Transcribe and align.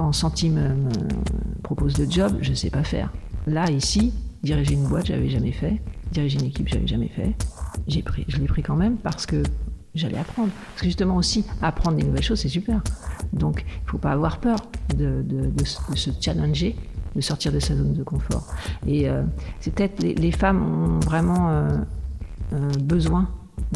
quand 0.00 0.12
Santi 0.12 0.48
me, 0.48 0.70
me 0.70 0.90
propose 1.62 1.98
le 1.98 2.08
job, 2.08 2.38
je 2.40 2.50
ne 2.50 2.54
sais 2.54 2.70
pas 2.70 2.84
faire. 2.84 3.12
Là, 3.46 3.70
ici, 3.70 4.14
diriger 4.42 4.72
une 4.72 4.86
boîte, 4.86 5.04
j'avais 5.04 5.28
jamais 5.28 5.52
fait. 5.52 5.78
Diriger 6.10 6.38
une 6.38 6.46
équipe, 6.46 6.68
j'avais 6.68 6.86
jamais 6.86 7.08
fait. 7.08 7.34
J'ai 7.86 8.00
pris, 8.00 8.24
je 8.26 8.38
l'ai 8.38 8.46
pris 8.46 8.62
quand 8.62 8.76
même 8.76 8.96
parce 8.96 9.26
que 9.26 9.42
j'allais 9.94 10.16
apprendre. 10.16 10.48
Parce 10.70 10.80
que 10.80 10.86
justement 10.86 11.16
aussi, 11.16 11.44
apprendre 11.60 11.98
des 11.98 12.04
nouvelles 12.04 12.22
choses, 12.22 12.40
c'est 12.40 12.48
super. 12.48 12.80
Donc, 13.34 13.62
il 13.66 13.84
ne 13.84 13.90
faut 13.90 13.98
pas 13.98 14.12
avoir 14.12 14.38
peur 14.38 14.56
de, 14.96 15.20
de, 15.20 15.42
de, 15.42 15.50
de, 15.50 15.64
se 15.64 16.10
challenger, 16.18 16.76
de 17.14 17.20
sortir 17.20 17.52
de 17.52 17.60
sa 17.60 17.76
zone 17.76 17.92
de 17.92 18.02
confort. 18.02 18.46
Et 18.86 19.06
euh, 19.06 19.22
c'est 19.60 19.74
peut-être 19.74 20.02
les, 20.02 20.32
femmes 20.32 20.62
ont 20.62 21.00
vraiment 21.00 21.50
euh, 21.50 21.68
euh, 22.54 22.70
besoin 22.80 23.28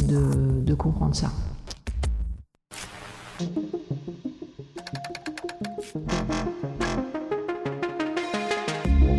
de, 0.09 0.63
de 0.63 0.75
comprendre 0.75 1.15
ça. 1.15 1.31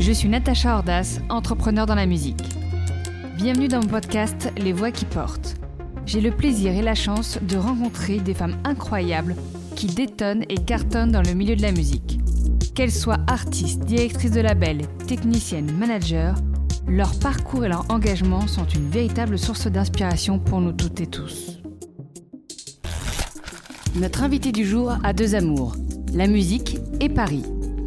Je 0.05 0.11
suis 0.11 0.29
Natacha 0.29 0.75
Ordas, 0.75 1.19
entrepreneur 1.29 1.87
dans 1.87 1.95
la 1.95 2.05
musique. 2.05 2.43
Bienvenue 3.37 3.67
dans 3.67 3.79
mon 3.79 3.87
podcast 3.87 4.51
Les 4.55 4.71
Voix 4.71 4.91
qui 4.91 5.03
portent. 5.03 5.55
J'ai 6.05 6.21
le 6.21 6.29
plaisir 6.29 6.73
et 6.73 6.83
la 6.83 6.93
chance 6.93 7.39
de 7.41 7.57
rencontrer 7.57 8.19
des 8.19 8.35
femmes 8.35 8.55
incroyables 8.65 9.35
qui 9.75 9.87
détonnent 9.87 10.45
et 10.47 10.63
cartonnent 10.63 11.11
dans 11.11 11.23
le 11.23 11.33
milieu 11.33 11.55
de 11.55 11.63
la 11.63 11.71
musique. 11.71 12.19
Qu'elles 12.75 12.91
soient 12.91 13.17
artistes, 13.25 13.83
directrices 13.85 14.29
de 14.29 14.41
label, 14.41 14.83
techniciennes, 15.07 15.71
managers, 15.71 16.35
leur 16.87 17.17
parcours 17.17 17.65
et 17.65 17.69
leur 17.69 17.91
engagement 17.91 18.45
sont 18.45 18.67
une 18.67 18.91
véritable 18.91 19.39
source 19.39 19.65
d'inspiration 19.65 20.37
pour 20.37 20.61
nous 20.61 20.73
toutes 20.73 21.01
et 21.01 21.07
tous. 21.07 21.63
Notre 23.95 24.21
invité 24.21 24.51
du 24.51 24.67
jour 24.67 24.99
a 25.03 25.13
deux 25.13 25.33
amours, 25.33 25.75
la 26.13 26.27
musique 26.27 26.77
et 27.01 27.09
Paris. 27.09 27.41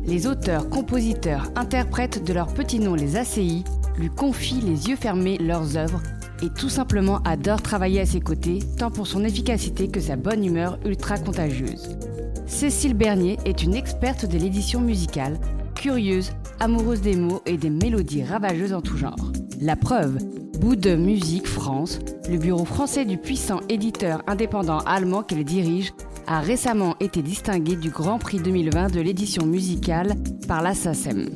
Les 0.08 0.26
auteurs, 0.26 0.70
compositeurs, 0.70 1.50
interprètes 1.54 2.24
de 2.24 2.32
leur 2.32 2.46
petit 2.46 2.80
nom 2.80 2.94
les 2.94 3.16
ACI 3.16 3.62
lui 3.98 4.08
confient 4.08 4.62
les 4.62 4.88
yeux 4.88 4.96
fermés 4.96 5.36
leurs 5.36 5.76
œuvres 5.76 6.00
et 6.42 6.48
tout 6.48 6.70
simplement 6.70 7.18
adorent 7.24 7.60
travailler 7.60 8.00
à 8.00 8.06
ses 8.06 8.20
côtés, 8.20 8.60
tant 8.78 8.90
pour 8.90 9.06
son 9.06 9.22
efficacité 9.22 9.88
que 9.88 10.00
sa 10.00 10.16
bonne 10.16 10.42
humeur 10.46 10.78
ultra 10.86 11.18
contagieuse. 11.18 11.98
Cécile 12.46 12.94
Bernier 12.94 13.36
est 13.44 13.62
une 13.62 13.74
experte 13.74 14.24
de 14.24 14.38
l'édition 14.38 14.80
musicale, 14.80 15.38
curieuse, 15.74 16.32
amoureuse 16.58 17.02
des 17.02 17.16
mots 17.16 17.42
et 17.44 17.58
des 17.58 17.70
mélodies 17.70 18.24
ravageuses 18.24 18.72
en 18.72 18.80
tout 18.80 18.96
genre. 18.96 19.30
La 19.60 19.76
preuve, 19.76 20.16
Bout 20.58 20.76
de 20.76 20.96
Musique 20.96 21.46
France, 21.46 21.98
le 22.30 22.38
bureau 22.38 22.64
français 22.64 23.04
du 23.04 23.18
puissant 23.18 23.60
éditeur 23.68 24.22
indépendant 24.26 24.78
allemand 24.78 25.22
qu'elle 25.22 25.44
dirige, 25.44 25.92
a 26.28 26.40
récemment 26.40 26.94
été 27.00 27.22
distingué 27.22 27.74
du 27.74 27.88
Grand 27.88 28.18
Prix 28.18 28.38
2020 28.38 28.92
de 28.92 29.00
l'édition 29.00 29.46
musicale 29.46 30.14
par 30.46 30.60
la 30.60 30.74
SACEM. 30.74 31.30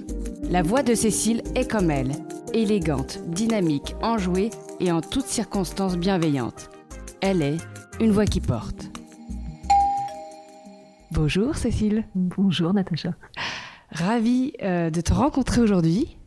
La 0.50 0.62
voix 0.62 0.82
de 0.82 0.94
Cécile 0.94 1.42
est 1.54 1.70
comme 1.70 1.90
elle, 1.90 2.12
élégante, 2.52 3.18
dynamique, 3.28 3.96
enjouée 4.02 4.50
et 4.80 4.92
en 4.92 5.00
toutes 5.00 5.24
circonstances 5.24 5.96
bienveillante. 5.96 6.68
Elle 7.22 7.40
est 7.40 7.56
une 8.00 8.10
voix 8.10 8.26
qui 8.26 8.42
porte. 8.42 8.90
Bonjour 11.10 11.56
Cécile. 11.56 12.04
Bonjour 12.14 12.74
Natacha. 12.74 13.14
Ravie 13.92 14.52
euh, 14.62 14.90
de 14.90 15.00
te 15.00 15.14
rencontrer 15.14 15.62
aujourd'hui 15.62 16.18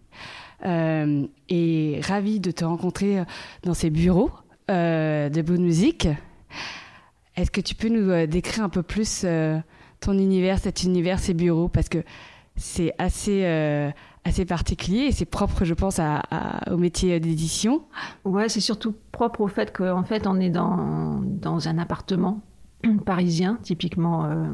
euh, 0.66 1.28
et 1.50 2.02
ravie 2.04 2.40
de 2.40 2.50
te 2.50 2.66
rencontrer 2.66 3.24
dans 3.62 3.76
ces 3.76 3.92
bureaux 3.92 4.32
euh, 4.72 5.30
de 5.30 5.42
bonne 5.44 5.62
musique. 5.62 6.08
Est-ce 7.36 7.52
que 7.52 7.62
tu 7.62 7.76
peux 7.76 7.90
nous 7.90 8.10
euh, 8.10 8.28
décrire 8.28 8.64
un 8.64 8.70
peu 8.70 8.84
plus 8.84 9.24
euh, 9.26 9.60
ton 10.00 10.14
univers, 10.14 10.60
cet 10.60 10.84
univers, 10.84 11.20
ces 11.20 11.34
bureaux? 11.34 11.68
Parce 11.68 11.90
que 11.90 12.00
c'est 12.56 12.94
assez, 12.98 13.46
euh, 13.46 13.90
assez 14.24 14.46
particulier 14.46 15.08
et 15.08 15.12
c'est 15.12 15.26
propre, 15.26 15.66
je 15.66 15.74
pense, 15.74 16.00
au 16.72 16.78
métier 16.78 17.20
d'édition. 17.20 17.84
Ouais, 18.24 18.48
c'est 18.48 18.62
surtout 18.62 18.96
propre 19.12 19.42
au 19.42 19.48
fait 19.48 19.76
qu'en 19.76 20.04
fait, 20.04 20.28
on 20.28 20.40
est 20.40 20.50
dans, 20.50 21.22
dans 21.22 21.68
un 21.68 21.78
appartement 21.78 22.42
parisien, 23.06 23.60
typiquement 23.62 24.26
euh, 24.26 24.48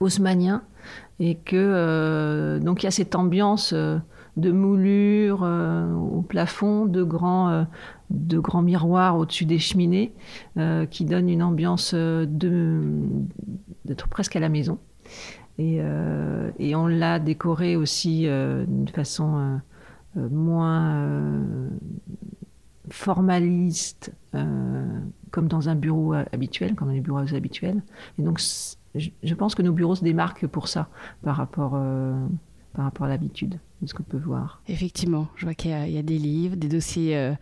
haussmanien, 0.00 0.62
et 1.18 1.34
que 1.34 2.58
donc 2.62 2.82
il 2.82 2.86
y 2.86 2.88
a 2.88 2.90
cette 2.90 3.14
ambiance 3.14 3.74
de 4.40 4.50
moulure 4.50 5.40
euh, 5.42 5.92
au 5.94 6.22
plafond, 6.22 6.86
de 6.86 7.02
grands, 7.02 7.66
de 8.10 8.38
grands 8.38 8.62
miroirs 8.62 9.16
au-dessus 9.16 9.44
des 9.44 9.58
cheminées, 9.58 10.12
qui 10.90 11.04
donne 11.04 11.28
une 11.28 11.42
ambiance 11.42 11.94
d'être 11.94 14.08
presque 14.08 14.36
à 14.36 14.40
la 14.40 14.48
maison. 14.48 14.78
Et, 15.58 15.80
on 16.74 16.86
l'a 16.86 17.18
décoré 17.18 17.76
aussi 17.76 18.22
d'une 18.22 18.88
façon 18.88 19.60
moins 20.16 21.04
formaliste, 22.90 24.12
comme 24.32 25.48
dans 25.48 25.68
un 25.68 25.74
bureau 25.74 26.14
habituel, 26.32 26.74
comme 26.74 26.88
dans 26.88 26.94
les 26.94 27.00
bureaux 27.00 27.34
habituels. 27.34 27.82
Et 28.18 28.22
donc 28.22 28.40
je 28.94 29.34
pense 29.34 29.54
que 29.54 29.62
nos 29.62 29.72
bureaux 29.72 29.94
se 29.94 30.04
démarquent 30.04 30.46
pour 30.46 30.68
ça 30.68 30.88
par 31.22 31.36
rapport, 31.36 31.72
euh, 31.74 32.26
par 32.74 32.84
rapport 32.84 33.06
à 33.06 33.08
l'habitude 33.08 33.58
de 33.82 33.86
ce 33.86 33.94
qu'on 33.94 34.02
peut 34.02 34.18
voir. 34.18 34.62
Effectivement, 34.68 35.28
je 35.36 35.44
vois 35.44 35.54
qu'il 35.54 35.70
y, 35.70 35.92
y, 35.92 35.98
a 35.98 36.02
des 36.02 36.18
livres, 36.18 36.56
des 36.56 36.68
dossiers 36.68 37.16
euh, 37.16 37.32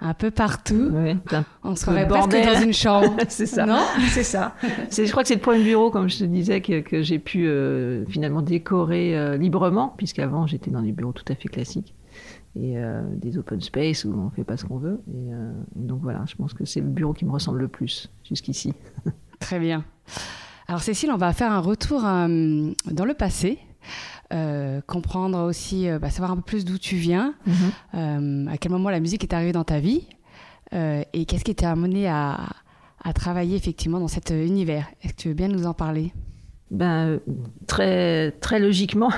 un 0.00 0.14
peu 0.14 0.30
partout. 0.30 0.90
Ouais, 0.92 1.16
On 1.64 1.74
se 1.74 1.82
croirait 1.82 2.06
presque 2.06 2.30
dans 2.30 2.60
une 2.60 2.72
chambre. 2.72 3.16
c'est 3.28 3.46
ça. 3.46 3.66
Non 3.66 3.82
C'est 4.10 4.22
ça. 4.22 4.54
Je 4.90 5.10
crois 5.10 5.22
que 5.22 5.28
c'est 5.28 5.44
le 5.44 5.58
de 5.58 5.62
bureau, 5.62 5.90
comme 5.90 6.08
je 6.08 6.18
te 6.18 6.24
disais, 6.24 6.60
que, 6.60 6.80
que 6.80 7.02
j'ai 7.02 7.18
pu 7.18 7.46
euh, 7.46 8.04
finalement 8.06 8.42
décorer 8.42 9.16
euh, 9.16 9.36
librement, 9.36 9.94
puisqu'avant 9.96 10.46
j'étais 10.46 10.70
dans 10.70 10.82
des 10.82 10.92
bureaux 10.92 11.12
tout 11.12 11.30
à 11.30 11.34
fait 11.34 11.48
classiques 11.48 11.94
et 12.54 12.78
euh, 12.78 13.02
des 13.14 13.36
open 13.36 13.60
space 13.60 14.04
où 14.04 14.14
on 14.14 14.30
fait 14.30 14.44
pas 14.44 14.56
ce 14.56 14.64
qu'on 14.64 14.78
veut. 14.78 15.00
Et 15.08 15.30
donc 15.74 16.00
voilà, 16.02 16.24
je 16.26 16.36
pense 16.36 16.54
que 16.54 16.64
c'est 16.64 16.80
le 16.80 16.88
bureau 16.88 17.12
qui 17.12 17.24
me 17.24 17.30
ressemble 17.30 17.60
le 17.60 17.68
plus 17.68 18.10
jusqu'ici. 18.24 18.72
Très 19.40 19.58
bien. 19.58 19.84
Alors 20.68 20.80
Cécile, 20.82 21.12
on 21.12 21.16
va 21.16 21.32
faire 21.32 21.52
un 21.52 21.60
retour 21.60 22.04
euh, 22.04 22.72
dans 22.90 23.04
le 23.04 23.14
passé, 23.14 23.58
euh, 24.32 24.80
comprendre 24.86 25.38
aussi, 25.38 25.88
euh, 25.88 25.98
bah, 25.98 26.10
savoir 26.10 26.32
un 26.32 26.36
peu 26.36 26.42
plus 26.42 26.64
d'où 26.64 26.78
tu 26.78 26.96
viens, 26.96 27.34
mm 27.46 27.52
-hmm. 27.94 28.48
à 28.48 28.56
quel 28.58 28.72
moment 28.72 28.90
la 28.90 29.00
musique 29.00 29.22
est 29.22 29.32
arrivée 29.32 29.52
dans 29.52 29.64
ta 29.64 29.80
vie, 29.80 30.06
euh, 30.72 31.02
et 31.12 31.24
qu'est-ce 31.26 31.44
qui 31.44 31.54
t'a 31.54 31.70
amené 31.70 32.08
à, 32.08 32.48
à, 33.02 33.12
travailler 33.12 33.56
effectivement 33.56 34.00
dans 34.00 34.08
cet 34.08 34.30
univers. 34.30 34.86
Est-ce 35.02 35.12
que 35.12 35.22
tu 35.22 35.28
veux 35.28 35.34
bien 35.34 35.48
nous 35.48 35.66
en 35.66 35.74
parler? 35.74 36.12
Ben, 36.70 37.20
très, 37.66 38.32
très 38.32 38.58
logiquement, 38.58 39.12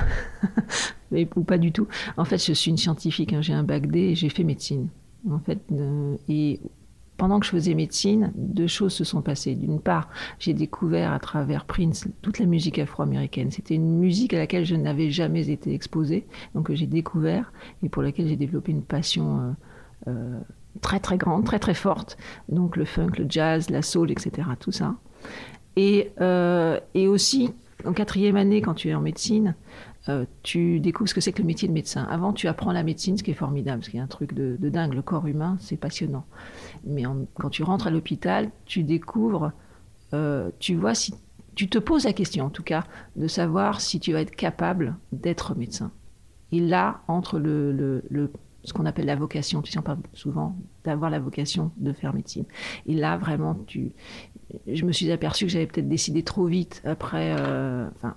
mais 1.11 1.27
ou 1.37 1.43
pas 1.45 1.59
du 1.59 1.73
tout. 1.73 1.89
En 2.17 2.25
fait, 2.25 2.39
je 2.45 2.53
suis 2.53 2.71
une 2.71 2.77
scientifique, 2.77 3.33
hein, 3.33 3.41
j'ai 3.41 3.55
un 3.55 3.65
bac 3.65 3.87
D 3.87 3.99
et 3.99 4.15
j'ai 4.15 4.29
fait 4.29 4.45
médecine. 4.45 4.89
En 5.31 5.41
fait, 5.41 5.59
et 6.29 6.61
pendant 7.19 7.41
que 7.41 7.47
je 7.47 7.51
faisais 7.51 7.75
médecine, 7.75 8.33
deux 8.37 8.69
choses 8.69 8.95
se 8.95 9.05
sont 9.05 9.21
passées. 9.21 9.57
D'une 9.57 9.81
part, 9.81 10.09
j'ai 10.39 10.55
découvert 10.55 11.13
à 11.13 11.19
travers 11.19 11.67
Prince 11.67 12.09
toute 12.23 12.39
la 12.39 12.47
musique 12.47 12.79
afro-américaine. 12.79 13.51
C'était 13.51 13.75
une 13.75 13.99
musique 13.99 14.33
à 14.33 14.39
laquelle 14.39 14.65
je 14.65 14.77
n'avais 14.77 15.11
jamais 15.11 15.51
été 15.51 15.75
exposée, 15.75 16.27
donc 16.55 16.73
j'ai 16.73 16.87
découvert 16.87 17.53
et 17.83 17.89
pour 17.89 18.03
laquelle 18.03 18.29
j'ai 18.29 18.37
développé 18.37 18.71
une 18.71 18.83
passion 18.83 19.41
euh, 19.41 20.11
euh, 20.11 20.39
très 20.81 21.01
très 21.01 21.19
grande, 21.19 21.45
très 21.45 21.59
très 21.59 21.75
forte. 21.75 22.17
Donc 22.49 22.77
le 22.77 22.85
funk, 22.85 23.11
le 23.19 23.27
jazz, 23.29 23.69
la 23.69 23.83
soul, 23.83 24.13
etc. 24.13 24.49
Tout 24.61 24.73
ça. 24.73 24.95
Et, 25.77 26.13
euh, 26.21 26.79
aussi, 26.95 27.51
en 27.85 27.93
quatrième 27.93 28.37
année, 28.37 28.61
quand 28.61 28.75
tu 28.75 28.89
es 28.89 28.95
en 28.95 29.01
médecine, 29.01 29.55
euh, 30.09 30.25
tu 30.43 30.81
découvres 30.81 31.09
ce 31.09 31.15
que 31.15 31.21
c'est 31.21 31.33
que 31.33 31.43
le 31.43 31.47
métier 31.47 31.69
de 31.69 31.73
médecin. 31.73 32.07
Avant, 32.11 32.33
tu 32.33 32.47
apprends 32.49 32.73
la 32.73 32.83
médecine, 32.83 33.19
ce 33.19 33.23
qui 33.23 33.33
est 33.33 33.35
formidable, 33.35 33.85
ce 33.85 33.91
qui 33.91 33.97
est 33.97 34.01
un 34.01 34.07
truc 34.07 34.35
de 34.35 34.57
dingue. 34.69 34.95
Le 34.95 35.03
corps 35.03 35.27
humain, 35.27 35.57
c'est 35.61 35.77
passionnant. 35.77 36.25
Mais 36.89 37.05
quand 37.35 37.51
tu 37.51 37.63
rentres 37.63 37.87
à 37.87 37.91
l'hôpital, 37.91 38.51
tu 38.65 38.83
découvres, 38.83 39.53
euh, 40.15 40.51
tu 40.59 40.75
vois 40.75 40.95
si 40.95 41.15
tu 41.55 41.69
te 41.69 41.79
poses 41.79 42.05
la 42.05 42.13
question, 42.13 42.47
en 42.47 42.51
tout 42.51 42.63
cas, 42.63 42.85
de 43.17 43.27
savoir 43.27 43.81
si 43.81 43.99
tu 43.99 44.13
vas 44.13 44.21
être 44.21 44.35
capable 44.35 44.97
d'être 45.13 45.57
médecin. 45.57 45.91
Et 46.53 46.61
là, 46.61 47.03
entre 47.09 47.39
le, 47.39 48.03
ce 48.65 48.73
qu'on 48.73 48.87
appelle 48.87 49.07
la 49.07 49.17
vocation, 49.17 49.61
tu 49.61 49.73
sais, 49.73 49.79
on 49.79 49.83
parle 49.83 49.99
souvent 50.13 50.57
d'avoir 50.85 51.11
la 51.11 51.19
vocation 51.19 51.73
de 51.77 51.93
faire 51.93 52.15
médecine. 52.15 52.45
Et 52.87 52.95
là, 52.95 53.17
vraiment, 53.17 53.57
tu, 53.67 53.93
je 54.67 54.85
me 54.85 54.93
suis 54.93 55.11
aperçu 55.11 55.47
que 55.47 55.51
j'avais 55.51 55.67
peut-être 55.67 55.89
décidé 55.89 56.23
trop 56.23 56.47
vite 56.47 56.81
après, 56.85 57.35
euh, 57.39 57.89
enfin, 57.97 58.15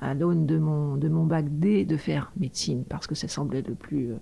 à 0.00 0.14
l'aune 0.14 0.46
de 0.46 0.58
mon, 0.58 0.96
de 0.96 1.08
mon 1.08 1.24
bac 1.24 1.46
D 1.58 1.84
de 1.84 1.96
faire 1.96 2.32
médecine 2.36 2.84
parce 2.88 3.06
que 3.06 3.14
ça 3.14 3.28
semblait 3.28 3.62
le 3.62 3.74
plus. 3.74 4.12
Euh, 4.12 4.16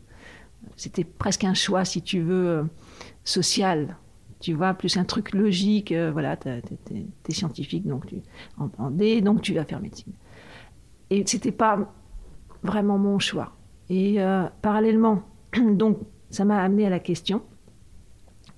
c'était 0.77 1.05
presque 1.05 1.45
un 1.45 1.55
choix, 1.55 1.85
si 1.85 2.03
tu 2.03 2.21
veux, 2.21 2.49
euh, 2.49 2.65
social. 3.25 3.97
Tu 4.41 4.53
vois, 4.53 4.75
plus 4.75 4.97
un 4.97 5.05
truc 5.05 5.33
logique. 5.33 5.93
Euh, 5.93 6.11
voilà, 6.13 6.37
tu 6.37 6.49
es, 6.49 7.33
scientifique, 7.33 7.87
donc 7.87 8.07
tu, 8.07 8.17
en, 8.59 8.91
D, 8.91 9.21
donc 9.23 9.43
tu 9.43 9.55
vas 9.55 9.65
faire 9.65 9.81
médecine. 9.81 10.13
Et 11.11 11.25
c'était 11.27 11.53
pas 11.53 11.93
vraiment 12.63 12.99
mon 12.99 13.19
choix. 13.19 13.57
Et 13.89 14.21
euh, 14.21 14.45
parallèlement, 14.63 15.23
donc 15.73 15.99
ça 16.31 16.45
m'a 16.45 16.61
amené 16.63 16.87
à 16.87 16.91
la 16.91 16.99
question 16.99 17.43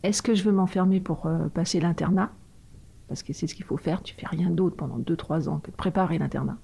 est-ce 0.04 0.22
que 0.22 0.32
je 0.32 0.44
veux 0.44 0.52
m'enfermer 0.52 1.00
pour 1.00 1.28
passer 1.54 1.80
l'internat? 1.80 2.30
Parce 3.08 3.24
que 3.24 3.32
c'est 3.32 3.48
ce 3.48 3.54
qu'il 3.56 3.64
faut 3.64 3.76
faire, 3.76 4.00
tu 4.00 4.14
fais 4.14 4.26
rien 4.26 4.48
d'autre 4.48 4.76
pendant 4.76 4.98
2-3 5.00 5.48
ans 5.48 5.58
que 5.58 5.72
de 5.72 5.76
préparer 5.76 6.18
l'internat, 6.18 6.56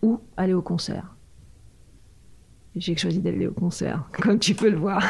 ou 0.00 0.20
aller 0.38 0.54
au 0.54 0.62
concert. 0.62 1.14
J'ai 2.74 2.96
choisi 2.96 3.20
d'aller 3.20 3.46
au 3.46 3.52
concert, 3.52 4.08
comme 4.22 4.38
tu 4.38 4.54
peux 4.54 4.70
le 4.70 4.78
voir. 4.78 5.04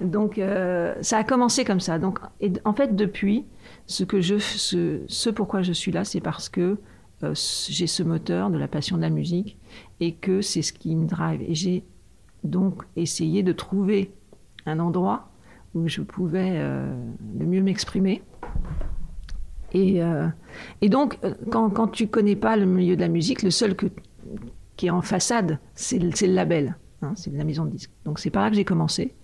Donc, 0.00 0.38
euh, 0.38 0.94
ça 1.00 1.18
a 1.18 1.24
commencé 1.24 1.64
comme 1.64 1.80
ça. 1.80 1.98
Donc, 1.98 2.20
en 2.64 2.72
fait, 2.72 2.94
depuis, 2.94 3.44
ce, 3.86 4.04
que 4.04 4.20
je, 4.20 4.38
ce, 4.38 5.00
ce 5.08 5.30
pourquoi 5.30 5.62
je 5.62 5.72
suis 5.72 5.90
là, 5.90 6.04
c'est 6.04 6.20
parce 6.20 6.48
que 6.48 6.78
euh, 7.22 7.34
j'ai 7.68 7.86
ce 7.86 8.02
moteur 8.02 8.50
de 8.50 8.56
la 8.56 8.68
passion 8.68 8.96
de 8.96 9.02
la 9.02 9.10
musique 9.10 9.58
et 10.00 10.14
que 10.14 10.40
c'est 10.40 10.62
ce 10.62 10.72
qui 10.72 10.94
me 10.96 11.06
drive. 11.06 11.42
Et 11.42 11.54
j'ai 11.54 11.84
donc 12.44 12.82
essayé 12.96 13.42
de 13.42 13.52
trouver 13.52 14.12
un 14.64 14.78
endroit 14.78 15.30
où 15.74 15.86
je 15.86 16.00
pouvais 16.00 16.52
euh, 16.54 16.92
le 17.38 17.46
mieux 17.46 17.62
m'exprimer. 17.62 18.22
Et, 19.72 20.02
euh, 20.02 20.26
et 20.80 20.88
donc, 20.88 21.18
quand, 21.50 21.70
quand 21.70 21.88
tu 21.88 22.08
connais 22.08 22.36
pas 22.36 22.56
le 22.56 22.66
milieu 22.66 22.96
de 22.96 23.00
la 23.00 23.08
musique, 23.08 23.42
le 23.42 23.50
seul 23.50 23.76
que, 23.76 23.86
qui 24.80 24.86
est 24.86 24.90
en 24.90 25.02
façade, 25.02 25.58
c'est 25.74 25.98
le, 25.98 26.08
le, 26.08 26.32
label, 26.32 26.74
hein, 27.02 27.12
c'est 27.14 27.30
la 27.34 27.44
maison 27.44 27.66
de 27.66 27.70
disque. 27.70 27.90
Donc 28.06 28.18
c'est 28.18 28.30
par 28.30 28.44
là 28.44 28.48
que 28.48 28.56
j'ai 28.56 28.64
commencé. 28.64 29.14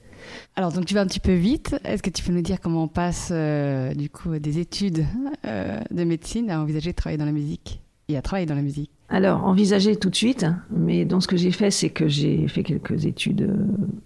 Alors, 0.55 0.71
donc 0.71 0.85
tu 0.85 0.93
vas 0.93 1.01
un 1.01 1.07
petit 1.07 1.19
peu 1.19 1.33
vite. 1.33 1.81
Est-ce 1.83 2.03
que 2.03 2.11
tu 2.11 2.23
peux 2.23 2.33
nous 2.33 2.43
dire 2.43 2.61
comment 2.61 2.83
on 2.83 2.89
passe 2.89 3.31
euh, 3.33 3.95
du 3.95 4.11
coup 4.11 4.39
des 4.39 4.59
études 4.59 5.07
euh, 5.47 5.81
de 5.91 6.05
médecine 6.05 6.51
à 6.51 6.61
envisager 6.61 6.91
de 6.91 6.95
travailler 6.95 7.17
dans 7.17 7.25
la 7.25 7.33
musique 7.33 7.81
et 8.09 8.19
à 8.19 8.23
travailler 8.23 8.45
dans 8.45 8.55
la 8.55 8.61
musique? 8.61 8.91
Alors, 9.09 9.47
envisager 9.47 9.97
tout 9.97 10.11
de 10.11 10.15
suite, 10.15 10.45
mais 10.71 11.07
donc 11.07 11.23
ce 11.23 11.29
que 11.29 11.39
j'ai 11.39 11.53
fait, 11.53 11.71
c'est 11.71 11.89
que 11.89 12.07
j'ai 12.07 12.49
fait 12.49 12.63
quelques 12.63 13.07
études 13.07 13.41
euh, 13.41 13.57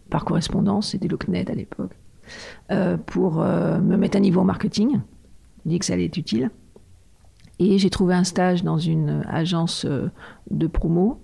par 0.08 0.24
correspondance, 0.24 0.92
c'était 0.92 1.08
le 1.08 1.16
CNED 1.16 1.50
à 1.50 1.54
l'époque, 1.54 1.96
pour 3.06 3.38
me 3.38 3.96
mettre 3.96 4.18
à 4.18 4.20
niveau 4.20 4.40
en 4.40 4.44
marketing. 4.44 5.00
Je 5.64 5.70
dis 5.70 5.80
que 5.80 5.84
ça 5.84 5.94
allait 5.94 6.04
être 6.04 6.16
utile. 6.16 6.52
Et 7.58 7.76
j'ai 7.78 7.90
trouvé 7.90 8.14
un 8.14 8.22
stage 8.22 8.62
dans 8.62 8.78
une 8.78 9.24
agence 9.28 9.84
de 9.84 10.66
promo. 10.68 11.20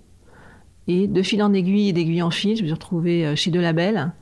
Et 0.87 1.07
de 1.07 1.21
fil 1.21 1.43
en 1.43 1.53
aiguille 1.53 1.89
et 1.89 1.93
d'aiguille 1.93 2.21
en 2.21 2.31
fil, 2.31 2.55
je 2.55 2.61
me 2.61 2.67
suis 2.67 2.73
retrouvée 2.73 3.35
chez 3.35 3.51
De 3.51 3.59
Label. 3.59 4.13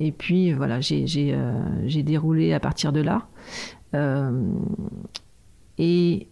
Et 0.00 0.10
puis 0.10 0.52
voilà, 0.52 0.80
j'ai 0.80 1.06
euh, 1.34 2.02
déroulé 2.02 2.52
à 2.52 2.60
partir 2.60 2.92
de 2.92 3.00
là. 3.00 3.28
Euh, 3.94 4.32
et 5.78 6.28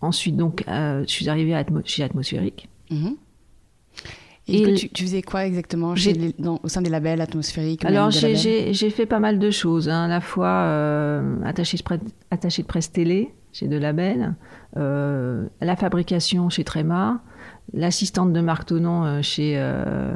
ensuite, 0.00 0.36
donc, 0.36 0.64
euh, 0.68 1.04
je 1.06 1.12
suis 1.12 1.28
arrivée 1.28 1.54
à 1.54 1.58
Atmo 1.58 1.80
chez 1.84 2.02
Atmosphérique. 2.02 2.68
Mmh. 2.90 3.10
Et, 4.48 4.62
et 4.62 4.74
tu, 4.74 4.88
tu, 4.88 5.04
faisais 5.04 5.22
quoi 5.22 5.46
exactement 5.46 5.94
chez 5.94 6.14
les, 6.14 6.34
dans, 6.36 6.58
au 6.64 6.68
sein 6.68 6.82
des 6.82 6.90
labels 6.90 7.20
atmosphériques 7.20 7.84
Alors 7.84 8.10
j'ai 8.10 8.90
fait 8.90 9.06
pas 9.06 9.20
mal 9.20 9.38
de 9.38 9.50
choses, 9.52 9.88
hein, 9.88 10.04
à 10.04 10.08
la 10.08 10.20
fois 10.20 10.48
euh, 10.48 11.36
attaché, 11.44 11.76
de 11.76 11.82
attaché 12.32 12.62
de 12.62 12.66
presse 12.66 12.90
télé 12.90 13.32
chez 13.52 13.68
De 13.68 13.76
Label, 13.76 14.34
euh, 14.76 15.46
la 15.60 15.76
fabrication 15.76 16.48
chez 16.48 16.64
Tréma, 16.64 17.22
l'assistante 17.74 18.32
de 18.32 18.40
Marc 18.40 18.66
Tonon 18.66 19.04
euh, 19.04 19.22
chez, 19.22 19.54
euh, 19.56 20.14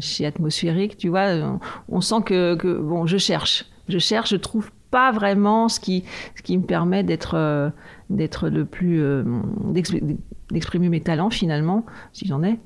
chez 0.00 0.26
Atmosphérique. 0.26 0.96
Tu 0.96 1.08
vois, 1.08 1.58
on, 1.88 2.00
sent 2.00 2.22
que, 2.24 2.54
que, 2.54 2.78
bon, 2.78 3.06
je 3.06 3.18
cherche, 3.18 3.66
je 3.88 3.98
cherche, 3.98 4.30
je 4.30 4.36
trouve 4.36 4.70
pas 4.90 5.10
vraiment 5.12 5.68
ce 5.68 5.80
qui, 5.80 6.04
ce 6.36 6.42
qui 6.42 6.56
me 6.56 6.62
permet 6.62 7.02
d'être 7.02 7.34
euh, 7.34 7.70
le 8.08 8.62
plus 8.62 9.02
d'exprimer 10.50 10.88
mes 10.88 11.00
talents 11.00 11.30
finalement 11.30 11.84
si 12.12 12.26
j'en 12.26 12.42
ai. 12.44 12.60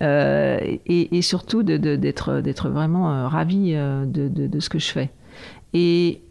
Et, 0.86 1.22
surtout 1.22 1.62
d'être 1.62 2.40
d'être 2.40 2.68
vraiment 2.70 3.28
ravi 3.28 3.72
de, 3.72 4.28
de, 4.28 4.60
ce 4.60 4.68
que 4.68 4.80
je 4.80 4.90
fais. 4.90 5.10
Et 5.74 6.22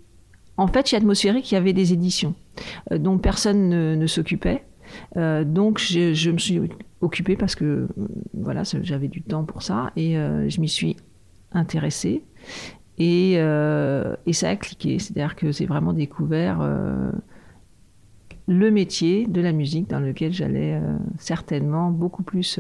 en 0.58 0.68
fait 0.68 0.88
chez 0.88 0.98
Atmosphérique 0.98 1.52
il 1.52 1.56
y 1.56 1.58
avait 1.58 1.74
des 1.74 1.94
éditions 1.94 2.34
dont 2.92 3.18
personne 3.18 3.70
ne, 3.70 3.96
ne 3.96 4.08
s'occupait 4.08 4.64
euh, 5.18 5.44
donc 5.44 5.80
je, 5.80 6.30
me 6.32 6.38
suis 6.38 6.62
occupée 7.02 7.36
parce 7.36 7.56
que 7.56 7.88
voilà 8.34 8.64
j'avais 8.64 9.08
du 9.08 9.22
temps 9.22 9.44
pour 9.44 9.62
ça 9.62 9.92
et 9.96 10.14
je 10.16 10.62
m'y 10.62 10.70
suis 10.70 10.98
intéressée 11.52 12.24
et, 12.98 13.36
euh, 13.38 14.16
et, 14.26 14.34
ça 14.34 14.50
a 14.50 14.56
cliqué. 14.56 15.00
C'est-à-dire 15.00 15.36
que 15.36 15.52
j'ai 15.52 15.66
vraiment 15.66 15.94
découvert 15.94 16.60
euh, 16.62 17.12
le 18.48 18.72
métier 18.72 19.28
de 19.28 19.42
la 19.42 19.52
musique 19.52 19.90
dans 19.90 20.00
lequel 20.00 20.34
j'allais 20.34 20.74
euh, 20.74 20.98
certainement 21.20 21.92
beaucoup 21.92 22.24
plus 22.24 22.60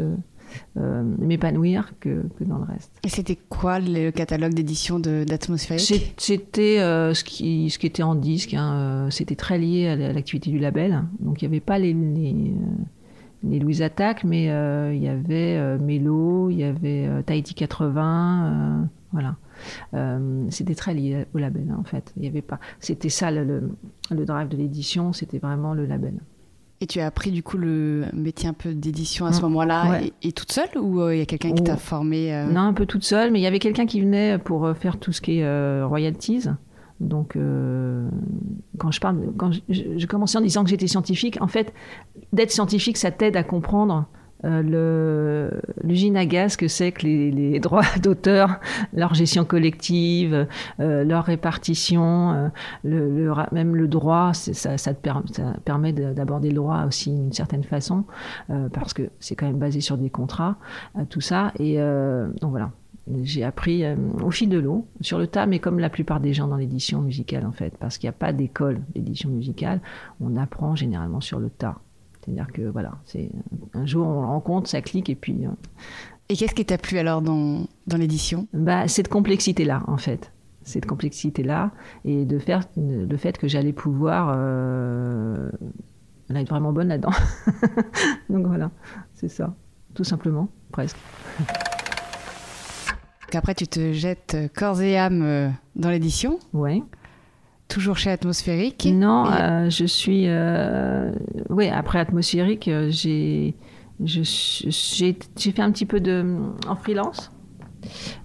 euh, 0.77 0.87
euh, 0.87 1.03
m'épanouir 1.19 1.93
que, 1.99 2.23
que, 2.37 2.43
dans 2.43 2.57
le 2.57 2.65
reste. 2.65 2.91
Et 3.03 3.09
c'était 3.09 3.37
quoi 3.49 3.79
le 3.79 4.11
catalogue 4.11 4.53
d'édition 4.53 4.99
d'Atmosphérique 4.99 6.13
C'était 6.17 6.77
ce, 6.77 7.23
qui, 7.23 7.69
ce 7.69 7.79
qui 7.79 7.87
était 7.87 8.03
en 8.03 8.15
disque. 8.15 8.53
Hein, 8.53 9.07
c'était 9.11 9.35
très 9.35 9.57
lié 9.57 9.87
à 9.87 9.95
l'activité 9.95 10.49
du 10.49 10.59
label. 10.59 11.03
Donc 11.19 11.41
il 11.41 11.45
n'y 11.45 11.55
avait 11.55 11.59
pas 11.59 11.79
les, 11.79 11.93
les 11.93 12.53
les 13.43 13.59
Louise 13.59 13.81
Attack, 13.81 14.23
mais 14.23 14.49
euh, 14.49 14.93
il 14.93 15.01
y 15.01 15.07
avait 15.07 15.57
euh, 15.57 15.77
Mélo, 15.77 16.49
il 16.49 16.57
y 16.57 16.63
avait 16.63 17.07
euh, 17.07 17.21
Tahiti 17.21 17.53
80, 17.53 18.89
voilà. 19.11 19.35
c'était 20.49 20.75
très 20.75 20.93
lié 20.93 21.25
au 21.33 21.37
label 21.37 21.73
en 21.77 21.83
fait. 21.83 22.13
Il 22.17 22.25
y 22.25 22.27
avait 22.27 22.41
pas. 22.41 22.59
C'était 22.79 23.09
ça 23.09 23.31
le, 23.31 23.71
le, 24.11 24.25
drive 24.25 24.49
de 24.49 24.57
l'édition, 24.57 25.13
c'était 25.13 25.39
vraiment 25.39 25.73
le 25.73 25.85
label. 25.85 26.13
Et 26.79 26.85
tu 26.85 26.99
as 26.99 27.07
appris 27.07 27.31
du 27.31 27.41
coup 27.41 27.57
le 27.57 28.05
métier 28.13 28.47
un 28.47 28.53
peu 28.53 28.73
d'édition 28.73 29.25
à 29.25 29.33
ce 29.33 29.41
moment-là 29.41 29.89
ouais. 29.89 30.13
et, 30.21 30.27
et, 30.27 30.31
toute 30.31 30.51
seule 30.51 30.77
ou 30.79 31.09
il 31.09 31.17
y 31.17 31.21
a 31.21 31.25
quelqu'un 31.25 31.51
qui 31.51 31.63
t'a 31.63 31.73
oh. 31.73 31.79
formé 31.79 32.45
Non, 32.51 32.61
un 32.61 32.73
peu 32.73 32.85
toute 32.85 33.03
seule, 33.03 33.31
mais 33.31 33.39
il 33.39 33.41
y 33.41 33.47
avait 33.47 33.57
quelqu'un 33.57 33.87
qui 33.87 33.99
venait 33.99 34.37
pour 34.37 34.69
faire 34.77 34.97
tout 34.97 35.11
ce 35.11 35.19
qui 35.19 35.39
est 35.39 35.83
royalties. 35.83 36.49
Donc, 36.99 37.35
euh, 37.35 38.09
quand 38.79 38.91
je 38.91 38.99
parle, 38.99 39.31
quand 39.37 39.51
je, 39.51 39.61
je, 39.69 40.05
commençais 40.07 40.37
en 40.37 40.41
disant 40.41 40.63
que 40.63 40.69
j'étais 40.69 40.87
scientifique, 40.87 41.37
en 41.41 41.47
fait, 41.47 41.73
d'être 42.33 42.51
scientifique, 42.51 42.97
ça 42.97 43.11
t'aide 43.11 43.37
à 43.37 43.43
comprendre 43.43 44.07
euh, 44.45 45.49
l'usine 45.83 46.15
à 46.15 46.25
gaz 46.25 46.57
que 46.57 46.67
c'est 46.67 46.91
que 46.91 47.05
les, 47.05 47.59
droits 47.67 47.83
d'auteur, 48.01 48.59
leur 48.93 49.13
gestion 49.13 49.45
collective, 49.45 50.47
euh, 50.79 51.03
leur 51.03 51.25
répartition, 51.25 52.31
euh, 52.31 52.47
le, 52.83 53.09
le, 53.09 53.33
même 53.51 53.75
le 53.75 53.87
droit, 53.87 54.33
ça, 54.33 54.75
permet 55.65 55.93
d'aborder 55.93 56.49
le 56.49 56.55
droit 56.55 56.85
aussi 56.85 57.11
d'une 57.11 57.33
certaine 57.33 57.63
façon, 57.63 58.03
parce 58.73 58.93
que 58.93 59.09
c'est 59.19 59.35
quand 59.35 59.45
même 59.45 59.59
basé 59.59 59.81
sur 59.81 59.97
des 59.97 60.09
contrats, 60.09 60.57
tout 61.09 61.21
ça. 61.21 61.51
Et 61.59 61.77
donc 61.77 62.51
voilà 62.51 62.71
j'ai 63.23 63.43
appris 63.43 63.83
au 64.21 64.31
fil 64.31 64.49
de 64.49 64.59
l'eau, 64.59 64.85
sur 64.99 65.17
le 65.17 65.27
tas, 65.27 65.45
mais 65.45 65.59
comme 65.59 65.79
la 65.79 65.89
plupart 65.89 66.19
des 66.19 66.33
gens 66.33 66.47
dans 66.47 66.57
l'édition 66.57 67.01
musicale 67.01 67.45
en 67.45 67.53
fait, 67.53 67.73
parce 67.77 67.97
qu'il 67.97 68.07
n'y 68.07 68.15
a 68.15 68.17
pas 68.17 68.33
d'école 68.33 68.81
d'édition 68.93 69.29
musicale, 69.29 69.79
on 70.19 70.35
apprend 70.35 70.75
généralement 70.75 71.21
sur 71.21 71.39
le 71.39 71.49
tas. 71.49 71.77
C'est-à-dire 72.27 72.51
que 72.51 72.61
voilà, 72.63 72.91
c'est 73.05 73.29
un 73.73 73.85
jour 73.85 74.05
on 74.05 74.21
le 74.21 74.27
rencontre, 74.27 74.69
ça 74.69 74.81
clique 74.81 75.09
et 75.09 75.15
puis. 75.15 75.45
Euh... 75.45 75.49
Et 76.27 76.35
qu'est-ce 76.35 76.53
qui 76.53 76.65
t'a 76.65 76.77
plu 76.77 76.97
alors 76.97 77.21
dans, 77.21 77.67
dans 77.87 77.97
l'édition? 77.97 78.47
Bah, 78.53 78.87
Cette 78.89 79.07
complexité-là 79.07 79.83
en 79.87 79.97
fait. 79.97 80.33
Cette 80.63 80.85
complexité-là 80.85 81.71
et 82.03 82.25
de 82.25 82.37
faire 82.39 82.63
le 82.75 83.15
fait 83.15 83.37
que 83.37 83.47
j'allais 83.47 83.71
pouvoir 83.71 84.33
euh, 84.35 85.49
être 86.35 86.49
vraiment 86.49 86.73
bonne 86.73 86.89
là-dedans. 86.89 87.13
Donc 88.29 88.45
voilà, 88.45 88.71
c'est 89.13 89.29
ça, 89.29 89.55
tout 89.93 90.03
simplement, 90.03 90.49
presque. 90.73 90.97
Qu'après, 93.31 93.55
tu 93.55 93.67
te 93.67 93.93
jettes 93.93 94.37
corps 94.53 94.81
et 94.81 94.97
âme 94.97 95.21
euh, 95.21 95.49
dans 95.77 95.89
l'édition? 95.89 96.39
Oui. 96.51 96.83
Toujours 97.67 97.97
chez 97.97 98.11
Atmosphérique 98.11 98.87
Non, 98.91 99.25
et... 99.25 99.41
euh, 99.41 99.69
je 99.69 99.85
suis. 99.85 100.25
Euh, 100.27 101.11
oui, 101.49 101.67
après 101.67 101.99
Atmosphérique, 101.99 102.67
euh, 102.67 102.89
j'ai 102.91 103.53
fait 104.05 105.61
un 105.61 105.71
petit 105.71 105.85
peu 105.85 105.99
de 105.99 106.25
en 106.67 106.75
freelance. 106.75 107.31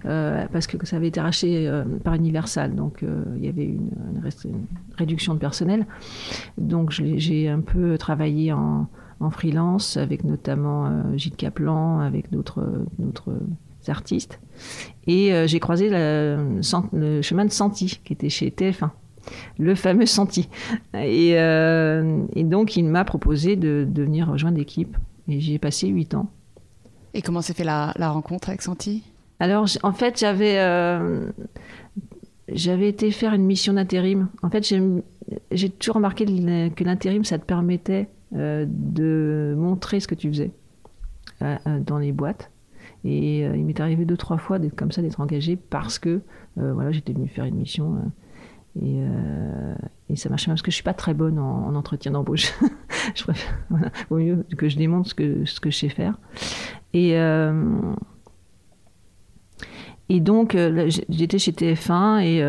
Euh, 0.05 0.45
parce 0.51 0.67
que 0.67 0.85
ça 0.85 0.97
avait 0.97 1.07
été 1.07 1.21
racheté 1.21 1.67
euh, 1.67 1.83
par 2.03 2.15
Universal, 2.15 2.75
donc 2.75 3.03
euh, 3.03 3.23
il 3.37 3.45
y 3.45 3.47
avait 3.47 3.65
une, 3.65 3.91
une, 4.15 4.29
une, 4.45 4.65
réduction 4.97 5.33
de 5.33 5.39
personnel. 5.39 5.85
Donc 6.57 6.91
j'ai 6.91 7.49
un 7.49 7.61
peu 7.61 7.97
travaillé 7.97 8.51
en, 8.53 8.87
en, 9.19 9.29
freelance 9.29 9.97
avec 9.97 10.23
notamment 10.23 11.17
Gilles 11.17 11.35
Caplan, 11.35 11.99
avec 11.99 12.31
d'autres 12.31 12.63
artistes. 13.87 14.39
Et 15.07 15.31
j'ai 15.47 15.59
croisé 15.59 15.89
la, 15.89 16.37
le 16.93 17.21
chemin 17.21 17.45
de 17.45 17.51
Santi, 17.51 17.99
qui 18.03 18.13
était 18.13 18.29
chez 18.29 18.49
TF1 18.49 18.89
le 19.57 19.75
fameux 19.75 20.05
Santi. 20.05 20.49
Et, 20.93 21.33
euh, 21.37 22.23
et 22.35 22.43
donc, 22.43 22.75
il 22.75 22.83
m'a 22.83 23.05
proposé 23.05 23.55
de, 23.55 23.87
de, 23.89 24.03
venir 24.03 24.27
rejoindre 24.27 24.57
l'équipe. 24.57 24.97
Et 25.27 25.39
j'y 25.39 25.55
ai 25.55 25.59
passé 25.59 25.87
huit 25.87 26.13
ans. 26.13 26.29
Et 27.13 27.21
comment 27.21 27.41
s'est 27.41 27.53
fait 27.53 27.63
la, 27.63 27.93
la, 27.97 28.09
rencontre 28.09 28.49
avec 28.49 28.61
Santi? 28.61 29.03
Alors, 29.39 29.67
en 29.83 29.93
fait, 29.93 30.19
j'avais 30.19 30.57
euh, 30.57 31.27
j'avais 32.49 32.89
été 32.89 33.11
faire 33.11 33.33
une 33.33 33.45
mission 33.45 33.73
d'intérim. 33.73 34.27
En 34.41 34.49
fait, 34.49 34.73
j'ai 35.51 35.69
toujours 35.69 35.95
remarqué 35.95 36.25
que 36.25 36.83
l'intérim, 36.83 37.23
ça 37.23 37.37
te 37.37 37.45
permettait 37.45 38.09
euh, 38.35 38.65
de 38.67 39.55
montrer 39.57 39.99
ce 39.99 40.07
que 40.07 40.15
tu 40.15 40.29
faisais 40.29 40.51
dans 41.85 41.97
les 41.97 42.13
boîtes. 42.13 42.51
Et 43.03 43.39
il 43.39 43.65
m'est 43.65 43.81
arrivé 43.81 44.05
deux, 44.05 44.15
trois 44.15 44.37
fois 44.37 44.59
d'être 44.59 44.75
comme 44.75 44.93
ça, 44.93 45.01
d'être 45.01 45.19
engagé 45.19 45.57
parce 45.57 45.99
que 45.99 46.21
voilà, 46.55 46.91
j'étais 46.93 47.11
venu 47.11 47.27
faire 47.27 47.43
une 47.43 47.55
mission. 47.55 47.97
Euh, 48.81 49.75
Et, 50.09 50.15
ça 50.15 50.29
marche 50.29 50.45
bien 50.45 50.53
parce 50.53 50.61
que 50.61 50.71
je 50.71 50.75
suis 50.75 50.83
pas 50.83 50.93
très 50.93 51.13
bonne 51.13 51.39
en, 51.39 51.75
entretien 51.75 52.11
d'embauche. 52.11 52.53
je 53.15 53.23
préfère, 53.23 53.57
voilà, 53.69 53.91
au 54.09 54.17
mieux 54.17 54.45
que 54.57 54.69
je 54.69 54.77
démontre 54.77 55.09
ce 55.09 55.15
que, 55.15 55.45
ce 55.45 55.59
que 55.59 55.69
je 55.69 55.77
sais 55.77 55.89
faire. 55.89 56.19
Et, 56.93 57.13
et 60.09 60.19
donc, 60.19 60.55
j'étais 61.09 61.39
chez 61.39 61.51
TF1 61.51 62.21
et 62.21 62.43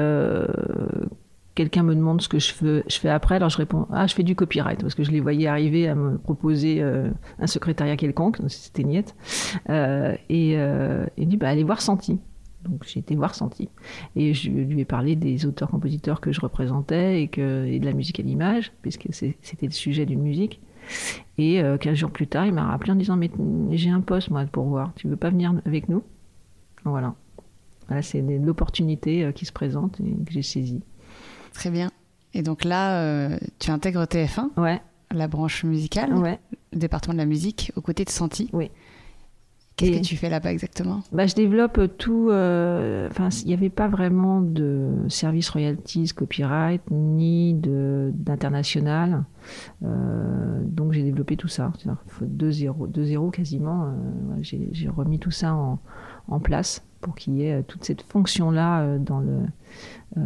quelqu'un 1.55 1.83
me 1.83 1.95
demande 1.95 2.21
ce 2.21 2.29
que 2.29 2.39
je 2.39 2.53
fais, 2.53 3.09
après, 3.09 3.37
alors 3.37 3.49
je 3.49 3.59
réponds 3.59 3.87
ah 3.93 4.07
je 4.07 4.15
fais 4.15 4.23
du 4.23 4.35
copyright 4.35 4.81
parce 4.81 4.95
que 4.95 5.05
je 5.05 5.11
les 5.11 5.21
voyais 5.21 5.47
arriver 5.47 5.89
à 5.89 5.95
me 5.95 6.19
proposer 6.19 6.83
euh, 6.83 7.11
un 7.39 7.47
secrétariat 7.47 7.97
quelconque, 7.97 8.39
c'était 8.49 8.85
niette, 8.85 9.15
euh, 9.71 10.15
et 10.29 10.55
euh, 10.57 11.07
il 11.17 11.29
dit 11.29 11.37
bah 11.37 11.49
allez 11.49 11.65
voir 11.65 11.81
Santi. 11.81 12.21
Donc 12.65 12.85
j'ai 12.87 13.01
été 13.01 13.15
voir 13.15 13.35
Santi 13.35 13.69
et 14.17 14.35
je 14.35 14.51
lui 14.51 14.81
ai 14.81 14.85
parlé 14.85 15.17
des 15.17 15.47
auteurs-compositeurs 15.47 16.21
que 16.21 16.33
je 16.33 16.41
représentais 16.41 17.23
et, 17.23 17.29
que, 17.29 17.67
et 17.67 17.79
de 17.79 17.85
la 17.85 17.93
musique 17.93 18.21
à 18.21 18.23
l'image 18.23 18.73
puisque 18.83 19.09
c'était 19.13 19.67
le 19.67 19.73
sujet 19.73 20.07
d'une 20.07 20.23
musique. 20.23 20.61
Et 21.39 21.63
15 21.81 21.95
jours 21.95 22.11
plus 22.11 22.27
tard, 22.27 22.47
il 22.47 22.53
m'a 22.53 22.65
rappelé 22.65 22.93
en 22.93 22.97
disant 22.97 23.17
mais 23.17 23.31
j'ai 23.71 23.91
un 23.91 24.01
poste 24.01 24.31
moi 24.31 24.45
pour 24.45 24.65
voir, 24.65 24.93
tu 24.97 25.09
veux 25.09 25.17
pas 25.17 25.31
venir 25.31 25.55
avec 25.65 25.89
nous? 25.89 26.03
Voilà. 26.85 27.15
Voilà, 27.89 28.03
c'est 28.03 28.21
l'opportunité 28.21 29.31
qui 29.35 29.47
se 29.47 29.53
présente 29.53 30.01
et 30.01 30.25
que 30.25 30.33
j'ai 30.33 30.43
saisie. 30.43 30.83
Très 31.55 31.71
bien. 31.71 31.91
Et 32.35 32.43
donc 32.43 32.65
là, 32.65 33.01
euh, 33.01 33.39
tu 33.61 33.71
intègres 33.71 34.05
TF1, 34.05 34.61
ouais. 34.61 34.83
la 35.13 35.29
branche 35.29 35.65
musicale, 35.65 36.13
ouais. 36.15 36.41
le 36.73 36.79
département 36.79 37.15
de 37.15 37.19
la 37.19 37.27
musique, 37.27 37.73
aux 37.77 37.81
côtés 37.81 38.05
de 38.05 38.11
Santi? 38.11 38.51
Oui. 38.53 38.71
Qu'est-ce 39.77 39.99
que 39.99 40.05
tu 40.05 40.17
fais 40.17 40.31
là-bas 40.31 40.53
exactement? 40.53 41.01
Bah, 41.13 41.27
Je 41.27 41.35
développe 41.35 41.81
tout. 41.99 42.29
Euh, 42.31 43.09
enfin, 43.11 43.29
il 43.43 43.49
n'y 43.49 43.55
avait 43.55 43.71
pas 43.71 43.89
vraiment 43.89 44.41
de 44.41 44.91
service 45.09 45.51
royalties, 45.51 46.11
copyright, 46.15 46.83
ni 46.91 47.55
d'international. 47.55 49.25
Euh, 49.83 50.63
donc 50.65 50.93
j'ai 50.93 51.03
développé 51.03 51.37
tout 51.37 51.49
ça. 51.49 51.73
De 52.21 52.51
zéro, 52.51 52.87
de 52.87 53.03
zéro 53.05 53.31
quasiment. 53.31 53.93
j'ai 54.43 54.89
remis 54.89 55.19
tout 55.19 55.33
ça 55.33 55.55
en, 55.55 55.81
en 56.29 56.39
place 56.39 56.85
pour 57.01 57.15
qu'il 57.17 57.35
y 57.35 57.47
ait 57.47 57.63
toute 57.65 57.85
cette 57.85 58.03
fonction-là 58.03 58.99
dans 58.99 59.21
le 59.21 59.41
euh, 60.17 60.21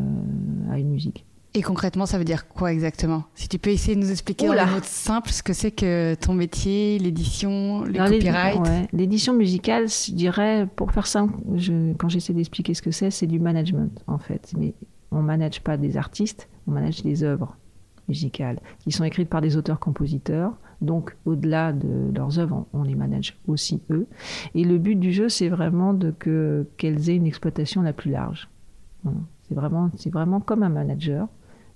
à 0.70 0.78
une 0.78 0.90
musique. 0.90 1.24
Et 1.54 1.62
concrètement, 1.62 2.04
ça 2.04 2.18
veut 2.18 2.24
dire 2.24 2.46
quoi 2.46 2.72
exactement? 2.72 3.24
Si 3.34 3.48
tu 3.48 3.58
peux 3.58 3.70
essayer 3.70 3.94
de 3.94 4.00
nous 4.00 4.10
expliquer 4.10 4.48
Oula. 4.48 4.64
en 4.64 4.70
mots 4.70 4.80
simples 4.82 5.30
ce 5.30 5.42
que 5.42 5.52
c'est 5.52 5.70
que 5.70 6.14
ton 6.14 6.34
métier, 6.34 6.98
l'édition, 6.98 7.84
les 7.84 7.98
copyrights? 7.98 8.60
L'édition 8.92 9.32
musicale, 9.32 9.88
je 9.88 10.12
dirais, 10.12 10.68
pour 10.76 10.92
faire 10.92 11.06
simple, 11.06 11.34
je, 11.56 11.94
quand 11.94 12.08
j'essaie 12.08 12.34
d'expliquer 12.34 12.74
ce 12.74 12.82
que 12.82 12.90
c'est, 12.90 13.10
c'est 13.10 13.26
du 13.26 13.40
management 13.40 14.02
en 14.06 14.18
fait. 14.18 14.52
Mais 14.58 14.74
on 15.10 15.22
manage 15.22 15.62
pas 15.62 15.76
des 15.76 15.96
artistes, 15.96 16.48
on 16.66 16.72
manage 16.72 17.02
des 17.02 17.24
œuvres 17.24 17.56
musicales 18.08 18.60
qui 18.80 18.92
sont 18.92 19.04
écrites 19.04 19.28
par 19.28 19.40
des 19.40 19.56
auteurs-compositeurs. 19.56 20.52
Donc, 20.80 21.16
au-delà 21.24 21.72
de 21.72 22.12
leurs 22.14 22.38
œuvres, 22.38 22.66
on, 22.72 22.82
les 22.82 22.94
manage 22.94 23.36
aussi 23.46 23.80
eux. 23.90 24.06
Et 24.54 24.64
le 24.64 24.78
but 24.78 24.94
du 24.94 25.12
jeu, 25.12 25.28
c'est 25.28 25.48
vraiment 25.48 25.92
de 25.92 26.12
que 26.12 26.66
qu'elles 26.76 27.10
aient 27.10 27.16
une 27.16 27.26
exploitation 27.26 27.82
la 27.82 27.92
plus 27.92 28.10
large. 28.10 28.48
Voilà. 29.02 29.18
C'est 29.48 29.54
vraiment, 29.54 29.90
c'est 29.96 30.12
vraiment 30.12 30.40
comme 30.40 30.62
un 30.62 30.68
manager, 30.68 31.28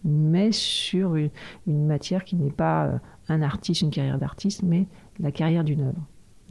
mais 0.05 0.52
sur 0.52 1.17
une, 1.17 1.31
matière 1.67 2.25
qui 2.25 2.37
n'est 2.37 2.50
pas 2.50 2.87
euh, 2.87 2.99
un 3.29 3.43
artiste, 3.43 3.83
une 3.83 3.91
carrière 3.91 4.19
d'artiste, 4.19 4.62
mais 4.62 4.87
la 5.21 5.31
carrière 5.31 5.64
d'une 5.64 5.83
œuvre. 5.83 6.07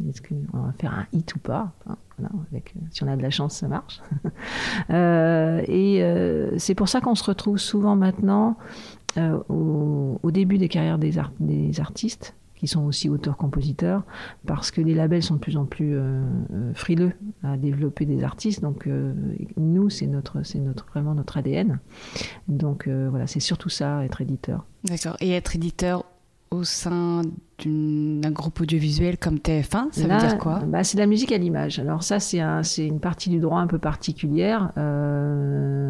Est-ce 0.09 0.21
qu'on 0.21 0.57
va 0.57 0.73
faire 0.79 0.93
un 0.93 1.05
hit 1.13 1.35
ou 1.35 1.39
pas 1.39 1.73
avec, 2.49 2.73
euh, 2.75 2.79
Si 2.89 3.03
on 3.03 3.07
a 3.07 3.15
de 3.15 3.21
la 3.21 3.29
chance, 3.29 3.57
ça 3.57 3.67
marche. 3.67 4.01
euh, 4.89 5.61
et 5.67 6.03
c'est 6.57 6.75
pour 6.75 6.89
ça 6.89 7.01
qu'on 7.01 7.15
se 7.15 7.23
retrouve 7.23 7.57
souvent 7.57 7.95
maintenant 7.95 8.57
au, 9.17 10.31
début 10.31 10.57
des 10.57 10.69
carrières 10.69 10.97
des 10.97 11.79
artistes 11.79 12.33
qui 12.61 12.67
sont 12.67 12.85
aussi 12.85 13.09
auteurs-compositeurs, 13.09 14.03
parce 14.45 14.69
que 14.69 14.81
les 14.81 14.93
labels 14.93 15.23
sont 15.23 15.33
de 15.33 15.39
plus 15.39 15.57
en 15.57 15.65
plus 15.65 15.95
euh, 15.95 16.21
euh, 16.53 16.71
frileux 16.75 17.13
à 17.41 17.57
développer 17.57 18.05
des 18.05 18.23
artistes. 18.23 18.61
Donc 18.61 18.85
euh, 18.85 19.15
nous, 19.57 19.89
c'est 19.89 20.05
notre, 20.05 20.43
c'est 20.43 20.59
notre 20.59 20.85
vraiment 20.85 21.15
notre 21.15 21.37
ADN. 21.37 21.79
Donc 22.47 22.87
voilà, 22.87 23.25
c'est 23.25 23.39
surtout 23.39 23.69
ça, 23.69 24.05
être 24.05 24.21
éditeur. 24.21 24.67
D'accord. 24.83 25.17
Et 25.21 25.31
être 25.31 25.55
éditeur 25.55 26.05
au 26.51 26.63
sein 26.63 27.23
d'un 27.65 28.31
groupe 28.31 28.61
audiovisuel 28.61 29.17
comme 29.17 29.37
TF1, 29.37 29.87
ça 29.91 30.01
veut 30.01 30.19
dire 30.19 30.37
quoi? 30.37 30.59
bah, 30.59 30.83
C'est 30.83 30.99
la 30.99 31.07
musique 31.07 31.31
à 31.31 31.39
l'image. 31.39 31.79
Alors 31.79 32.03
ça, 32.03 32.19
c'est 32.19 32.41
un, 32.41 32.61
une 32.61 32.99
partie 32.99 33.31
du 33.31 33.39
droit 33.39 33.59
un 33.59 33.67
peu 33.67 33.79
particulière. 33.79 34.71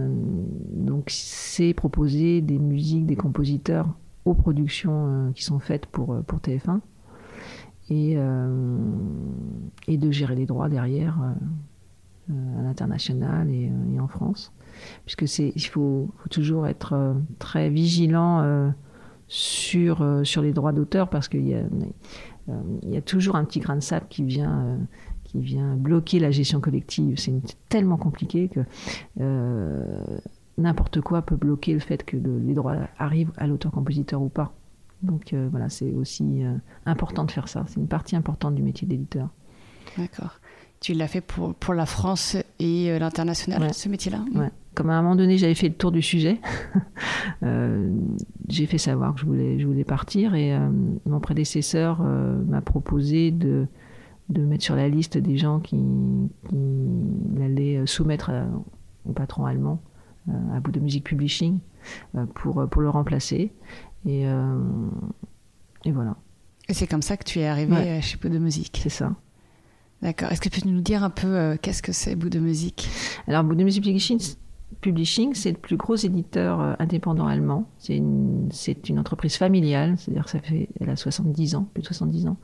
donc 0.07 1.09
c'est 1.09 1.73
proposer 1.73 2.39
des 2.39 2.59
musiques, 2.59 3.05
des 3.05 3.17
compositeurs 3.17 3.89
aux 4.25 4.33
productions 4.33 5.07
euh, 5.07 5.31
qui 5.31 5.43
sont 5.43 5.59
faites 5.59 5.85
pour, 5.85 6.13
euh, 6.13 6.21
pour 6.21 6.39
TF1 6.39 6.79
et, 7.89 8.13
euh, 8.17 8.77
et 9.87 9.97
de 9.97 10.11
gérer 10.11 10.35
les 10.35 10.45
droits 10.45 10.69
derrière 10.69 11.19
à 12.29 12.61
l'international 12.61 13.49
et, 13.49 13.69
en 13.99 14.07
France. 14.07 14.53
Puisque 15.05 15.27
c'est, 15.27 15.51
il 15.53 15.65
faut, 15.65 16.09
toujours 16.29 16.65
être 16.65 17.15
très 17.39 17.69
vigilant 17.69 18.71
sur, 19.27 20.21
sur 20.23 20.41
les 20.41 20.53
droits 20.53 20.71
d'auteur 20.71 21.09
parce 21.09 21.27
qu'il 21.27 21.45
y 21.45 21.55
a, 21.55 21.63
y 22.83 22.95
a 22.95 23.01
toujours 23.01 23.35
un 23.35 23.43
petit 23.43 23.59
grain 23.59 23.75
de 23.75 23.81
sable 23.81 24.05
qui 24.09 24.23
vient 24.23 24.77
qui 25.25 25.41
vient 25.41 25.75
bloquer 25.75 26.19
la 26.19 26.31
gestion 26.31 26.61
collective. 26.61 27.17
C'est 27.17 27.33
tellement 27.67 27.97
compliqué 27.97 28.47
que 28.47 28.61
n'importe 30.57 31.01
quoi 31.01 31.21
peut 31.21 31.35
bloquer 31.35 31.73
le 31.73 31.79
fait 31.79 32.03
que 32.03 32.17
les 32.17 32.53
droits 32.53 32.77
arrivent 32.97 33.31
à 33.37 33.47
l'auteur-compositeur 33.47 34.21
ou 34.21 34.29
pas. 34.29 34.53
Donc 35.01 35.33
euh, 35.33 35.47
voilà, 35.49 35.69
c'est 35.69 35.91
aussi 35.91 36.43
euh, 36.43 36.55
important 36.85 37.23
de 37.23 37.31
faire 37.31 37.47
ça. 37.47 37.65
C'est 37.67 37.79
une 37.79 37.87
partie 37.87 38.15
importante 38.15 38.55
du 38.55 38.61
métier 38.61 38.87
d'éditeur. 38.87 39.29
D'accord. 39.97 40.39
Tu 40.79 40.93
l'as 40.93 41.07
fait 41.07 41.21
pour, 41.21 41.53
pour 41.55 41.73
la 41.73 41.85
France 41.85 42.37
et 42.59 42.91
euh, 42.91 42.99
l'international, 42.99 43.73
ce 43.73 43.89
métier-là 43.89 44.23
ouais. 44.35 44.49
Comme 44.73 44.89
à 44.89 44.93
un 44.93 45.01
moment 45.01 45.17
donné, 45.17 45.37
j'avais 45.37 45.53
fait 45.53 45.67
le 45.67 45.75
tour 45.75 45.91
du 45.91 46.01
sujet, 46.01 46.39
j'ai 48.47 48.65
fait 48.65 48.77
savoir 48.77 49.13
que 49.13 49.19
je 49.19 49.25
voulais, 49.25 49.59
je 49.59 49.67
voulais 49.67 49.83
partir 49.83 50.33
et 50.33 50.57
mon 51.05 51.19
prédécesseur 51.19 51.99
m'a 52.01 52.61
proposé 52.61 53.31
de, 53.31 53.67
de 54.29 54.45
mettre 54.45 54.63
sur 54.63 54.77
la 54.77 54.87
liste 54.87 55.17
des 55.17 55.35
gens 55.35 55.59
qui, 55.59 55.75
qui 56.47 57.43
allaient 57.43 57.85
soumettre 57.85 58.31
au 59.05 59.11
patron 59.11 59.45
allemand 59.45 59.81
à 60.29 60.59
bout 60.59 60.71
de 60.71 60.79
musique 60.79 61.03
publishing 61.03 61.59
euh, 62.15 62.25
pour, 62.35 62.67
pour 62.69 62.81
le 62.81 62.89
remplacer. 62.89 63.51
Et, 64.05 64.27
euh, 64.27 64.59
et 65.85 65.91
voilà. 65.91 66.15
Et 66.69 66.73
c'est 66.73 66.87
comme 66.87 67.01
ça 67.01 67.17
que 67.17 67.23
tu 67.23 67.39
es 67.39 67.47
arrivé 67.47 68.01
chez 68.01 68.17
Bout 68.17 68.29
de 68.29 68.37
Musique. 68.37 68.79
C'est 68.81 68.89
ça. 68.89 69.15
D'accord. 70.01 70.31
Est-ce 70.31 70.41
que 70.41 70.49
tu 70.49 70.61
peux 70.61 70.69
nous 70.69 70.81
dire 70.81 71.03
un 71.03 71.09
peu 71.09 71.57
qu'est-ce 71.61 71.83
que 71.83 71.91
c'est 71.91 72.15
Bout 72.15 72.29
de 72.29 72.39
Musique? 72.39 72.89
Alors, 73.27 73.43
Bout 73.43 73.55
de 73.55 73.63
Musique 73.63 73.83
Publishing, 73.83 74.19
Publishing, 74.81 75.35
c'est 75.35 75.51
le 75.51 75.57
plus 75.57 75.77
gros 75.77 75.95
éditeur 75.95 76.59
euh, 76.59 76.73
indépendant 76.79 77.27
allemand. 77.27 77.69
C'est 77.77 77.97
une, 77.97 78.49
une 78.89 78.99
entreprise 78.99 79.35
familiale, 79.35 79.93
c'est-à-dire 79.97 80.27
ça 80.27 80.39
fait, 80.39 80.69
elle 80.79 80.89
a 80.89 80.95
70 80.95 81.53
ans, 81.53 81.67
plus 81.73 81.81
de 81.81 81.87
70 81.87 82.25
ans. 82.25 82.37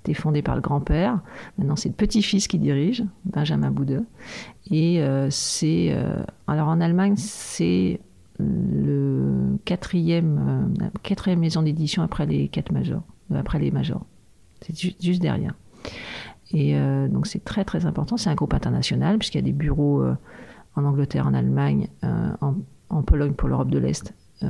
été 0.00 0.12
fondée 0.12 0.42
par 0.42 0.56
le 0.56 0.60
grand-père. 0.60 1.20
Maintenant, 1.56 1.76
c'est 1.76 1.88
le 1.88 1.94
petit-fils 1.94 2.48
qui 2.48 2.58
dirige, 2.58 3.04
Benjamin 3.24 3.70
Boude. 3.70 4.04
Et 4.72 5.02
euh, 5.02 5.28
c'est, 5.30 5.92
euh, 5.92 6.16
alors 6.48 6.66
en 6.66 6.80
Allemagne, 6.80 7.14
c'est 7.16 8.00
le 8.40 9.56
quatrième, 9.64 10.74
quatrième 11.04 11.38
maison 11.38 11.62
d'édition 11.62 12.02
après 12.02 12.26
les 12.26 12.48
quatre 12.48 12.72
majors, 12.72 13.04
après 13.32 13.60
les 13.60 13.70
majors. 13.70 14.04
C'est 14.62 14.76
juste 15.00 15.22
derrière. 15.22 15.54
Et 16.50 16.74
donc 17.08 17.28
c'est 17.28 17.44
très 17.44 17.64
très 17.64 17.86
important. 17.86 18.16
C'est 18.16 18.30
un 18.30 18.34
groupe 18.34 18.54
international 18.54 19.18
puisqu'il 19.18 19.38
y 19.38 19.40
a 19.40 19.44
des 19.44 19.52
bureaux 19.52 20.02
en 20.76 20.84
Angleterre, 20.84 21.26
en 21.26 21.34
Allemagne, 21.34 21.88
euh, 22.04 22.32
en, 22.40 23.02
Pologne 23.02 23.32
pour 23.32 23.48
l'Europe 23.48 23.70
de 23.70 23.78
l'Est. 23.78 24.14
Euh, 24.42 24.48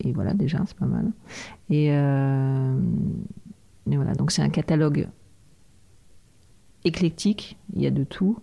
et 0.00 0.12
voilà, 0.12 0.34
déjà, 0.34 0.62
c'est 0.66 0.76
pas 0.76 0.86
mal. 0.86 1.10
Euh, 1.70 2.78
et 3.90 3.96
voilà, 3.96 4.14
donc 4.14 4.30
c'est 4.30 4.42
un 4.42 4.50
catalogue 4.50 5.08
éclectique, 6.84 7.58
il 7.74 7.82
y 7.82 7.86
a 7.86 7.90
de 7.90 8.04
tout. 8.04 8.38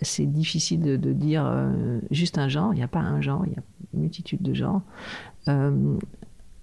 C'est 0.00 0.26
difficile 0.26 0.80
de, 0.80 1.12
dire 1.12 1.70
juste 2.10 2.38
un 2.38 2.48
genre, 2.48 2.72
il 2.72 2.76
n'y 2.76 2.82
a 2.82 2.88
pas 2.88 3.00
un 3.00 3.20
genre, 3.20 3.44
il 3.46 3.52
y 3.52 3.56
a 3.56 3.62
une 3.92 4.00
multitude 4.00 4.40
de 4.40 4.54
genres. 4.54 4.80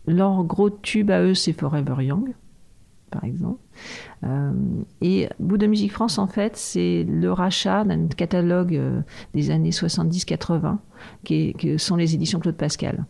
leur 0.08 0.44
gros 0.44 0.70
tube 0.72 1.12
à 1.12 1.22
eux, 1.22 1.36
c'est 1.36 1.54
Forever 1.54 2.04
Young 2.04 2.34
par 3.12 3.24
exemple. 3.24 3.60
Euh, 4.24 4.52
et 5.02 5.30
Bout 5.40 5.58
de 5.58 5.68
Musique 5.68 5.92
France, 5.92 6.18
en 6.18 6.28
fait, 6.28 6.56
c'est 6.58 7.06
le 7.08 7.32
rachat 7.32 7.84
d'un 7.84 8.08
catalogue 8.08 8.76
euh, 8.76 9.02
des 9.34 9.52
années 9.52 9.70
70-80, 9.70 10.78
qui, 11.24 11.54
qui, 11.54 11.80
sont 11.80 11.96
les 11.96 12.16
éditions 12.16 12.40
Claude 12.40 12.56
Pascal. 12.56 13.06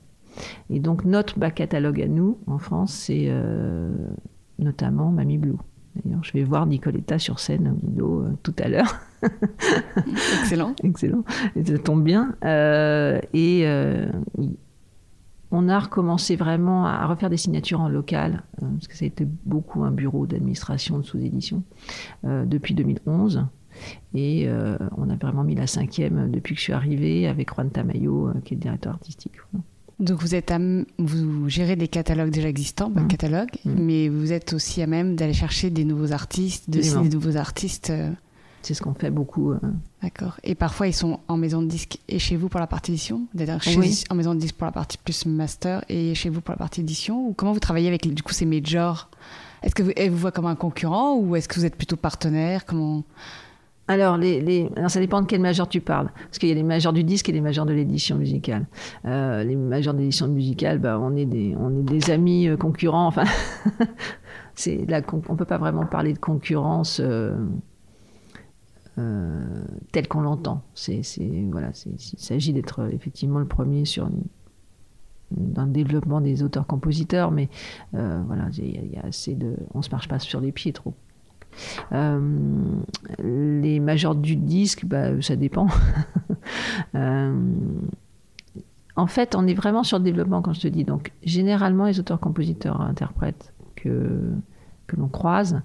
Et 0.70 0.80
donc, 0.80 1.06
notre 1.06 1.40
back 1.40 1.56
catalogue 1.56 2.02
à 2.02 2.08
nous, 2.08 2.38
en 2.48 2.58
France, 2.58 2.94
c'est 2.94 3.26
euh, 3.28 3.90
notamment 4.60 5.12
Mamie 5.12 5.38
Blue. 5.38 5.58
D'ailleurs, 6.04 6.24
je 6.24 6.34
vais 6.34 6.44
voir 6.44 6.66
Nicoletta 6.66 7.20
sur 7.20 7.40
scène 7.40 7.70
au 7.70 7.86
Guido 7.86 8.22
euh, 8.22 8.34
tout 8.44 8.54
à 8.60 8.68
l'heure. 8.68 9.00
Excellent. 10.42 10.76
Excellent. 10.84 11.24
Et 11.56 11.64
ça 11.64 11.78
tombe 11.78 12.04
bien. 12.04 12.36
Euh, 12.44 13.20
et 13.34 13.62
euh, 13.66 14.08
on 15.58 15.70
a 15.70 15.80
recommencé 15.80 16.36
vraiment 16.36 16.86
à 16.86 17.06
refaire 17.08 17.30
des 17.30 17.38
signatures 17.38 17.80
en 17.80 17.88
local, 17.90 18.44
euh, 18.62 18.66
parce 18.74 18.88
que 18.88 18.96
ça 18.98 19.06
a 19.06 19.08
été 19.08 19.26
beaucoup 19.46 19.84
un 19.84 19.92
bureau 19.92 20.28
d'administration 20.28 20.98
de 21.00 21.04
sous-édition 21.04 21.64
euh, 22.26 22.46
depuis 22.46 22.74
2011. 22.74 23.46
Et 24.14 24.48
euh, 24.48 24.78
on 24.98 25.10
a 25.10 25.16
vraiment 25.16 25.44
mis 25.44 25.56
la 25.56 25.68
cinquième 25.68 26.30
depuis 26.32 26.54
que 26.56 26.60
je 26.60 26.64
suis 26.66 26.74
arrivée 26.74 27.28
avec 27.28 27.54
Juan 27.54 27.70
Tamayo, 27.70 28.32
qui 28.44 28.54
est 28.54 28.58
le 28.58 28.62
directeur 28.62 28.94
artistique. 28.94 29.34
Donc 30.00 30.22
vous 30.22 30.36
êtes 30.36 30.52
à 30.52 30.60
vous 30.98 31.48
gérez 31.50 31.76
des 31.78 31.88
catalogues 31.88 32.30
déjà 32.32 32.50
existants, 32.50 32.92
catalogue, 33.08 33.50
Mhm. 33.64 33.76
mais 33.80 34.10
vous 34.10 34.34
êtes 34.34 34.52
aussi 34.54 34.82
à 34.82 34.88
même 34.88 35.16
d'aller 35.16 35.34
chercher 35.34 35.70
des 35.70 35.86
nouveaux 35.86 36.12
artistes, 36.12 36.70
de 36.70 36.82
signer 36.82 37.08
de 37.10 37.16
nouveaux 37.16 37.38
artistes. 37.38 37.92
C'est 38.66 38.74
ce 38.74 38.82
qu'on 38.82 38.94
fait 38.96 39.12
beaucoup. 39.12 39.52
euh, 39.52 39.60
D'accord. 40.02 40.38
Et 40.44 40.56
parfois 40.56 40.88
ils 40.88 40.94
sont 40.94 41.20
en 41.28 41.38
maison 41.38 41.62
de 41.62 41.68
disque 41.68 42.00
et 42.08 42.18
chez 42.20 42.36
vous 42.36 42.50
pour 42.50 42.60
la 42.60 42.66
partie 42.68 42.92
édition, 42.92 43.22
c'est-à-dire 43.36 43.62
chez- 43.62 43.78
Oui. 43.78 44.04
en 44.10 44.16
maison 44.16 44.34
de 44.34 44.40
disque 44.40 44.56
pour 44.56 44.66
la 44.66 44.72
partie 44.72 44.98
plus 44.98 45.26
master 45.28 45.84
et 45.88 46.16
chez 46.16 46.30
vous 46.30 46.42
pour 46.42 46.52
la 46.54 46.58
partie 46.58 46.82
édition? 46.82 47.28
Ou 47.28 47.34
comment 47.34 47.52
vous 47.54 47.60
travaillez 47.60 47.88
avec 47.88 48.12
du 48.12 48.24
coup 48.24 48.34
ces 48.34 48.46
majors? 48.46 49.10
Est-ce 49.62 49.76
que 49.76 49.84
vous, 49.84 49.92
elles 49.96 50.10
vous 50.10 50.18
voient 50.18 50.32
comme 50.32 50.48
un 50.48 50.56
concurrent 50.56 51.16
ou 51.16 51.36
est-ce 51.36 51.48
que 51.48 51.56
vous 51.56 51.66
êtes 51.66 51.76
plutôt 51.76 51.96
partenaire? 51.96 52.66
Comment? 52.66 53.04
Alors, 53.88 54.18
les, 54.18 54.42
les- 54.42 54.68
alors, 54.78 54.90
ça 54.90 55.00
dépend 55.00 55.22
de 55.22 55.28
quel 55.28 55.42
major 55.42 55.70
tu 55.70 55.80
parles. 55.80 56.10
Parce 56.26 56.40
qu'il 56.40 56.50
y 56.50 56.52
a 56.52 56.56
les 56.56 56.64
majors 56.64 56.92
du 56.92 57.04
disque 57.04 57.30
et 57.30 57.32
les 57.32 57.42
majors 57.42 57.68
de 57.68 57.74
l'édition 57.74 58.16
musicale. 58.16 58.66
Euh, 59.06 59.44
les 59.44 59.56
majors 59.56 59.94
de 59.94 60.00
l'édition 60.00 60.28
musicale, 60.28 60.80
bah, 60.80 60.98
on, 61.00 61.16
est 61.16 61.26
des, 61.26 61.56
on 61.60 61.70
est 61.80 61.84
des 61.84 62.10
amis 62.10 62.48
euh, 62.48 62.58
concurrents. 62.58 63.06
Enfin, 63.06 63.26
c'est 64.56 64.86
on 64.90 65.34
ne 65.34 65.38
peut 65.38 65.46
pas 65.46 65.58
vraiment 65.60 65.86
parler 65.86 66.14
de 66.14 66.18
concurrence 66.20 67.00
euh, 67.00 67.36
euh, 68.98 69.64
telle 69.92 70.08
qu'on 70.08 70.22
l'entend. 70.22 70.62
C'est, 70.74 71.02
voilà, 71.52 71.70
il 71.86 72.00
s'agit 72.20 72.54
d'être 72.54 72.88
effectivement 72.94 73.40
le 73.40 73.48
premier 73.48 73.86
sur 73.86 74.08
une- 74.08 74.24
développement 75.72 76.22
des 76.22 76.44
auteurs-compositeurs, 76.44 77.32
mais 77.32 77.50
euh, 77.96 78.22
voilà, 78.28 78.48
il 78.58 78.94
y, 78.94 78.98
a- 78.98 79.06
assez 79.06 79.34
de, 79.36 79.56
on 79.74 79.82
se 79.82 79.90
marche 79.90 80.08
pas 80.08 80.20
sur 80.20 80.40
les 80.40 80.52
pieds 80.52 80.72
trop. 80.72 80.94
Euh, 81.94 82.20
les 83.20 83.80
majors 83.80 84.16
du 84.16 84.36
disque, 84.36 84.86
bah, 84.86 85.22
ça 85.22 85.36
dépend. 85.36 85.68
Euh, 86.94 87.34
en 88.96 89.08
fait, 89.08 89.36
on 89.36 89.48
est 89.48 89.56
vraiment 89.56 89.84
sur 89.84 89.98
le 89.98 90.04
développement 90.04 90.42
quand 90.44 90.54
je 90.54 90.62
te 90.62 90.68
dis. 90.68 90.84
Donc, 90.84 91.12
généralement, 91.24 91.86
les 91.86 92.00
auteurs-compositeurs 92.00 92.82
interprètes 92.82 93.52
que, 93.76 94.32
que 94.88 94.96
l'on 94.96 95.08
croise, 95.08 95.62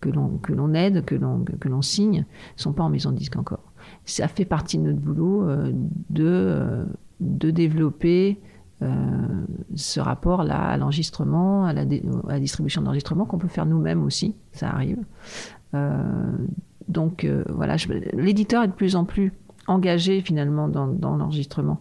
que 0.00 0.08
l'on, 0.08 0.74
aide, 0.74 1.04
que 1.04 1.14
l'on, 1.14 1.44
que 1.44 1.68
l'on 1.68 1.82
signe, 1.82 2.24
sont 2.56 2.72
pas 2.72 2.82
en 2.82 2.90
maison 2.90 3.12
de 3.12 3.16
disque 3.16 3.36
encore. 3.36 3.72
Ça 4.04 4.28
fait 4.28 4.44
partie 4.44 4.78
de 4.78 4.84
notre 4.84 5.00
boulot 5.00 5.48
euh, 5.48 5.72
de, 6.10 6.24
euh, 6.26 6.84
de 7.20 7.50
développer 7.50 8.40
euh, 8.82 8.88
ce 9.74 10.00
rapport-là 10.00 10.70
à 10.70 10.76
l'enregistrement, 10.76 11.66
à 11.66 11.72
la, 11.72 11.84
distribution 11.84 12.82
d'enregistrement 12.82 13.26
qu'on 13.26 13.38
peut 13.38 13.48
faire 13.48 13.66
nous-mêmes 13.66 14.02
aussi, 14.02 14.34
ça 14.52 14.70
arrive. 14.70 14.98
Donc 16.88 17.24
voilà, 17.48 17.76
l'éditeur 18.14 18.64
est 18.64 18.68
de 18.68 18.72
plus 18.72 18.96
en 18.96 19.04
plus 19.04 19.32
engagé 19.70 20.20
finalement 20.20 20.68
dans, 20.68 20.86
dans 20.88 21.16
l'enregistrement 21.16 21.80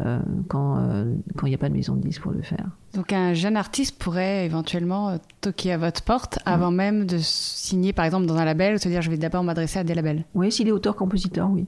euh, 0.00 0.18
quand 0.48 0.78
euh, 0.78 1.14
quand 1.36 1.46
il 1.46 1.50
n'y 1.50 1.54
a 1.54 1.58
pas 1.58 1.68
de 1.68 1.74
maison 1.74 1.94
de 1.94 2.00
disque 2.00 2.22
pour 2.22 2.32
le 2.32 2.42
faire. 2.42 2.66
Donc 2.94 3.12
un 3.12 3.34
jeune 3.34 3.56
artiste 3.56 3.98
pourrait 3.98 4.46
éventuellement 4.46 5.10
euh, 5.10 5.16
toquer 5.40 5.72
à 5.72 5.78
votre 5.78 6.02
porte 6.02 6.38
avant 6.46 6.70
même 6.70 7.04
de 7.06 7.18
signer 7.18 7.92
par 7.92 8.04
exemple 8.04 8.26
dans 8.26 8.36
un 8.36 8.44
label 8.44 8.74
ou 8.74 8.78
se 8.78 8.88
dire 8.88 9.02
je 9.02 9.10
vais 9.10 9.18
d'abord 9.18 9.44
m'adresser 9.44 9.78
à 9.78 9.84
des 9.84 9.94
labels? 9.94 10.24
Oui, 10.34 10.50
s'il 10.50 10.66
est 10.68 10.72
auteur-compositeur, 10.72 11.50
oui, 11.50 11.66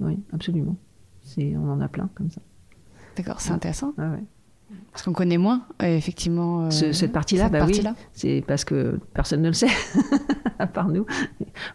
oui, 0.00 0.18
absolument. 0.32 0.76
On 1.38 1.70
en 1.70 1.80
a 1.80 1.88
plein 1.88 2.08
comme 2.14 2.30
ça. 2.30 2.40
D'accord, 3.16 3.40
c'est 3.40 3.50
Ouais. 3.50 3.56
intéressant 3.56 3.92
ouais. 3.98 4.24
Parce 4.92 5.02
qu'on 5.04 5.12
connaît 5.12 5.38
moins 5.38 5.62
euh, 5.82 5.96
effectivement 5.96 6.64
euh, 6.66 6.70
Ce- 6.70 6.92
cette 6.92 7.12
partie-là, 7.12 7.48
bah 7.48 7.58
oui. 7.60 7.66
partie-là. 7.80 7.94
C'est 8.12 8.42
parce 8.46 8.64
que 8.64 8.98
personne 9.14 9.42
ne 9.42 9.48
le 9.48 9.52
sait, 9.54 9.68
à 10.58 10.66
part 10.66 10.88
nous. 10.88 11.06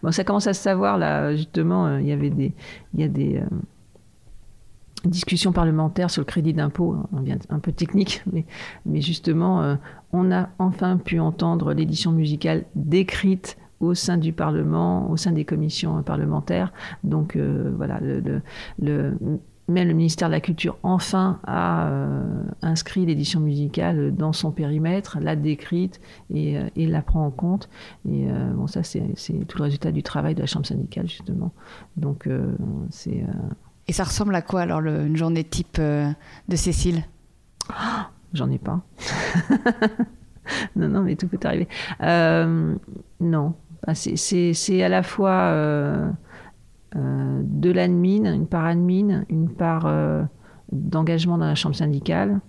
Bon, 0.03 0.12
ça 0.12 0.23
commence 0.23 0.47
à 0.47 0.53
se 0.53 0.62
savoir 0.62 0.97
là. 0.97 1.36
Justement, 1.36 1.88
euh, 1.88 2.01
il 2.01 2.08
y 2.08 2.12
avait 2.12 2.29
des, 2.29 2.53
il 2.93 2.99
y 2.99 3.03
a 3.03 3.08
des 3.08 3.38
euh, 3.38 3.45
discussions 5.05 5.51
parlementaires 5.51 6.10
sur 6.10 6.21
le 6.21 6.25
crédit 6.25 6.53
d'impôt. 6.53 6.95
On 7.13 7.21
vient 7.21 7.38
un 7.49 7.60
peu 7.60 7.71
technique, 7.71 8.23
mais, 8.31 8.45
mais 8.86 9.01
justement, 9.01 9.62
euh, 9.62 9.75
on 10.12 10.31
a 10.31 10.49
enfin 10.60 10.97
pu 10.97 11.19
entendre 11.19 11.73
l'édition 11.73 12.12
musicale 12.12 12.65
décrite 12.75 13.58
au 13.81 13.93
sein 13.93 14.17
du 14.17 14.31
Parlement, 14.34 15.10
au 15.12 15.17
sein 15.17 15.31
des 15.31 15.45
commissions 15.45 16.01
parlementaires. 16.01 16.71
Donc 17.03 17.38
voilà, 17.38 17.99
le, 17.99 18.19
le, 18.21 18.41
le- 18.79 19.17
même 19.67 19.88
le 19.88 19.93
ministère 19.93 20.28
de 20.30 20.34
la 20.34 20.41
Culture 20.41 20.78
enfin 20.84 21.39
a 21.45 21.88
euh, 21.88 22.43
inscrit 22.62 23.06
l'édition 23.06 23.39
musicale 23.39 24.13
dans 24.15 24.32
son 24.34 24.51
périmètre, 24.51 25.17
l'a 25.19 25.36
décrite 25.36 25.99
et, 26.34 26.58
euh, 26.58 26.67
et 26.75 26.86
la 26.86 27.01
prend 27.01 27.25
en 27.25 27.32
compte. 27.32 27.69
Et 28.08 28.28
euh, 28.30 28.51
bon, 28.54 28.67
ça 28.67 28.84
c'est 28.84 29.01
tout 29.47 29.58
le 29.58 29.63
résultat 29.63 29.91
du 29.91 30.04
travail 30.04 30.36
de 30.36 30.41
la 30.41 30.45
chambre 30.45 30.65
syndicale 30.65 31.08
justement. 31.08 31.51
Donc 31.97 32.28
euh, 32.28 32.56
c'est 32.91 33.23
Et 33.88 33.93
ça 33.93 34.04
ressemble 34.04 34.36
à 34.36 34.41
quoi 34.41 34.62
alors 34.62 34.82
le- 34.82 35.06
une 35.08 35.17
journée 35.17 35.43
type 35.43 35.80
de 35.82 36.56
Cécile? 36.56 37.04
J'en 38.34 38.49
ai 38.51 38.58
pas. 38.60 38.82
non, 40.75 40.89
non, 40.89 41.01
mais 41.01 41.15
tout 41.15 41.28
peut 41.28 41.39
arriver. 41.43 41.67
Non. 43.19 43.54
Ah, 43.88 43.95
c'est- 43.95 44.84
à 44.84 44.89
la 44.89 45.04
fois 45.04 45.54
de 46.95 47.71
l'admin, 47.71 48.34
une 48.34 48.47
part 48.47 48.65
admin, 48.65 49.25
une 49.29 49.49
part 49.49 49.86
euh, 49.86 50.23
d'engagement 50.71 51.38
dans 51.38 51.45
la 51.45 51.55
chambre 51.55 51.75
syndicale, 51.75 52.39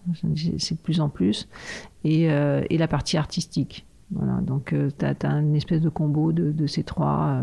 c'est 0.59 0.75
de 0.75 0.81
plus 0.81 1.01
en 1.01 1.09
plus, 1.09 1.49
et, 2.05 2.31
euh, 2.31 2.63
et 2.71 2.79
la 2.79 2.89
partie 2.89 3.17
artistique. 3.17 3.87
Voilà, 4.13 4.41
donc 4.41 4.73
tu 4.99 5.05
as, 5.05 5.27
une 5.27 5.57
espèce 5.57 5.81
de 5.81 5.89
combo 5.89 6.33
de, 6.33 6.67
ces 6.67 6.85
trois. 6.85 7.43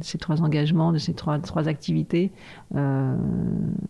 ces 0.00 0.18
trois 0.18 0.42
engagements, 0.42 0.92
de 0.92 0.98
ces 0.98 1.14
trois, 1.14 1.68
activités. 1.68 2.32
Euh, 2.74 3.16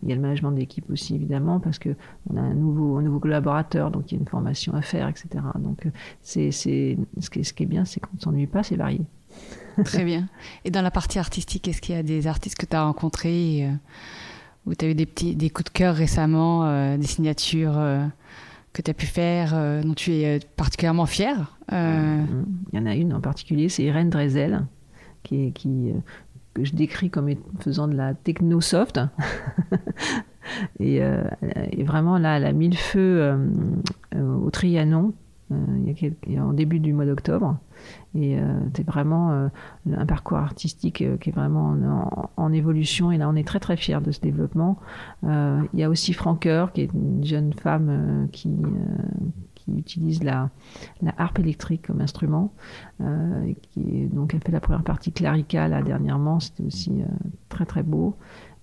il 0.03 0.09
y 0.09 0.11
a 0.11 0.15
le 0.15 0.21
management 0.21 0.51
d'équipe 0.51 0.89
aussi, 0.91 1.15
évidemment, 1.15 1.59
parce 1.59 1.79
que 1.79 1.89
on 2.29 2.37
a 2.37 2.41
un 2.41 2.53
nouveau, 2.53 3.19
collaborateur, 3.19 3.91
donc 3.91 4.11
il 4.11 4.15
y 4.15 4.17
a 4.17 4.21
une 4.21 4.27
formation 4.27 4.73
à 4.73 4.81
faire, 4.81 5.07
etc. 5.07 5.27
Donc, 5.59 5.85
euh, 5.85 5.89
c'est, 6.21 6.51
ce 6.51 7.29
qui 7.29 7.63
est 7.63 7.65
bien, 7.65 7.85
c'est 7.85 7.99
qu'on 7.99 8.15
ne 8.15 8.21
s'ennuie 8.21 8.47
pas, 8.47 8.63
c'est 8.63 8.75
varié. 8.75 9.01
Très 9.83 10.05
bien. 10.05 10.27
Et 10.63 10.71
dans 10.71 10.81
la 10.81 10.91
partie 10.91 11.19
artistique, 11.19 11.67
est-ce 11.67 11.81
qu'il 11.81 11.95
y 11.95 11.97
a 11.97 12.03
des 12.03 12.27
artistes 12.27 12.57
que 12.57 12.65
tu 12.65 12.75
as 12.75 12.83
rencontrés 12.83 13.65
euh, 13.65 13.71
où 14.65 14.75
tu 14.75 14.85
as 14.85 14.89
eu 14.89 14.95
des, 14.95 15.05
petits, 15.05 15.35
des 15.35 15.49
coups 15.49 15.71
de 15.71 15.77
cœur 15.77 15.95
récemment, 15.95 16.65
euh, 16.65 16.97
des 16.97 17.07
signatures 17.07 17.77
euh, 17.77 18.05
que 18.73 18.81
tu 18.81 18.91
as 18.91 18.93
pu 18.93 19.05
faire, 19.05 19.53
dont 19.83 19.93
tu 19.93 20.11
es 20.11 20.39
particulièrement 20.57 21.05
fier 21.05 21.57
Il 21.71 22.25
y 22.73 22.77
en 22.77 22.85
a 22.85 22.93
une 22.93 23.13
en 23.13 23.21
particulier, 23.21 23.69
c'est 23.69 23.83
Irène 23.83 24.09
Drezel, 24.09 24.65
qui, 25.23 25.53
que 26.53 26.65
je 26.65 26.75
décris 26.75 27.09
comme 27.09 27.29
faisant 27.61 27.87
de 27.87 27.95
la 27.95 28.13
techno 28.13 28.59
soft. 28.59 28.99
et, 30.81 30.97
et, 30.97 31.83
vraiment, 31.85 32.17
là, 32.17 32.35
elle 32.35 32.45
a 32.45 32.51
mis 32.51 32.67
le 32.67 32.75
feu 32.75 33.33
au 34.13 34.49
Trianon 34.49 35.13
en 35.51 36.51
début 36.51 36.79
du 36.79 36.91
mois 36.91 37.05
d'octobre. 37.05 37.57
Et 38.15 38.39
euh, 38.39 38.59
c'est 38.75 38.85
vraiment 38.85 39.31
euh, 39.31 39.47
un 39.93 40.05
parcours 40.05 40.37
artistique 40.37 41.01
euh, 41.01 41.17
qui 41.17 41.29
est 41.29 41.33
vraiment 41.33 41.75
en, 42.37 42.53
évolution. 42.53 43.11
Et 43.11 43.17
là, 43.17 43.29
on 43.29 43.35
est 43.35 43.47
très 43.47 43.59
très 43.59 43.75
fiers 43.77 43.99
de 44.01 44.11
ce 44.11 44.21
développement. 44.21 44.77
Euh, 45.25 45.61
il 45.73 45.79
y 45.79 45.83
a 45.83 45.89
aussi 45.89 46.13
Franqueur, 46.13 46.71
qui 46.71 46.81
est 46.81 46.93
une 46.93 47.23
jeune 47.23 47.53
femme 47.53 47.87
euh, 47.89 48.27
qui, 48.31 48.51
utilise 49.67 50.23
la, 50.23 50.49
harpe 51.17 51.39
électrique 51.39 51.87
comme 51.87 51.99
instrument. 52.01 52.53
Euh, 53.01 53.53
qui, 53.61 54.05
donc, 54.07 54.33
elle 54.33 54.41
fait 54.41 54.51
la 54.51 54.59
première 54.59 54.83
partie 54.83 55.11
Clarica 55.11 55.67
là 55.67 55.81
dernièrement. 55.81 56.39
C'était 56.39 56.63
aussi 56.63 57.01
euh, 57.01 57.05
très 57.49 57.65
très 57.65 57.83
beau. 57.83 58.15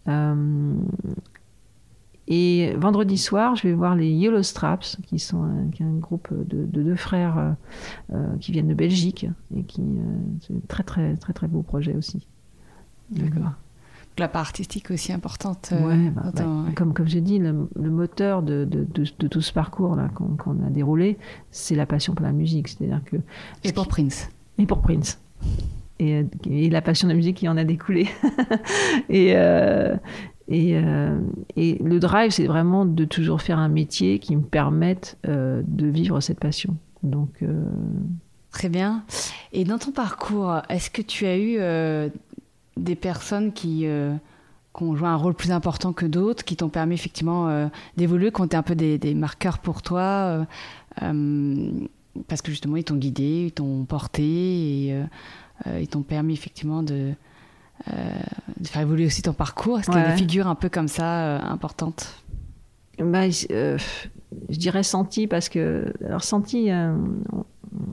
Euh, 0.08 0.74
et 2.34 2.74
vendredi 2.76 3.18
soir, 3.18 3.56
je 3.56 3.64
vais 3.64 3.74
voir 3.74 3.94
les 3.94 4.08
Yellow 4.08 4.42
Straps, 4.42 4.96
qui 5.06 5.18
sont 5.18 5.42
un, 5.42 5.68
qui 5.70 5.82
un 5.82 5.92
groupe 5.98 6.28
de, 6.32 6.64
de, 6.64 6.82
deux 6.82 6.96
frères 6.96 7.36
euh, 7.36 7.52
euh, 8.14 8.36
qui 8.40 8.52
viennent 8.52 8.68
de 8.68 8.74
Belgique 8.74 9.26
et 9.54 9.64
qui 9.64 9.82
euh, 9.82 10.02
c'est 10.40 10.54
un 10.54 10.60
très 10.66 10.82
très 10.82 11.14
très 11.16 11.34
très 11.34 11.46
beau 11.46 11.60
projet 11.60 11.94
aussi. 11.94 12.26
D'accord. 13.10 13.52
La 14.16 14.28
part 14.28 14.40
artistique 14.40 14.90
aussi 14.90 15.12
importante. 15.12 15.74
Ouais, 15.78 16.08
bah, 16.08 16.32
bah, 16.34 16.46
ouais. 16.46 16.72
Comme 16.72 16.94
comme 16.94 17.06
j'ai 17.06 17.20
dit, 17.20 17.38
le, 17.38 17.68
le, 17.78 17.90
moteur 17.90 18.42
de, 18.42 18.64
de, 18.64 18.86
de, 18.86 19.28
tout 19.28 19.42
ce 19.42 19.52
parcours 19.52 19.94
là 19.94 20.08
qu'on 20.08 20.34
qu 20.34 20.48
a 20.64 20.70
déroulé, 20.70 21.18
c'est 21.50 21.74
la 21.74 21.84
passion 21.84 22.14
pour 22.14 22.24
la 22.24 22.32
musique, 22.32 22.68
c'est-à-dire 22.68 23.02
que 23.04 23.16
et 23.62 23.74
pour 23.74 23.88
Prince. 23.88 24.30
Et 24.56 24.64
pour 24.64 24.80
Prince. 24.80 25.20
Et, 25.98 26.24
et, 26.48 26.70
la 26.70 26.80
passion 26.80 27.08
de 27.08 27.12
la 27.12 27.16
musique 27.16 27.36
qui 27.36 27.48
en 27.48 27.58
a 27.58 27.64
découlé. 27.64 28.08
et 29.10 29.34
euh, 29.36 29.94
et, 30.48 30.76
euh, 30.76 31.18
et, 31.56 31.78
le 31.82 32.00
drive, 32.00 32.30
c'est 32.30 32.46
vraiment 32.46 32.84
de 32.84 33.04
toujours 33.04 33.42
faire 33.42 33.58
un 33.58 33.68
métier 33.68 34.18
qui 34.18 34.36
me 34.36 34.42
permette 34.42 35.18
euh, 35.26 35.62
de 35.66 35.86
vivre 35.86 36.20
cette 36.20 36.40
passion. 36.40 36.76
Donc, 37.02 37.30
euh, 37.42 37.64
Très 38.50 38.68
bien. 38.68 39.02
Et 39.52 39.64
dans 39.64 39.78
ton 39.78 39.92
parcours, 39.92 40.60
est-ce 40.68 40.90
que 40.90 41.00
tu 41.00 41.24
as 41.24 41.38
eu 41.38 41.58
des 42.76 42.94
personnes 42.94 43.54
qui, 43.54 43.86
qui, 44.76 44.82
ont 44.82 44.94
joué 44.94 45.08
un 45.08 45.16
rôle 45.16 45.32
plus 45.32 45.52
important 45.52 45.94
que 45.94 46.04
d'autres, 46.04 46.44
qui 46.44 46.56
t'ont 46.56 46.68
permis 46.68 46.94
effectivement 46.94 47.70
d'évoluer, 47.96 48.30
qui 48.30 48.42
ont 48.42 48.44
été 48.44 48.58
un 48.58 48.62
peu 48.62 48.74
des, 48.74 48.98
des 48.98 49.14
marqueurs 49.14 49.58
pour 49.58 49.80
toi 49.80 50.46
Parce 51.00 52.42
que 52.42 52.50
justement, 52.50 52.76
ils 52.76 52.84
t'ont 52.84 52.96
guidé, 52.96 53.44
ils 53.46 53.52
t'ont 53.52 53.86
porté 53.86 54.22
et 54.22 55.02
ils 55.80 55.88
t'ont 55.88 56.02
permis 56.02 56.34
effectivement 56.34 56.82
de, 56.82 57.14
de, 57.88 58.68
faire 58.68 58.82
évoluer 58.82 59.06
aussi 59.06 59.22
ton 59.22 59.32
parcours. 59.32 59.78
Est-ce 59.78 59.90
qu'il 59.90 60.00
y 60.00 60.02
a 60.02 60.10
des 60.10 60.16
figures 60.16 60.46
un 60.46 60.54
peu 60.54 60.68
comme 60.68 60.88
ça 60.88 61.38
importantes? 61.38 62.22
Bah, 62.98 63.28
je 63.28 63.78
dirais 64.50 64.82
senti 64.82 65.26
parce 65.26 65.48
que 65.48 65.92
alors 66.04 66.22
senti 66.22 66.70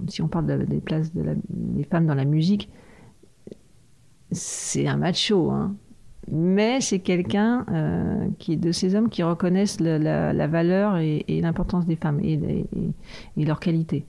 si 0.07 0.21
on 0.21 0.27
parle 0.27 0.65
des 0.65 0.79
places 0.79 1.11
des 1.13 1.83
femmes 1.83 2.05
dans 2.05 2.15
la 2.15 2.25
musique, 2.25 2.69
c'est 4.31 4.87
un 4.87 4.97
macho, 4.97 5.49
hein. 5.49 5.75
mais 6.31 6.81
c'est 6.81 6.99
quelqu'un 6.99 7.65
euh, 7.71 8.27
qui 8.37 8.53
est 8.53 8.57
de 8.57 8.71
ces 8.71 8.95
hommes 8.95 9.09
qui 9.09 9.23
reconnaissent 9.23 9.79
la, 9.79 10.47
valeur 10.47 10.97
et, 10.97 11.23
l'importance 11.41 11.85
des 11.85 11.95
femmes 11.95 12.19
et, 12.21 12.65
et, 13.37 13.45
leur 13.45 13.59
qualité. 13.59 14.05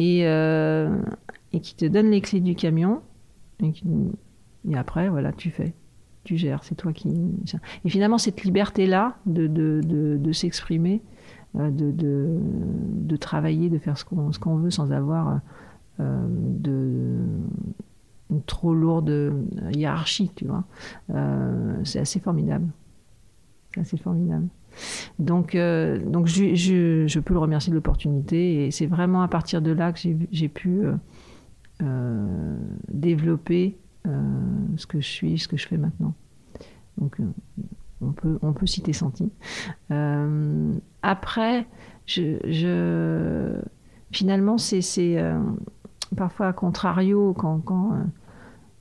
Euh, 0.00 1.02
et, 1.52 1.60
qui 1.60 1.74
te 1.76 1.84
donne 1.86 2.10
les 2.10 2.20
clés 2.20 2.40
du 2.40 2.54
camion. 2.54 3.00
Et, 3.62 3.72
après, 4.72 5.08
voilà, 5.08 5.32
tu 5.32 5.50
fais. 5.50 5.74
Tu 6.24 6.36
gères, 6.38 6.64
c'est 6.64 6.74
toi 6.74 6.92
qui. 6.92 7.14
Et 7.84 7.90
finalement, 7.90 8.16
cette 8.16 8.44
liberté-là 8.44 9.16
de, 9.26 9.46
de 9.46 10.32
s'exprimer, 10.32 11.02
euh, 11.56 11.70
de, 11.70 11.92
de, 11.92 13.16
travailler, 13.16 13.70
de 13.70 13.78
faire 13.78 13.96
ce 13.96 14.04
qu'on 14.04 14.56
veut 14.56 14.72
sans 14.72 14.90
avoir 14.90 15.38
euh, 16.00 16.26
de 16.28 17.16
une 18.30 18.42
trop 18.42 18.74
lourde 18.74 19.32
hiérarchie, 19.72 20.32
tu 20.34 20.46
vois. 20.46 20.64
Euh, 21.10 21.76
c'est 21.84 22.00
assez 22.00 22.18
formidable. 22.18 22.66
C'est 23.72 23.82
assez 23.82 23.96
formidable. 23.96 24.48
Donc, 25.20 25.56
donc 25.56 26.26
je, 26.26 26.56
je, 26.56 27.06
je, 27.06 27.20
peux 27.20 27.34
le 27.34 27.40
remercier 27.40 27.70
de 27.70 27.76
l'opportunité 27.76 28.66
et 28.66 28.72
c'est 28.72 28.86
vraiment 28.86 29.22
à 29.22 29.28
partir 29.28 29.62
de 29.62 29.70
là 29.70 29.92
que 29.92 30.00
j'ai 30.32 30.48
pu 30.48 30.82
développer 32.88 33.78
ce 34.04 34.86
que 34.86 35.00
je 35.00 35.06
suis, 35.06 35.38
ce 35.38 35.48
que 35.48 35.56
je 35.56 35.66
fais 35.66 35.78
maintenant. 35.78 36.14
Donc, 36.98 37.18
on 38.04 38.12
peut, 38.12 38.38
on 38.42 38.52
peut 38.52 38.66
citer 38.66 38.92
Santi. 38.92 39.30
Euh, 39.90 40.72
après, 41.02 41.66
je, 42.06 43.60
finalement, 44.12 44.58
c'est 44.58 44.82
euh, 45.18 45.38
parfois 46.16 46.48
à 46.48 46.52
contrario 46.52 47.34
quand, 47.34 47.60
quand, 47.60 47.92
euh, 47.92 48.04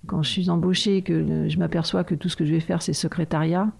quand 0.07 0.23
je 0.23 0.29
suis 0.29 0.49
embauchée 0.49 1.01
que 1.01 1.47
je 1.47 1.57
m'aperçois 1.59 2.03
que 2.03 2.15
tout 2.15 2.29
ce 2.29 2.35
que 2.35 2.45
je 2.45 2.53
vais 2.53 2.59
faire, 2.59 2.81
c'est 2.81 2.93
secrétariat 2.93 3.71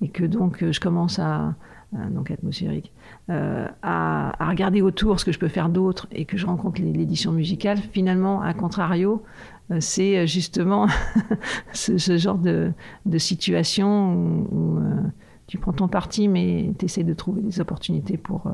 et 0.00 0.08
que 0.08 0.24
donc 0.24 0.64
je 0.70 0.80
commence 0.80 1.18
à, 1.18 1.54
donc 1.92 2.30
atmosphérique, 2.30 2.92
à, 3.28 4.32
regarder 4.40 4.82
autour 4.82 5.18
ce 5.18 5.24
que 5.24 5.32
je 5.32 5.38
peux 5.38 5.48
faire 5.48 5.68
d'autre 5.68 6.06
et 6.12 6.24
que 6.24 6.36
je 6.36 6.46
rencontre 6.46 6.80
l'édition 6.80 7.32
musicale, 7.32 7.78
finalement, 7.78 8.42
à 8.42 8.54
contrario, 8.54 9.22
euh, 9.70 9.78
c'est 9.80 10.18
euh, 10.18 10.26
justement 10.26 10.86
ce, 11.72 11.96
genre 12.18 12.38
de, 12.38 12.72
situation 13.18 14.14
où, 14.50 14.78
euh, 14.78 15.02
tu 15.46 15.58
prends 15.58 15.72
ton 15.72 15.88
parti, 15.88 16.28
mais 16.28 16.72
tu 16.78 16.84
essaies 16.84 17.04
de 17.04 17.14
trouver 17.14 17.42
des 17.42 17.60
opportunités 17.60 18.16
pour, 18.16 18.44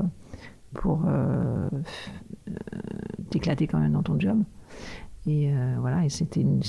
pour 0.73 1.05
t'éclater 3.29 3.67
quand 3.67 3.77
même 3.79 3.91
dans 3.91 4.01
ton 4.01 4.19
job. 4.19 4.41
Et 5.27 5.51
voilà, 5.79 6.05
et 6.05 6.09
c'était 6.09 6.41
une, 6.41 6.61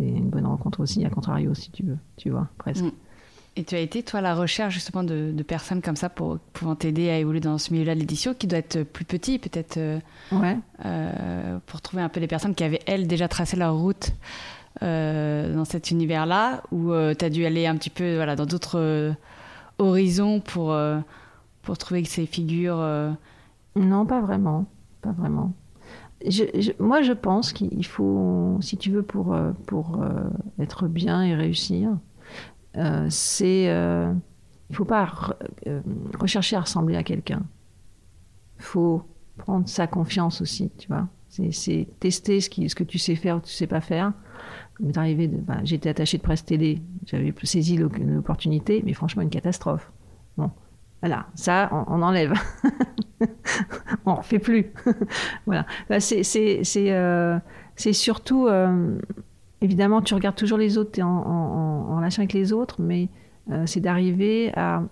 une 0.00 0.28
bonne 0.28 0.46
rencontre 0.46 0.80
aussi, 0.80 1.04
à 1.04 1.10
contrario, 1.10 1.54
si 1.54 1.70
tu 1.70 1.84
veux, 1.84 1.98
tu 2.16 2.30
vois, 2.30 2.48
presque. 2.58 2.84
Mm. 2.84 2.90
Et 3.56 3.64
tu 3.64 3.74
as 3.74 3.80
été, 3.80 4.02
toi, 4.02 4.20
à 4.20 4.22
la 4.22 4.34
recherche 4.34 4.74
justement 4.74 5.02
de, 5.02 5.42
personnes 5.42 5.82
comme 5.82 5.96
ça 5.96 6.08
pour 6.08 6.38
pouvant 6.52 6.76
t'aider 6.76 7.10
à 7.10 7.18
évoluer 7.18 7.40
dans 7.40 7.58
ce 7.58 7.72
milieu-là 7.72 7.94
de 7.94 8.00
l'édition, 8.00 8.32
qui 8.32 8.46
doit 8.46 8.58
être 8.58 8.84
plus 8.84 9.04
petit, 9.04 9.38
peut-être, 9.38 9.76
euh, 9.76 9.98
ouais. 10.30 10.56
euh, 10.84 11.58
pour 11.66 11.80
trouver 11.80 12.02
un 12.02 12.08
peu 12.08 12.20
des 12.20 12.28
personnes 12.28 12.54
qui 12.54 12.62
avaient, 12.62 12.80
elles, 12.86 13.08
déjà 13.08 13.26
tracé 13.26 13.56
leur 13.56 13.76
route 13.76 14.12
euh, 14.82 15.52
dans 15.52 15.64
cet 15.64 15.90
univers-là, 15.90 16.62
ou 16.70 16.92
euh, 16.92 17.12
tu 17.18 17.24
as 17.24 17.30
dû 17.30 17.44
aller 17.44 17.66
un 17.66 17.76
petit 17.76 17.90
peu 17.90 18.14
voilà, 18.14 18.36
dans 18.36 18.46
d'autres 18.46 19.14
horizons 19.78 20.40
pour, 20.40 20.76
pour 21.62 21.78
trouver 21.78 22.04
ces 22.04 22.26
figures 22.26 22.84
Non, 23.74 24.06
pas 24.06 24.20
vraiment. 24.20 24.66
Pas 25.02 25.12
vraiment. 25.12 25.52
moi, 26.78 27.02
je 27.02 27.12
pense 27.12 27.52
qu'il 27.52 27.84
faut, 27.86 28.58
si 28.60 28.76
tu 28.76 28.90
veux, 28.90 29.02
pour, 29.02 29.36
pour 29.66 30.04
être 30.60 30.86
bien 30.86 31.24
et 31.24 31.34
réussir, 31.34 31.96
euh, 32.76 33.06
c'est 33.10 33.68
euh, 33.68 34.12
il 34.68 34.76
faut 34.76 34.84
pas 34.84 35.36
euh, 35.66 35.80
rechercher 36.18 36.56
à 36.56 36.60
ressembler 36.60 36.96
à 36.96 37.02
quelqu'un. 37.02 37.42
Il 38.58 38.64
faut 38.64 39.02
prendre 39.36 39.68
sa 39.68 39.86
confiance 39.86 40.40
aussi, 40.40 40.70
tu 40.78 40.88
vois. 40.88 41.08
C'est 41.28 41.86
tester 42.00 42.40
ce, 42.40 42.50
que 42.50 42.84
tu 42.84 42.98
sais 42.98 43.14
faire 43.14 43.36
ou 43.36 43.40
tu 43.40 43.52
sais 43.52 43.68
pas 43.68 43.80
faire. 43.80 44.12
J'étais 45.62 45.88
attaché 45.88 46.18
de 46.18 46.22
presse 46.22 46.44
télé, 46.44 46.82
j'avais 47.06 47.32
saisi 47.44 47.76
l'opportunité, 47.76 48.82
mais 48.84 48.94
franchement 48.94 49.22
une 49.22 49.30
catastrophe. 49.30 49.92
Bon, 50.36 50.50
voilà, 51.02 51.26
ça 51.34 51.68
on, 51.88 52.02
enlève, 52.02 52.32
on 54.06 54.16
ne 54.16 54.22
fait 54.22 54.40
plus. 54.40 54.72
voilà, 55.46 55.66
ben, 55.88 56.00
c'est 56.00 56.64
surtout 57.92 58.48
évidemment, 59.60 60.02
tu 60.02 60.14
regardes 60.14 60.36
toujours 60.36 60.58
les 60.58 60.78
autres, 60.78 60.92
tu 60.92 61.00
es 61.00 61.02
en, 61.02 61.96
relation 61.96 62.20
avec 62.20 62.32
les 62.32 62.52
autres, 62.52 62.80
mais 62.80 63.08
euh, 63.50 63.64
c'est 63.66 63.80
d'arriver 63.80 64.52
à, 64.56 64.82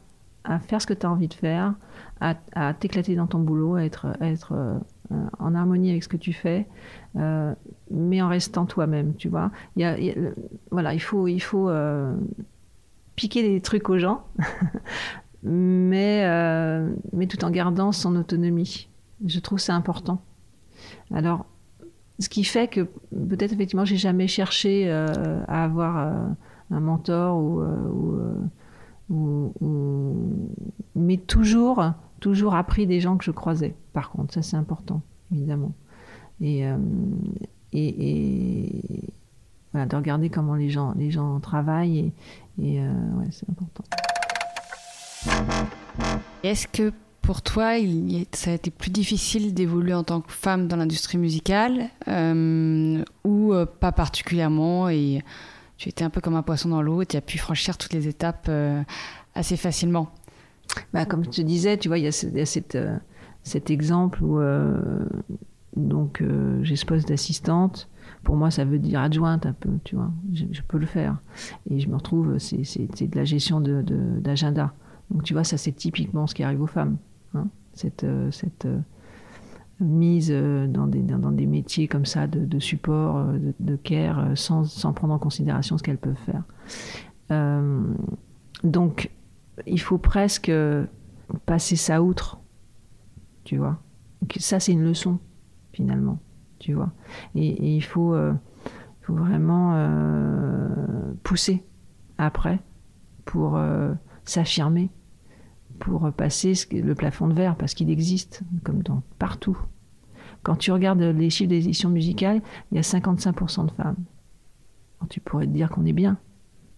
faire 0.61 0.81
ce 0.81 0.87
que 0.87 0.95
tu 0.95 1.05
as 1.05 1.11
envie 1.11 1.29
de 1.29 1.35
faire, 1.35 1.75
à, 2.21 2.75
t'éclater 2.75 3.15
dans 3.17 3.27
ton 3.27 3.39
boulot, 3.39 3.75
à 3.75 3.85
être, 3.85 4.07
euh, 4.53 4.79
en 5.39 5.55
harmonie 5.55 5.91
avec 5.91 6.03
ce 6.03 6.09
que 6.09 6.17
tu 6.17 6.33
fais, 6.33 6.67
euh, 7.17 7.55
mais 7.91 8.23
en 8.23 8.29
restant 8.29 8.65
toi-même, 8.65 9.15
tu 9.17 9.29
vois. 9.29 9.51
Il 9.77 10.35
voilà, 10.71 10.95
il 10.95 11.01
faut, 11.01 11.29
il 11.29 11.41
faut 11.41 11.71
piquer 13.15 13.43
des 13.43 13.61
trucs 13.61 13.91
aux 13.91 13.99
gens, 13.99 14.25
mais, 15.43 16.25
mais 17.13 17.27
tout 17.27 17.45
en 17.45 17.51
gardant 17.51 17.93
son 17.93 18.17
autonomie. 18.17 18.89
Je 19.27 19.41
trouve 19.41 19.59
c'est 19.59 19.73
important. 19.73 20.23
Alors, 21.13 21.47
ce 22.19 22.29
qui 22.29 22.45
fait 22.45 22.69
que 22.69 22.81
peut-être 22.83 23.53
effectivement 23.53 23.85
j'ai 23.85 23.97
jamais 23.97 24.27
cherché 24.27 24.91
euh, 24.91 25.43
à 25.47 25.65
avoir 25.65 25.99
euh, 25.99 26.27
un 26.71 26.81
mentor 26.81 27.39
ou, 27.39 27.61
euh, 27.61 29.51
mais 30.95 31.17
toujours 31.17 31.93
toujours 32.21 32.55
appris 32.55 32.87
des 32.87 33.01
gens 33.01 33.17
que 33.17 33.25
je 33.25 33.31
croisais. 33.31 33.75
Par 33.93 34.11
contre, 34.11 34.35
ça 34.35 34.43
c'est 34.43 34.57
important 34.57 35.03
évidemment. 35.33 35.73
Et, 36.41 36.65
et, 37.73 39.05
voilà, 39.73 39.87
de 39.87 39.97
regarder 39.97 40.31
comment 40.31 40.55
les 40.55 40.71
gens 40.71 40.95
les 40.97 41.11
gens 41.11 41.41
travaillent 41.41 42.13
et, 42.59 42.63
et 42.63 42.81
ouais, 42.81 43.29
c'est 43.31 43.49
important. 43.49 43.85
Est-ce 46.43 46.69
que 46.69 46.93
pour 47.29 47.43
toi, 47.43 47.77
il, 47.77 48.25
ça 48.33 48.53
a 48.53 48.55
été 48.55 48.71
plus 48.71 48.91
difficile 48.91 49.53
d'évoluer 49.53 49.93
en 49.93 50.03
tant 50.03 50.23
que 50.23 50.33
femme 50.33 50.67
dans 50.67 50.77
l'industrie 50.77 51.19
musicale 51.19 51.91
euh, 52.09 53.05
ou 53.23 53.53
euh, 53.53 53.67
pas 53.67 53.93
particulièrement 53.93 54.89
et 54.89 55.23
tu 55.77 55.91
étais 55.91 56.05
un 56.05 56.09
peu 56.09 56.23
comme 56.23 56.37
un 56.37 56.43
poisson 56.43 56.71
dans 56.71 56.81
l'eau 56.81 57.03
et 57.03 57.07
tu 57.07 57.19
as 57.19 57.21
pu 57.21 57.37
franchir 57.37 57.77
toutes 57.77 57.93
les 57.93 58.09
étapes 58.09 58.47
euh, 58.49 58.83
assez 59.35 59.59
facilement 59.59 60.09
bah, 60.95 61.05
Comme 61.05 61.23
je 61.23 61.29
te 61.29 61.43
disais, 61.43 61.77
tu 61.77 61.89
vois, 61.89 61.99
il 61.99 62.05
y 62.05 62.09
a, 62.09 62.47
cet 63.43 63.71
exemple 63.71 64.25
où 64.25 64.41
donc 65.77 66.25
j'ai 66.63 66.77
ce 66.77 67.07
d'assistante. 67.07 67.91
Pour 68.25 68.37
moi, 68.37 68.51
ça 68.51 68.65
veut 68.65 68.79
dire 68.79 69.01
adjointe 69.01 69.45
un 69.45 69.53
peu, 69.53 69.69
tu 69.85 69.97
vois. 69.97 70.11
Je, 70.33 70.63
peux 70.67 70.79
le 70.79 70.87
faire. 70.87 71.19
Et 71.71 71.79
je 71.79 71.91
me 71.91 71.97
retrouve, 71.97 72.39
c'est 72.39 72.57
de 72.57 73.17
la 73.17 73.25
gestion 73.25 73.61
d'agenda. 73.61 74.73
Donc 75.11 75.25
tu 75.25 75.35
vois, 75.35 75.45
ça 75.45 75.59
c'est 75.59 75.73
typiquement 75.73 76.27
ce 76.27 76.35
qui 76.35 76.43
arrive 76.43 76.63
aux 76.63 76.67
femmes. 76.67 76.97
Hein, 77.35 77.49
cette, 77.75 78.05
euh, 78.05 78.31
euh, 78.65 78.81
mise 79.81 80.31
euh, 80.33 80.67
dans 80.67 80.87
des, 80.87 81.47
métiers 81.47 81.87
comme 81.87 82.07
ça 82.07 82.27
de, 82.27 82.59
support, 82.59 83.25
de, 83.61 83.77
care, 83.77 84.37
sans, 84.37 84.65
sans, 84.65 84.93
prendre 84.93 85.15
en 85.15 85.19
considération 85.19 85.79
ce 85.79 85.83
qu'elles 85.83 85.99
peuvent 85.99 86.17
faire. 86.27 86.45
donc, 88.65 89.11
il 89.67 89.81
faut 89.81 89.99
presque 89.99 90.53
passer 91.47 91.77
ça 91.77 92.03
outre, 92.03 92.41
tu 93.45 93.57
vois. 93.59 93.79
ça, 94.39 94.59
c'est 94.61 94.73
une 94.73 94.85
leçon, 94.85 95.19
finalement, 95.73 96.19
tu 96.59 96.73
vois. 96.73 96.93
Et, 97.35 97.77
il 97.77 97.83
faut 97.83 98.17
vraiment 99.09 99.89
pousser 101.23 101.63
après 102.19 102.59
pour 103.25 103.61
s'affirmer 104.25 104.91
pour 105.79 106.11
passer 106.13 106.53
le 106.73 106.95
plafond 106.95 107.29
de 107.29 107.35
verre, 107.35 107.57
parce 107.57 107.75
qu'il 107.75 107.91
existe, 107.91 108.43
comme 108.65 108.83
dans 108.83 109.03
partout. 109.19 109.59
quand 110.43 110.57
tu 110.57 110.73
regardes 110.73 111.01
les 111.01 111.31
chiffres 111.31 111.51
des 111.51 111.65
éditions 111.65 111.91
musicales, 111.91 112.41
il 112.71 112.77
y 112.77 112.79
a 112.79 112.83
55% 112.83 113.67
de 113.67 113.71
femmes. 113.73 113.97
tu 115.09 115.21
pourrais 115.21 115.47
te 115.47 115.53
dire 115.53 115.71
qu'on 115.71 115.85
est 115.87 115.93
bien. 115.93 116.19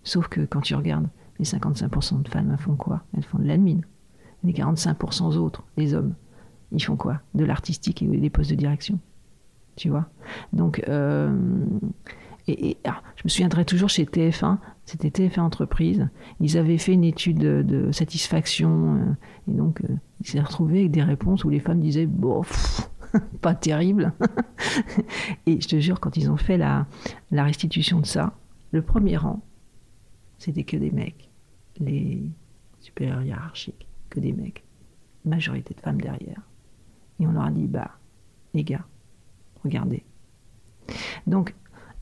Sauf 0.03 0.29
que 0.29 0.43
quand 0.43 0.61
tu 0.61 0.75
regardes, 0.75 1.09
les 1.39 1.45
55% 1.45 2.23
de 2.23 2.29
femmes 2.29 2.57
font 2.59 2.77
quoi? 2.77 3.03
Elles 3.17 3.25
font 3.25 3.39
de 3.39 3.47
l'admin. 3.47 3.81
Les 4.45 4.53
45% 4.53 5.37
autres, 5.37 5.63
les 5.77 5.95
hommes, 5.95 6.15
ils 6.73 6.83
font 6.83 6.97
quoi? 6.97 7.21
De 7.35 7.45
l'artistique 7.45 8.03
et 8.03 8.07
des 8.07 8.31
postes 8.31 8.51
de 8.51 8.57
direction. 8.57 8.99
Tu 9.77 9.89
vois? 9.89 10.07
Donc, 10.53 10.83
euh, 10.89 11.35
et, 12.53 12.77
ah, 12.85 13.03
je 13.17 13.23
me 13.25 13.29
souviendrai 13.29 13.65
toujours 13.65 13.89
chez 13.89 14.05
TF1, 14.05 14.59
c'était 14.85 15.09
TF1 15.09 15.41
Entreprise, 15.41 16.09
ils 16.41 16.57
avaient 16.59 16.79
fait 16.79 16.93
une 16.93 17.05
étude 17.05 17.39
de, 17.39 17.93
satisfaction, 17.93 18.97
euh, 18.97 19.51
et 19.51 19.55
donc 19.55 19.83
euh, 19.83 19.95
ils 20.21 20.27
s'est 20.27 20.41
retrouvés 20.41 20.81
avec 20.81 20.91
des 20.91 21.03
réponses 21.03 21.45
où 21.45 21.51
les 21.51 21.61
femmes 21.61 21.81
disaient 21.81 22.07
bon, 22.07 22.43
pas 23.41 23.55
terrible. 23.55 24.13
et 25.47 25.61
je 25.61 25.69
te 25.69 25.81
jure, 25.81 26.01
quand 26.01 26.17
ils 26.17 26.31
ont 26.31 26.37
fait 26.37 26.57
la, 26.57 26.87
la 27.31 27.45
restitution 27.45 28.01
de 28.01 28.07
ça, 28.07 28.35
le 28.73 28.83
premier 28.83 29.17
rang, 29.17 29.41
c'était 30.39 30.65
que 30.65 30.77
des 30.77 30.91
mecs, 30.91 31.31
les 31.79 32.23
supérieurs 32.81 33.23
hiérarchiques, 33.23 33.87
que 34.09 34.21
des 34.21 34.33
mecs, 34.33 34.65
majorité 35.25 35.75
de 35.75 35.81
femmes 35.81 36.01
derrière. 36.01 36.41
Et 37.19 37.27
on 37.27 37.33
leur 37.33 37.45
a 37.45 37.51
dit 37.51 37.67
bah, 37.67 37.91
les 38.55 38.65
gars, 38.65 38.85
regardez. 39.63 40.05
Donc, 41.27 41.55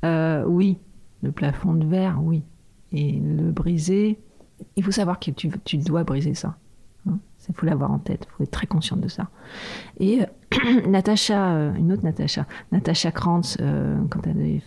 euh, 0.04 0.44
oui, 0.46 0.78
le 1.22 1.32
plafond 1.32 1.74
de 1.74 1.86
verre, 1.86 2.20
oui. 2.22 2.42
Et 2.92 3.12
le 3.12 3.50
briser, 3.50 4.18
il 4.76 4.84
faut 4.84 4.90
savoir 4.90 5.18
que 5.18 5.30
tu, 5.30 5.50
tu 5.64 5.78
dois 5.78 6.04
briser 6.04 6.34
ça. 6.34 6.56
Il 7.06 7.12
hein. 7.12 7.18
faut 7.54 7.66
l'avoir 7.66 7.90
en 7.90 7.98
tête, 7.98 8.26
il 8.26 8.30
faut 8.32 8.42
être 8.44 8.50
très 8.50 8.66
consciente 8.66 9.00
de 9.00 9.08
ça. 9.08 9.28
Et 9.98 10.22
euh, 10.22 10.86
Natacha, 10.88 11.54
euh, 11.54 11.74
une 11.74 11.92
autre 11.92 12.04
Natacha, 12.04 12.46
Natacha 12.72 13.12
Krantz, 13.12 13.58
quand 14.10 14.26
elle 14.26 14.40
est 14.40 14.62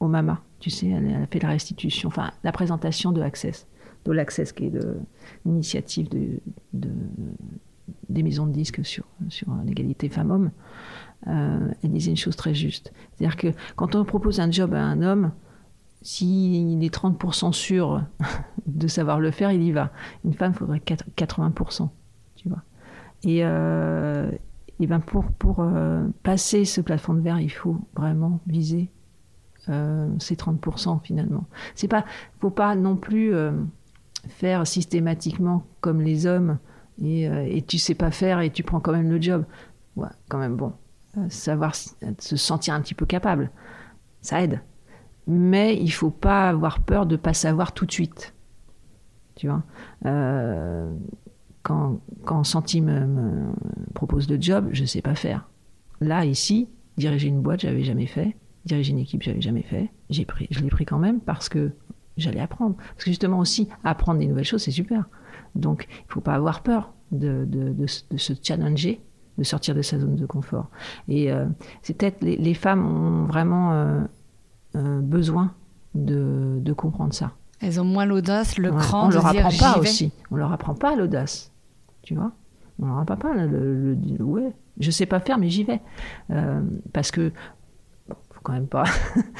au 0.00 0.08
Mama, 0.08 0.42
tu 0.60 0.70
sais, 0.70 0.88
elle, 0.88 1.14
a 1.14 1.26
fait 1.26 1.40
la 1.40 1.50
restitution, 1.50 2.08
enfin 2.08 2.32
la 2.42 2.52
présentation 2.52 3.12
de 3.12 3.22
Access, 3.22 3.66
de 4.04 4.12
l'Access 4.12 4.52
qui 4.52 4.66
est 4.66 4.72
l'initiative 5.44 6.08
de, 6.08 6.40
de, 6.72 6.90
des 8.08 8.22
maisons 8.22 8.46
de 8.46 8.52
disques 8.52 8.84
sur, 8.84 9.04
sur 9.28 9.48
l'égalité 9.64 10.08
femmes-hommes. 10.08 10.50
Euh, 11.26 11.70
elle 11.82 11.90
disait 11.90 12.10
une 12.10 12.16
chose 12.16 12.36
très 12.36 12.54
juste. 12.54 12.92
C'est-à-dire 13.12 13.36
que 13.36 13.48
quand 13.76 13.94
on 13.94 14.04
propose 14.04 14.40
un 14.40 14.50
job 14.50 14.74
à 14.74 14.82
un 14.82 15.00
homme, 15.02 15.32
s'il 16.02 16.84
est 16.84 16.94
30% 16.94 17.52
sûr 17.52 18.02
de 18.66 18.86
savoir 18.88 19.20
le 19.20 19.30
faire, 19.30 19.50
il 19.50 19.62
y 19.62 19.72
va. 19.72 19.90
Une 20.24 20.34
femme, 20.34 20.52
il 20.54 20.58
faudrait 20.58 20.80
80%, 20.80 21.88
tu 22.36 22.48
vois. 22.48 22.62
Et, 23.22 23.40
euh, 23.42 24.30
et 24.80 24.86
ben 24.86 25.00
pour, 25.00 25.24
pour 25.24 25.60
euh, 25.60 26.06
passer 26.22 26.66
ce 26.66 26.82
plafond 26.82 27.14
de 27.14 27.20
verre, 27.20 27.40
il 27.40 27.50
faut 27.50 27.78
vraiment 27.96 28.40
viser 28.46 28.90
ces 30.18 30.34
30% 30.34 31.00
finalement. 31.02 31.46
C'est 31.74 31.88
pas, 31.88 32.04
faut 32.38 32.50
pas 32.50 32.76
non 32.76 32.96
plus 32.96 33.32
faire 34.28 34.66
systématiquement 34.66 35.64
comme 35.80 36.02
les 36.02 36.26
hommes 36.26 36.58
et, 37.00 37.22
et 37.22 37.62
tu 37.62 37.78
sais 37.78 37.94
pas 37.94 38.10
faire 38.10 38.40
et 38.40 38.50
tu 38.50 38.62
prends 38.62 38.80
quand 38.80 38.92
même 38.92 39.08
le 39.08 39.18
job. 39.22 39.46
Ouais, 39.96 40.10
quand 40.28 40.36
même 40.36 40.56
bon 40.56 40.74
savoir 41.28 41.74
se 41.74 42.36
sentir 42.36 42.74
un 42.74 42.80
petit 42.80 42.94
peu 42.94 43.06
capable. 43.06 43.50
Ça 44.20 44.42
aide. 44.42 44.60
Mais 45.26 45.76
il 45.76 45.90
faut 45.90 46.10
pas 46.10 46.48
avoir 46.48 46.80
peur 46.80 47.06
de 47.06 47.16
pas 47.16 47.34
savoir 47.34 47.72
tout 47.72 47.86
de 47.86 47.92
suite. 47.92 48.34
Tu 49.36 49.48
vois 49.48 49.62
euh, 50.06 50.92
quand, 51.62 52.00
quand 52.24 52.44
Santi 52.44 52.80
me, 52.80 53.52
propose 53.94 54.28
le 54.28 54.40
job, 54.40 54.68
je 54.72 54.84
sais 54.84 55.02
pas 55.02 55.14
faire. 55.14 55.48
Là, 56.00 56.24
ici, 56.24 56.68
diriger 56.96 57.28
une 57.28 57.40
boîte, 57.40 57.60
j'avais 57.60 57.84
jamais 57.84 58.06
fait. 58.06 58.36
Diriger 58.66 58.92
une 58.92 58.98
équipe, 58.98 59.22
j'avais 59.22 59.40
jamais 59.40 59.62
fait. 59.62 59.90
J'ai 60.10 60.24
pris, 60.24 60.46
je 60.50 60.60
l'ai 60.60 60.68
pris 60.68 60.84
quand 60.84 60.98
même 60.98 61.20
parce 61.20 61.48
que 61.48 61.72
j'allais 62.16 62.40
apprendre. 62.40 62.76
Parce 62.76 63.04
que 63.04 63.10
justement 63.10 63.38
aussi, 63.38 63.68
apprendre 63.82 64.20
des 64.20 64.26
nouvelles 64.26 64.44
choses, 64.44 64.62
c'est 64.62 64.70
super. 64.70 65.08
Donc, 65.54 65.86
il 65.90 66.12
faut 66.12 66.20
pas 66.20 66.34
avoir 66.34 66.62
peur 66.62 66.92
de, 67.12 67.46
de 67.46 67.86
se 67.86 68.32
challenger 68.42 69.00
de 69.38 69.44
sortir 69.44 69.74
de 69.74 69.82
sa 69.82 69.98
zone 69.98 70.16
de 70.16 70.26
confort. 70.26 70.68
Et 71.08 71.32
euh, 71.32 71.46
c'est 71.82 71.96
peut-être 71.96 72.22
les, 72.22 72.36
les, 72.36 72.54
femmes 72.54 72.86
ont 72.86 73.26
vraiment 73.26 73.72
euh, 73.72 74.00
euh, 74.76 75.00
besoin 75.00 75.52
de, 75.94 76.58
de, 76.60 76.72
comprendre 76.72 77.12
ça. 77.12 77.32
Elles 77.60 77.80
ont 77.80 77.84
moins 77.84 78.04
l'audace, 78.04 78.58
le 78.58 78.70
cran. 78.72 79.06
On 79.06 79.08
de 79.08 79.14
leur 79.14 79.30
dire, 79.30 79.46
apprend 79.46 79.72
pas 79.74 79.78
aussi. 79.78 80.12
On 80.30 80.36
leur 80.36 80.52
apprend 80.52 80.74
pas 80.74 80.96
l'audace, 80.96 81.52
tu 82.02 82.14
vois. 82.14 82.32
On 82.80 82.86
leur 82.86 82.98
apprend 82.98 83.16
pas 83.16 83.34
le, 83.34 83.94
le, 83.94 84.24
ouais. 84.24 84.52
Je 84.78 84.90
sais 84.90 85.06
pas 85.06 85.20
faire, 85.20 85.38
mais 85.38 85.48
j'y 85.48 85.62
vais 85.62 85.80
parce 86.92 87.12
que 87.12 87.30
bon, 88.08 88.16
faut 88.32 88.40
quand 88.42 88.52
même 88.52 88.66
pas. 88.66 88.84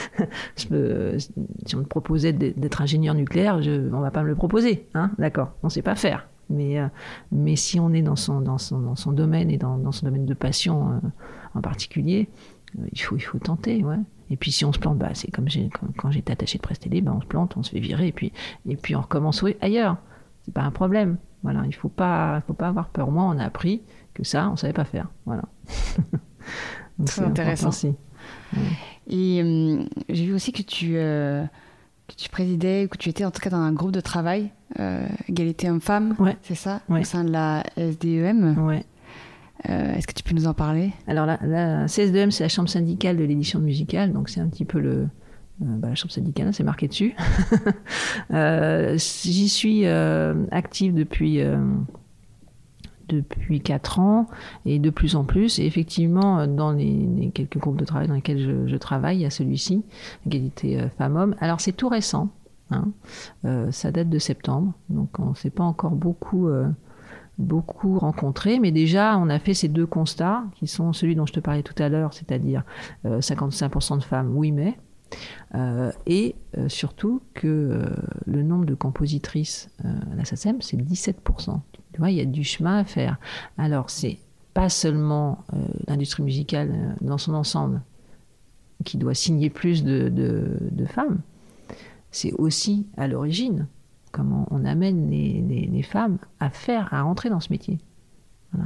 peux, 0.68 1.18
si 1.18 1.74
on 1.74 1.78
me 1.78 1.85
proposait 1.85 2.33
d'être 2.33 2.80
ingénieur 2.80 3.14
nucléaire, 3.14 3.61
je, 3.61 3.92
on 3.92 4.00
va 4.00 4.12
pas 4.12 4.22
me 4.22 4.28
le 4.28 4.37
proposer, 4.37 4.88
hein 4.94 5.11
D'accord. 5.18 5.52
On 5.64 5.68
sait 5.68 5.83
pas 5.83 5.96
faire. 5.96 6.28
Mais, 6.50 6.78
euh, 6.78 6.88
mais 7.33 7.57
si 7.57 7.80
on 7.80 7.92
est 7.92 8.02
dans 8.02 8.16
son, 8.16 8.40
dans 8.40 8.59
son, 8.59 8.80
dans 8.80 8.96
son 8.96 9.12
domaine 9.12 9.50
et 9.50 9.57
dans, 9.57 9.78
dans 9.78 9.92
son 9.92 10.07
domaine 10.07 10.26
de 10.26 10.35
passion 10.35 10.90
euh, 10.90 11.09
en 11.54 11.61
particulier, 11.61 12.28
euh, 12.78 12.87
il, 12.92 13.00
faut, 13.00 13.16
il 13.16 13.20
faut 13.20 13.38
tenter. 13.38 13.83
Ouais. 13.83 13.98
Et 14.30 14.37
puis 14.37 14.52
si 14.52 14.64
on 14.64 14.72
se 14.72 14.78
plante, 14.78 14.98
bah, 14.98 15.11
c'est 15.14 15.30
comme, 15.30 15.46
quand, 15.48 15.87
quand 15.96 16.11
j'étais 16.11 16.33
attaché 16.33 16.59
de 16.59 16.62
presse 16.62 16.80
télé, 16.80 17.00
bah, 17.00 17.12
on 17.16 17.20
se 17.20 17.26
plante, 17.26 17.57
on 17.57 17.62
se 17.62 17.70
fait 17.70 17.80
virer 17.80 18.09
et 18.09 18.12
puis, 18.12 18.33
et 18.68 18.76
puis 18.76 18.94
on 18.96 19.00
recommence 19.00 19.44
ailleurs. 19.61 19.96
C'est 20.44 20.54
pas 20.54 20.62
un 20.62 20.70
problème. 20.70 21.16
Voilà, 21.42 21.64
il 21.66 21.74
faut 21.74 21.88
pas, 21.88 22.42
faut 22.46 22.54
pas 22.54 22.68
avoir 22.68 22.88
peur. 22.88 23.11
Moi, 23.11 23.24
on 23.24 23.38
a 23.38 23.44
appris 23.44 23.83
que 24.14 24.24
ça, 24.24 24.48
on 24.50 24.57
savait 24.57 24.72
pas 24.72 24.85
faire. 24.85 25.11
Voilà. 25.26 25.44
c'est 27.07 27.22
intéressant. 27.22 27.68
Aussi. 27.68 27.94
Et 29.07 29.87
j'ai 30.09 30.26
vu 30.26 30.35
aussi 30.35 30.52
que 30.52 30.62
tu 30.62 30.96
que 32.09 32.14
tu 32.16 32.28
présidais, 32.28 32.88
que 32.90 32.98
tu 32.98 33.09
étais 33.09 33.24
en 33.24 33.30
tout 33.30 33.40
cas 33.40 33.50
dans 33.50 33.57
un 33.57 33.72
groupe 33.72 33.92
de 33.92 34.00
travail, 34.00 34.50
égalité 35.29 35.71
homme-femme, 35.71 36.17
c'est 36.43 36.55
ça, 36.55 36.81
au 36.89 37.03
sein 37.05 37.25
de 37.25 37.31
la 37.31 37.63
SDEM. 37.77 38.67
Ouais. 38.67 38.85
Euh, 39.71 39.95
est-ce 39.95 40.07
que 40.07 40.13
tu 40.13 40.23
peux 40.23 40.35
nous 40.35 40.47
en 40.47 40.55
parler? 40.55 40.93
Alors 41.07 41.27
la, 41.27 41.39
la 41.43 41.87
CSDM, 41.87 42.31
c'est 42.31 42.45
la 42.45 42.49
chambre 42.49 42.69
syndicale 42.69 43.17
de 43.17 43.25
l'édition 43.25 43.61
musicale, 43.61 44.13
donc 44.13 44.29
c'est 44.29 44.41
un 44.41 44.49
petit 44.49 44.65
peu 44.65 44.79
le, 44.79 44.91
euh, 44.91 45.07
bah, 45.59 45.89
la 45.89 45.95
chambre 45.95 46.13
syndicale, 46.13 46.53
c'est 46.53 46.65
marqué 46.65 46.89
dessus. 46.89 47.15
J'y 48.99 49.49
suis 49.49 49.87
active 49.87 50.95
depuis 50.95 51.41
depuis 53.09 53.61
quatre 53.61 53.99
ans 53.99 54.27
et 54.65 54.79
de 54.79 54.91
plus 54.91 55.17
en 55.17 55.25
plus. 55.25 55.59
Et 55.59 55.67
effectivement, 55.67 56.47
dans 56.47 56.73
les, 56.73 57.31
quelques 57.35 57.59
groupes 57.59 57.77
de 57.77 57.85
travail 57.85 58.09
dans 58.09 58.15
lesquels 58.15 58.67
je, 58.67 58.77
travaille, 58.77 59.19
il 59.19 59.23
y 59.23 59.27
a 59.27 59.31
celui-ci, 59.31 59.83
égalité 60.27 60.81
euh, 60.81 60.89
femmes-hommes. 60.99 61.35
Alors 61.41 61.61
c'est 61.61 61.73
tout 61.73 61.89
récent, 61.89 62.29
hein. 62.70 62.88
euh, 63.44 63.70
ça 63.70 63.90
date 63.90 64.09
de 64.09 64.18
septembre, 64.18 64.72
donc 64.88 65.18
on 65.18 65.31
ne 65.31 65.35
s'est 65.35 65.50
pas 65.50 65.64
encore 65.64 65.92
beaucoup 65.92 66.48
euh, 66.48 66.68
beaucoup 67.38 67.98
rencontré, 67.98 68.61
mais 68.61 68.70
déjà 68.70 69.18
on 69.18 69.29
a 69.29 69.38
fait 69.38 69.55
ces 69.55 69.68
deux 69.68 69.87
constats 69.87 70.44
qui 70.55 70.66
sont 70.66 70.92
celui 70.92 71.16
dont 71.16 71.27
je 71.27 71.33
te 71.33 71.40
parlais 71.40 71.62
tout 71.62 71.81
à 71.83 71.88
l'heure, 71.88 72.14
c'est-à-dire 72.14 72.62
55% 73.05 73.98
de 73.98 74.05
femmes, 74.05 74.37
oui 74.37 74.53
mais, 74.53 74.79
et 76.07 76.37
surtout 76.68 77.22
que 77.35 77.85
le 78.24 78.42
nombre 78.44 78.66
de 78.66 78.74
compositrices 78.74 79.68
à 79.83 80.14
la 80.14 80.24
SACEM, 80.24 80.62
c'est 80.62 80.77
17%. 80.77 81.61
Tu 81.92 82.00
vois, 82.00 82.11
il 82.11 82.16
y 82.16 82.20
a 82.20 82.24
du 82.24 82.44
chemin 82.44 82.79
à 82.79 82.85
faire. 82.85 83.18
Alors, 83.57 83.90
c'est 83.90 84.18
pas 84.55 84.68
seulement 84.68 85.44
euh, 85.53 85.59
l'industrie 85.88 86.22
musicale 86.22 86.70
euh, 86.72 86.94
dans 87.00 87.18
son 87.18 87.35
ensemble 87.35 87.83
qui 88.85 88.96
doit 88.98 89.14
signer 89.14 89.50
plus 89.50 89.85
de, 89.85 90.53
femmes, 90.87 91.20
c'est 92.14 92.33
aussi 92.35 92.87
à 92.96 93.09
l'origine 93.09 93.66
comment 94.12 94.46
on 94.53 94.64
amène 94.64 95.11
les, 95.11 95.83
femmes 95.83 96.18
à 96.38 96.48
faire, 96.48 96.94
à 96.94 97.03
rentrer 97.03 97.29
dans 97.29 97.40
ce 97.40 97.53
métier. 97.53 97.79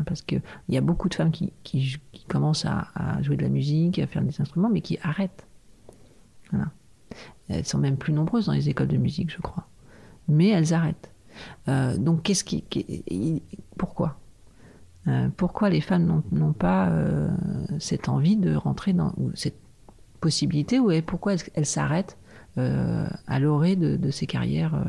Parce 0.04 0.20
qu'il 0.20 0.42
y 0.68 0.76
a 0.76 0.82
beaucoup 0.82 1.08
de 1.08 1.14
femmes 1.14 1.30
qui, 1.30 1.98
commencent 2.28 2.66
à, 2.66 3.22
jouer 3.22 3.38
de 3.38 3.42
la 3.42 3.48
musique, 3.48 3.98
à 3.98 4.06
faire 4.06 4.22
des 4.22 4.38
instruments, 4.38 4.68
mais 4.68 4.82
qui 4.82 4.98
arrêtent. 5.02 5.46
Elles 7.48 7.64
sont 7.64 7.78
même 7.78 7.96
plus 7.96 8.12
nombreuses 8.12 8.46
dans 8.46 8.52
les 8.52 8.68
écoles 8.68 8.88
de 8.88 8.98
musique, 8.98 9.32
je 9.32 9.40
crois. 9.40 9.66
Mais 10.28 10.48
elles 10.48 10.74
arrêtent. 10.74 11.10
Euh, 11.68 11.96
donc, 11.96 12.24
qu'est-ce 12.24 12.44
qui, 12.44 12.62
pourquoi? 13.78 14.18
Euh, 15.06 15.30
Pourquoi 15.38 15.70
les 15.70 15.80
femmes 15.80 16.22
n'ont 16.32 16.52
pas 16.52 16.90
euh, 16.90 17.30
cette 17.78 18.10
envie 18.10 18.36
de 18.36 18.54
rentrer 18.54 18.92
dans 18.92 19.14
cette 19.32 19.58
possibilité 20.20 20.78
ou 20.78 20.90
pourquoi 21.00 21.36
elles 21.54 21.64
s'arrêtent 21.64 22.18
à 22.58 23.38
l'orée 23.38 23.76
de, 23.76 24.10
ces 24.10 24.26
carrières 24.26 24.84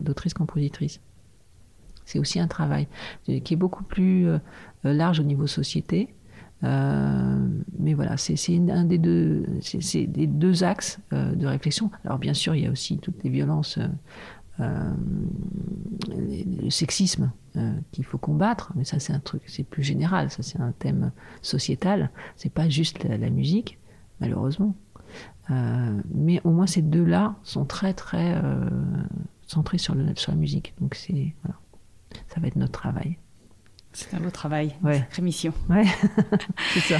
d'autrice-compositrice 0.00 1.00
C'est 2.04 2.18
aussi 2.18 2.40
un 2.40 2.48
travail 2.48 2.88
qui 3.24 3.54
est 3.54 3.56
beaucoup 3.56 3.84
plus 3.84 4.26
large 4.84 5.20
au 5.20 5.24
niveau 5.24 5.46
société. 5.46 6.14
mais 6.62 7.94
voilà, 7.94 8.16
c'est 8.16 8.58
un 8.70 8.84
des 8.84 8.98
deux, 8.98 9.46
des 9.94 10.26
deux 10.26 10.64
axes 10.64 10.98
de 11.12 11.46
réflexion. 11.46 11.90
Alors 12.04 12.18
bien 12.18 12.34
sûr, 12.34 12.54
il 12.54 12.64
y 12.64 12.66
a 12.66 12.70
aussi 12.70 12.98
toutes 12.98 13.22
les 13.22 13.30
violences 13.30 13.78
le 16.08 16.70
sexisme 16.70 17.32
qu'il 17.90 18.04
faut 18.04 18.18
combattre, 18.18 18.72
mais 18.74 18.84
ça 18.84 18.98
c'est 18.98 19.12
un 19.12 19.20
truc, 19.20 19.42
c'est 19.46 19.64
plus 19.64 19.82
général, 19.82 20.30
ça 20.30 20.42
c'est 20.42 20.60
un 20.60 20.72
thème 20.72 21.12
sociétal, 21.42 22.10
c'est 22.36 22.52
pas 22.52 22.68
juste 22.68 23.02
la, 23.04 23.30
musique, 23.30 23.78
malheureusement. 24.20 24.74
Mais 25.48 26.40
au 26.44 26.50
moins 26.50 26.66
ces 26.66 26.82
deux-là 26.82 27.34
sont 27.42 27.64
très 27.64 27.92
très 27.92 28.40
centrés 29.46 29.78
sur, 29.78 29.94
le, 29.94 30.14
sur 30.16 30.32
la 30.32 30.38
musique. 30.38 30.74
Donc 30.80 30.94
c'est 30.94 31.34
voilà, 31.42 31.58
ça 32.28 32.40
va 32.40 32.46
être 32.48 32.56
notre 32.56 32.72
travail. 32.72 33.18
C'est 33.92 34.14
un 34.14 34.20
beau 34.20 34.30
travail, 34.30 34.74
ouais. 34.82 34.98
sacrée 34.98 35.22
mission. 35.22 35.52
Ouais, 35.68 35.84
c'est 36.74 36.80
ça. 36.80 36.98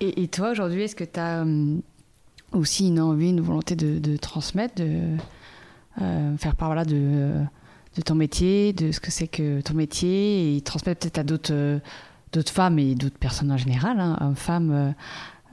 Et, 0.00 0.28
toi, 0.28 0.50
aujourd'hui, 0.50 0.82
est-ce 0.82 0.94
que 0.94 1.02
tu 1.02 1.18
as 1.18 1.42
euh, 1.44 1.76
aussi 2.52 2.86
une 2.86 3.00
envie, 3.00 3.30
une 3.30 3.40
volonté 3.40 3.74
de, 3.74 4.16
transmettre, 4.16 4.76
de 4.76 5.16
euh, 6.00 6.36
faire 6.36 6.54
part 6.54 6.68
voilà, 6.68 6.84
de, 6.84 7.42
de 7.96 8.02
ton 8.02 8.14
métier, 8.14 8.72
de 8.72 8.92
ce 8.92 9.00
que 9.00 9.10
c'est 9.10 9.26
que 9.26 9.60
ton 9.60 9.74
métier, 9.74 10.56
et 10.56 10.60
transmettre 10.60 11.00
peut-être 11.00 11.18
à 11.18 11.24
d'autres 11.24 11.80
d'autres 12.32 12.52
femmes 12.52 12.78
et 12.78 12.94
d'autres 12.94 13.18
personnes 13.18 13.50
en 13.50 13.56
général, 13.56 13.98
hein, 14.00 14.18
hommes, 14.20 14.36
femmes, 14.36 14.70
euh, 14.70 14.92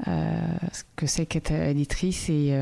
ce 0.04 0.84
que 0.96 1.06
c'est 1.06 1.26
qu'être 1.26 1.52
éditrice 1.52 2.30
et 2.30 2.54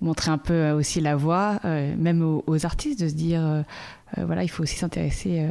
montrer 0.00 0.30
un 0.30 0.38
peu 0.38 0.70
aussi 0.70 1.00
la 1.00 1.16
voix, 1.16 1.60
même 1.64 2.22
aux, 2.46 2.66
artistes, 2.66 3.00
de 3.00 3.08
se 3.08 3.14
dire, 3.14 3.64
voilà, 4.16 4.42
il 4.42 4.48
faut 4.48 4.62
aussi 4.62 4.76
s'intéresser 4.76 5.46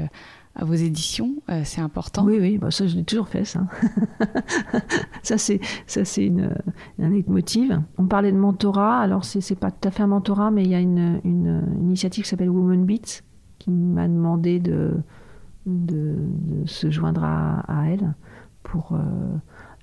à 0.56 0.66
vos 0.66 0.74
éditions, 0.74 1.36
euh, 1.50 1.62
c'est 1.64 1.82
important. 1.82 2.24
Oui, 2.26 2.38
oui, 2.40 2.58
bah 2.58 2.70
ça 2.70 2.86
je 2.86 2.96
l'ai 2.96 3.04
toujours 3.04 3.28
fait, 3.28 3.44
ça. 3.44 3.62
ça 5.24 5.38
c'est 5.38 5.60
ça 5.88 6.06
c'est 6.06 6.28
une, 6.28 6.54
un 7.00 7.10
leitmotiv. 7.10 7.82
On 7.98 8.06
parlait 8.06 8.32
de 8.32 8.38
mentorat, 8.38 9.00
alors 9.00 9.26
c'est 9.26 9.42
c'est 9.42 9.56
pas 9.56 9.72
tout 9.72 9.88
à 9.88 9.92
fait 9.92 10.04
un 10.04 10.08
mentorat, 10.08 10.52
mais 10.52 10.64
il 10.64 10.70
y 10.70 10.76
a 10.76 10.80
une, 10.80 11.20
une, 11.24 11.64
initiative 11.82 12.24
qui 12.24 12.30
s'appelle 12.30 12.52
Woman 12.52 12.86
Beats 12.86 13.22
qui 13.58 13.72
m'a 13.72 14.08
demandé 14.08 14.60
de, 14.60 14.94
de, 15.66 16.16
se 16.66 16.92
joindre 16.92 17.24
à, 17.24 17.86
elle 17.88 18.14
pour 18.62 18.92
euh, 18.94 19.38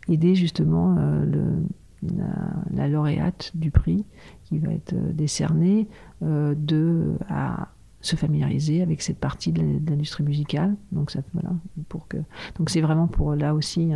aider 0.08 0.34
justement 0.34 0.96
euh, 0.98 1.24
le, 1.24 2.14
la, 2.74 2.88
lauréate 2.88 3.52
du 3.54 3.70
prix 3.70 4.04
qui 4.44 4.58
va 4.58 4.72
être 4.72 4.94
décerné 5.14 5.88
de 6.22 7.14
à 7.28 7.68
se 8.00 8.16
familiariser 8.16 8.82
avec 8.82 9.02
cette 9.02 9.18
partie 9.18 9.52
de 9.52 9.62
l'industrie 9.90 10.24
musicale. 10.24 10.74
Donc 10.92 11.10
ça, 11.10 11.20
voilà, 11.34 11.50
pour 11.88 12.08
que 12.08 12.16
donc 12.56 12.70
c'est 12.70 12.80
vraiment 12.80 13.06
pour 13.06 13.34
là 13.34 13.54
aussi 13.54 13.92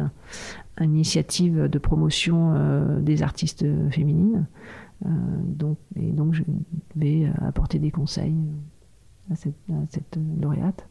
une 0.78 0.94
initiative 0.94 1.68
de 1.68 1.78
promotion 1.78 2.52
euh, 2.54 3.00
des 3.00 3.22
artistes 3.22 3.64
féminines. 3.90 4.46
Euh, 5.06 5.08
donc 5.42 5.78
et 5.96 6.12
donc 6.12 6.34
je 6.34 6.42
vais 6.96 7.30
apporter 7.46 7.78
des 7.78 7.90
conseils 7.90 8.36
à 9.30 9.36
cette, 9.36 10.18
lauréate. 10.40 10.86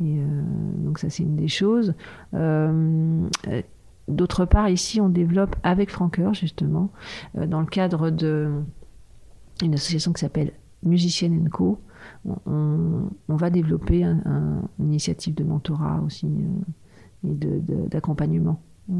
Et 0.00 0.20
euh, 0.20 0.42
donc 0.78 0.98
ça 0.98 1.10
c'est 1.10 1.24
une 1.24 1.36
des 1.36 1.48
choses. 1.48 1.94
D'autre 4.08 4.44
part, 4.44 4.68
ici, 4.68 5.00
on 5.00 5.08
développe 5.08 5.56
avec 5.62 5.90
Francoeur, 5.90 6.34
justement, 6.34 6.90
dans 7.34 7.60
le 7.60 7.66
cadre 7.66 8.10
d'une 8.10 9.74
association 9.74 10.12
qui 10.12 10.20
s'appelle 10.20 10.52
Musicienne 10.82 11.48
Co, 11.50 11.80
on, 12.46 13.08
va 13.28 13.50
développer 13.50 14.02
une 14.02 14.62
initiative 14.78 15.34
de 15.34 15.44
mentorat 15.44 16.00
aussi 16.04 16.26
euh, 16.26 17.28
et 17.28 17.34
d'accompagnement 17.88 18.60
de, 18.88 18.94
euh, 18.94 18.98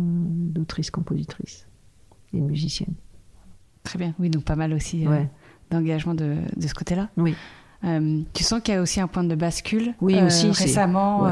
d'autrices 0.52 0.90
compositrices 0.90 1.66
et 2.32 2.40
de 2.40 2.44
musiciennes. 2.44 2.94
Très 3.82 3.98
bien, 3.98 4.14
oui, 4.18 4.30
donc 4.30 4.44
pas 4.44 4.56
mal 4.56 4.72
aussi 4.72 5.06
euh, 5.06 5.24
d'engagement 5.70 6.14
de, 6.14 6.36
ce 6.60 6.74
côté-là. 6.74 7.08
Oui. 7.16 7.34
tu 7.82 8.42
ssens 8.42 8.60
qu'il 8.60 8.74
y 8.74 8.76
a 8.76 8.82
aussi 8.82 9.00
un 9.00 9.08
point 9.08 9.24
de 9.24 9.34
bascule 9.34 9.94
oui, 10.00 10.20
aussi, 10.22 10.50
récemment, 10.50 11.28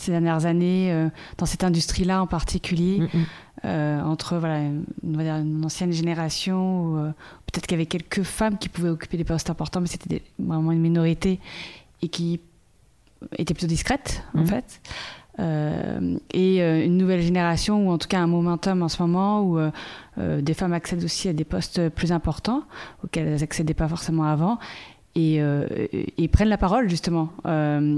ces 0.00 0.12
dernières 0.12 0.46
années, 0.46 1.08
dans 1.38 1.46
cette 1.46 1.64
industrie-là 1.64 2.22
en 2.22 2.26
particulier. 2.26 3.00
Mm, 3.00 3.18
mm. 3.18 3.24
Euh, 3.64 4.00
entre 4.02 4.36
voilà, 4.36 4.60
une, 5.02 5.64
ancienne 5.64 5.92
génération, 5.92 6.98
euh, 6.98 7.08
peut-être 7.46 7.66
qu'il 7.66 7.76
y 7.76 7.80
avait 7.80 7.86
quelques 7.86 8.22
femmes 8.22 8.58
qui 8.58 8.68
pouvaient 8.68 8.90
occuper 8.90 9.16
des 9.16 9.24
postes 9.24 9.48
importants, 9.48 9.80
mais 9.80 9.86
c'était 9.86 10.22
vraiment 10.38 10.72
une 10.72 10.80
minorité 10.80 11.40
et 12.02 12.08
qui 12.08 12.40
étaient 13.38 13.54
plutôt 13.54 13.66
discrètes, 13.66 14.22
en 14.34 14.40
mhm. 14.40 14.46
fait. 14.46 14.80
Euh, 15.38 16.18
et 16.32 16.60
une 16.84 16.98
nouvelle 16.98 17.22
génération, 17.22 17.88
ou 17.88 17.90
en 17.90 17.98
tout 17.98 18.08
cas 18.08 18.20
un 18.20 18.26
momentum 18.26 18.82
en 18.82 18.88
ce 18.88 19.02
moment, 19.02 19.42
où 19.42 19.58
des 20.18 20.54
femmes 20.54 20.74
accèdent 20.74 21.04
aussi 21.04 21.28
à 21.28 21.32
des 21.32 21.44
postes 21.44 21.88
plus 21.88 22.12
importants, 22.12 22.64
auxquels 23.04 23.26
elles 23.26 23.40
n'accédaient 23.40 23.74
pas 23.74 23.88
forcément 23.88 24.24
avant. 24.24 24.58
Et, 25.16 25.40
et, 26.18 26.28
prennent 26.28 26.50
la 26.50 26.58
parole 26.58 26.90
justement, 26.90 27.32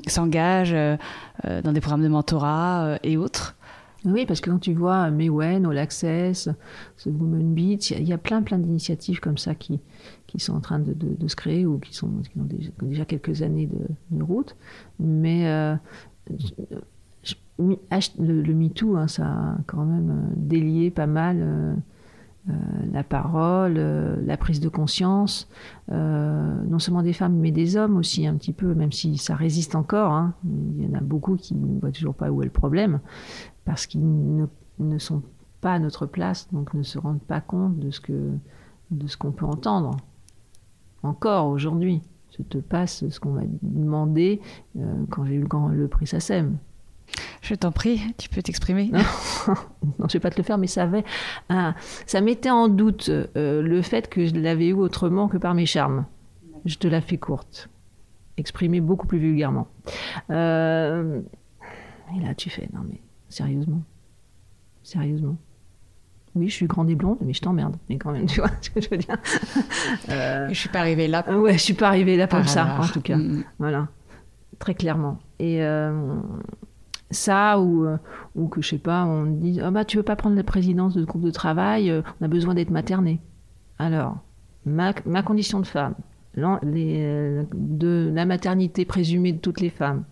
s'engagent 0.07 0.99
dans 1.45 1.73
des 1.73 1.81
programmes 1.81 2.05
de 2.05 2.09
mentorat 2.09 2.99
et 3.03 3.17
autres. 3.17 3.57
Oui, 4.05 4.27
parce 4.27 4.41
que 4.41 4.51
quand 4.51 4.61
tu 4.61 4.75
vois 4.75 5.11
Mewen, 5.11 5.67
All 5.67 5.79
Access, 5.79 6.49
ce 6.97 7.09
Women 7.09 7.53
Beach, 7.53 7.91
il 7.91 8.09
y, 8.09 8.13
a 8.13 8.19
plein 8.19 8.43
plein 8.43 8.59
d'initiatives 8.59 9.19
comme 9.19 9.39
ça 9.39 9.57
qui, 9.57 9.81
qui 10.29 10.39
sont 10.39 10.55
en 10.55 10.61
train 10.61 10.79
de, 10.79 10.95
se 11.27 11.35
créer 11.35 11.67
ou 11.67 11.79
qui, 11.79 11.95
sont, 11.95 12.09
qui 12.33 12.39
ont 12.39 12.47
déjà, 12.83 13.05
quelques 13.05 13.43
années 13.43 13.69
de, 14.11 14.23
route. 14.23 14.57
Mais 15.01 15.49
euh, 15.49 15.75
le, 17.59 18.55
MeToo, 18.55 18.97
hein, 18.97 19.09
ça 19.09 19.27
a 19.27 19.57
quand 19.67 19.85
même 19.85 20.11
euh, 20.11 20.35
délié 20.37 20.91
pas 20.91 21.07
mal 21.07 21.39
euh, 21.41 21.75
la 22.93 23.03
parole, 23.03 23.75
la 24.25 24.37
prise 24.37 24.61
de 24.61 24.69
conscience, 24.69 25.49
non 25.91 26.79
seulement 26.79 27.03
des 27.03 27.13
femmes, 27.13 27.37
mais 27.37 27.51
des 27.51 27.77
hommes 27.77 27.97
aussi 27.97 28.27
un 28.27 28.35
petit 28.35 28.53
peu, 28.53 28.75
même 28.75 28.93
si 28.93 29.19
ça 29.19 29.35
résiste 29.35 29.75
encore. 29.75 30.13
Hein. 30.13 30.35
Il 30.45 30.85
y 30.85 30.87
en 30.87 30.95
a 30.95 31.01
beaucoup 31.01 31.37
qui 31.37 31.55
ne 31.55 31.81
voient 31.81 31.93
toujours 31.93 32.15
pas 32.15 32.31
où 32.31 32.43
est 32.43 32.47
le 32.47 32.51
problème 32.51 33.01
parce 33.69 33.87
qu'ils 33.87 34.01
ne, 34.79 34.99
sont 34.99 35.23
pas 35.61 35.75
à 35.75 35.79
notre 35.79 36.07
place, 36.07 36.49
donc 36.53 36.73
ne 36.73 36.83
se 36.83 36.99
rendent 36.99 37.21
pas 37.21 37.43
compte 37.43 37.79
de 37.79 37.91
ce 37.91 38.01
que 38.01 38.31
de 38.91 39.07
ce 39.07 39.19
qu'on 39.19 39.33
peut 39.33 39.45
entendre. 39.45 39.97
Encore 41.03 41.49
aujourd'hui, 41.49 42.01
je 42.37 42.43
te 42.43 42.57
passe 42.57 43.07
ce 43.09 43.21
qu'on 43.21 43.33
m'a 43.33 43.43
demandé 43.61 44.41
euh, 44.79 45.05
quand 45.11 45.27
j'ai 45.27 45.35
eu 45.35 45.41
le, 45.41 45.75
le 45.75 45.89
prix 45.89 46.07
SACEM. 46.07 46.57
Je 47.49 47.55
t'en 47.55 47.73
prie, 47.73 48.03
tu 48.19 48.29
peux 48.29 48.43
t'exprimer. 48.43 48.91
Non, 48.93 48.99
je 50.01 50.03
ne 50.03 50.09
vais 50.13 50.21
pas 50.21 50.29
te 50.29 50.37
le 50.37 50.43
faire, 50.43 50.59
mais 50.59 50.67
ça 50.67 50.83
avait 50.83 51.03
ça 52.05 52.21
mettait 52.21 52.51
en 52.51 52.69
doute 52.69 53.09
euh, 53.09 53.63
le 53.63 53.81
fait 53.81 54.11
que 54.11 54.27
je 54.27 54.35
l'avais 54.35 54.69
eu 54.69 54.75
autrement 54.75 55.29
que 55.29 55.39
par 55.39 55.55
mes 55.55 55.65
charmes. 55.65 56.05
Je 56.67 56.75
te 56.75 56.87
la 56.87 57.01
fais 57.01 57.17
courte, 57.17 57.71
exprimée 58.37 58.83
beaucoup 58.83 59.07
plus 59.07 59.19
vulgairement. 59.19 59.67
Euh, 60.29 61.23
et 62.15 62.21
là, 62.21 62.35
tu 62.35 62.51
fais, 62.51 62.69
non 62.75 62.81
mais 62.87 63.01
Sérieusement. 63.31 63.81
Sérieusement. 64.83 65.37
Oui, 66.35 66.51
je 66.51 66.55
suis 66.55 66.67
grande 66.67 66.91
et 66.91 66.95
blonde, 66.97 67.19
mais 67.23 67.33
je 67.33 67.41
t'emmerde. 67.41 67.77
Mais 67.89 67.97
quand 67.97 68.13
même, 68.13 68.27
tu 68.27 68.41
vois 68.41 68.51
ce 68.61 68.69
que 68.69 68.83
je 68.83 68.91
veux 68.91 68.99
dire. 68.99 69.17
Euh, 70.11 70.49
je 70.49 70.55
suis 70.55 70.69
pas 70.69 70.81
arrivée 70.81 71.09
là. 71.09 71.25
Ouais, 71.39 71.55
je 71.55 71.63
suis 71.63 71.75
pas 71.75 71.89
arrivée 71.89 72.17
là 72.19 72.27
pour 72.27 72.47
ça, 72.47 72.79
en 72.79 72.87
tout 72.87 73.01
cas. 73.01 73.17
Mm. 73.17 73.45
Voilà, 73.59 73.89
très 74.59 74.75
clairement. 74.75 75.19
Et 75.39 75.63
euh, 75.63 76.21
ça, 77.11 77.59
ou, 77.61 77.87
euh, 77.87 77.97
ou 78.35 78.49
que 78.49 78.61
je 78.61 78.68
sais 78.68 78.79
pas, 78.79 79.05
on 79.05 79.25
dit 79.27 79.61
ah 79.62 79.71
bah 79.71 79.85
tu 79.85 79.97
veux 79.97 80.03
pas 80.03 80.16
prendre 80.16 80.37
la 80.37 80.44
présidence 80.44 80.94
de 80.94 81.05
groupe 81.05 81.23
de 81.23 81.31
travail, 81.31 81.92
on 82.21 82.25
a 82.25 82.29
besoin 82.29 82.55
d'être 82.55 82.71
materné. 82.71 83.21
Alors, 83.79 84.18
ma, 84.66 84.92
ma 85.07 85.23
condition 85.23 85.61
de 85.61 85.66
femme, 85.66 85.94
les, 86.62 87.44
de 87.55 88.11
la 88.14 88.27
maternité 88.27 88.85
présumée 88.85 89.33
de 89.33 89.38
toutes 89.38 89.61
les 89.61 89.71
femmes, 89.71 90.05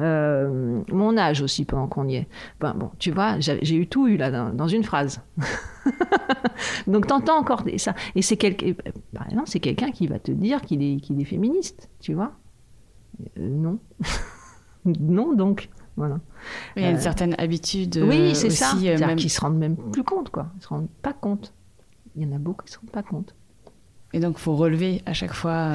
euh, 0.00 0.82
mon 0.90 1.16
âge 1.16 1.40
aussi 1.40 1.64
pendant 1.64 1.86
qu'on 1.86 2.08
y 2.08 2.16
est. 2.16 2.28
Ben, 2.60 2.74
bon, 2.74 2.90
tu 2.98 3.12
vois, 3.12 3.38
j'ai 3.38 3.76
eu 3.76 3.86
tout 3.86 4.08
eu 4.08 4.16
là 4.16 4.30
dans, 4.50 4.68
une 4.68 4.82
phrase. 4.82 5.20
Donc 6.86 7.06
t'entends 7.06 7.38
encore 7.38 7.64
ça. 7.76 7.94
Et 8.14 8.22
c'est 8.22 8.36
quelqu'un, 8.36 8.72
par 9.12 9.26
c'est 9.46 9.60
quelqu'un 9.60 9.90
qui 9.90 10.06
va 10.06 10.18
te 10.18 10.32
dire 10.32 10.62
qu'il 10.62 10.82
est, 10.82 11.00
qu'il 11.00 11.20
est 11.20 11.24
féministe, 11.24 11.90
tu 12.00 12.14
vois? 12.14 12.32
Euh, 13.38 13.48
non. 13.48 13.78
non, 14.84 15.32
donc. 15.32 15.68
Voilà. 15.96 16.18
Il 16.76 16.82
y 16.82 16.86
a 16.86 16.90
une 16.90 16.96
euh, 16.96 17.00
certaine 17.00 17.34
habitude. 17.38 18.02
Oui, 18.04 18.34
c'est 18.34 18.50
ça. 18.50 18.74
Même... 18.74 19.16
Qui 19.16 19.28
se 19.28 19.40
rendent 19.40 19.58
même 19.58 19.76
plus 19.76 20.04
compte, 20.04 20.30
quoi. 20.30 20.48
Ils 20.56 20.62
se 20.62 20.68
rendent 20.68 20.88
pas 21.02 21.12
compte. 21.12 21.52
Il 22.16 22.22
y 22.22 22.26
en 22.26 22.34
a 22.34 22.38
beaucoup 22.38 22.64
qui 22.64 22.72
se 22.72 22.78
rendent 22.78 22.90
pas 22.90 23.02
compte. 23.02 23.34
Et 24.14 24.20
donc, 24.20 24.38
faut 24.38 24.54
relever 24.54 25.02
à 25.06 25.12
chaque 25.12 25.32
fois. 25.32 25.72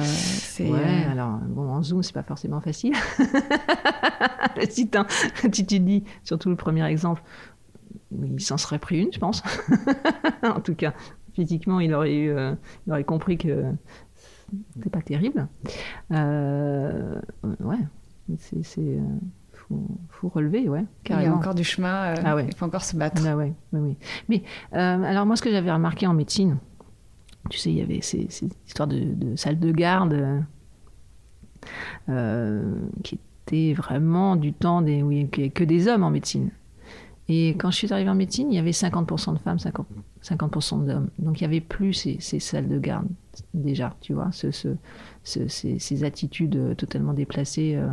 ouais, 0.60 0.70
euh, 0.70 1.12
alors, 1.12 1.38
bon, 1.46 1.68
en 1.70 1.82
Zoom, 1.82 2.02
c'est 2.02 2.14
pas 2.14 2.22
forcément 2.22 2.62
facile. 2.62 2.94
si, 4.70 4.88
tu 4.88 5.66
te 5.66 5.74
dis, 5.76 6.04
surtout 6.24 6.48
le 6.48 6.56
premier 6.56 6.84
exemple, 6.86 7.22
il 8.10 8.40
s'en 8.40 8.56
serait 8.56 8.78
pris 8.78 9.00
une, 9.00 9.12
je 9.12 9.18
pense. 9.18 9.42
en 10.42 10.60
tout 10.60 10.74
cas, 10.74 10.94
physiquement, 11.34 11.80
il 11.80 11.92
aurait, 11.92 12.14
eu, 12.14 12.30
euh, 12.30 12.54
il 12.86 12.92
aurait 12.92 13.04
compris 13.04 13.36
que 13.36 13.62
c'est 14.82 14.90
pas 14.90 15.02
terrible. 15.02 15.46
Euh, 16.12 17.20
ouais, 17.60 17.78
c'est. 18.38 18.98
Faut, 19.70 19.86
faut, 20.10 20.28
relever, 20.28 20.68
ouais. 20.68 20.84
Carrément. 21.04 21.22
Il 21.22 21.30
y 21.30 21.32
a 21.32 21.36
encore 21.36 21.54
du 21.54 21.64
chemin, 21.64 22.14
ah 22.24 22.34
ouais. 22.34 22.46
il 22.48 22.54
faut 22.56 22.66
encore 22.66 22.84
se 22.84 22.96
battre. 22.96 23.22
Ah 23.24 23.36
ouais, 23.36 23.54
oui, 23.72 23.80
oui. 23.80 23.96
Mais 24.28 24.42
alors, 24.72 25.24
moi, 25.24 25.36
ce 25.36 25.42
que 25.42 25.50
j'avais 25.50 25.72
remarqué 25.72 26.06
en 26.06 26.12
médecine, 26.12 26.58
tu 27.48 27.58
sais, 27.58 27.70
il 27.70 27.78
y 27.78 27.82
avait 27.82 28.00
ces, 28.02 28.28
histoires 28.66 28.88
de, 28.88 29.36
salle 29.36 29.58
de 29.58 29.70
garde. 29.70 30.44
qui 33.04 33.18
était 33.46 33.72
vraiment 33.72 34.36
du 34.36 34.52
temps 34.52 34.82
des, 34.82 35.02
où 35.02 35.12
il 35.12 35.24
n'y 35.24 35.30
avait 35.32 35.50
que 35.50 35.64
des 35.64 35.88
hommes 35.88 36.02
en 36.02 36.10
médecine. 36.10 36.50
Et 37.32 37.50
quand 37.50 37.70
je 37.70 37.76
suis 37.76 37.92
arrivée 37.92 38.10
en 38.10 38.16
médecine, 38.16 38.50
il 38.50 38.56
y 38.56 38.58
avait 38.58 38.72
50% 38.72 39.34
de 39.34 39.38
femmes, 39.38 39.58
50%, 39.58 39.84
50 40.20 40.84
d'hommes. 40.84 41.10
Donc 41.20 41.40
il 41.40 41.44
n'y 41.44 41.46
avait 41.46 41.60
plus 41.60 41.92
ces, 41.92 42.16
ces, 42.18 42.40
salles 42.40 42.66
de 42.66 42.76
garde, 42.80 43.06
déjà, 43.54 43.94
tu 44.00 44.14
vois, 44.14 44.32
ce, 44.32 44.50
ce, 44.50 44.68
ces, 45.22 45.78
ces, 45.78 46.02
attitudes 46.02 46.74
totalement 46.76 47.12
déplacées 47.12 47.76
euh, 47.76 47.86
euh, 47.86 47.92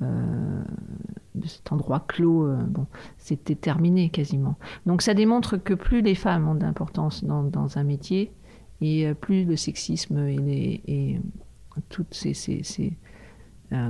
de 0.00 1.46
cet 1.46 1.72
endroit 1.72 2.00
clos. 2.00 2.46
Euh, 2.46 2.56
bon, 2.62 2.86
c'était 3.18 3.54
terminé 3.54 4.10
quasiment. 4.10 4.56
Donc 4.86 5.02
ça 5.02 5.14
démontre 5.14 5.56
que 5.56 5.74
plus 5.74 6.02
les 6.02 6.14
femmes 6.14 6.48
ont 6.48 6.54
d'importance 6.54 7.24
dans, 7.24 7.42
dans, 7.42 7.78
un 7.78 7.84
métier, 7.84 8.32
et 8.80 9.12
plus 9.14 9.44
le 9.44 9.56
sexisme 9.56 10.18
et, 10.26 10.36
les, 10.36 10.82
et 10.86 11.20
toutes 11.88 12.14
ces, 12.14 12.34
ces, 12.34 12.62
ces 12.62 12.96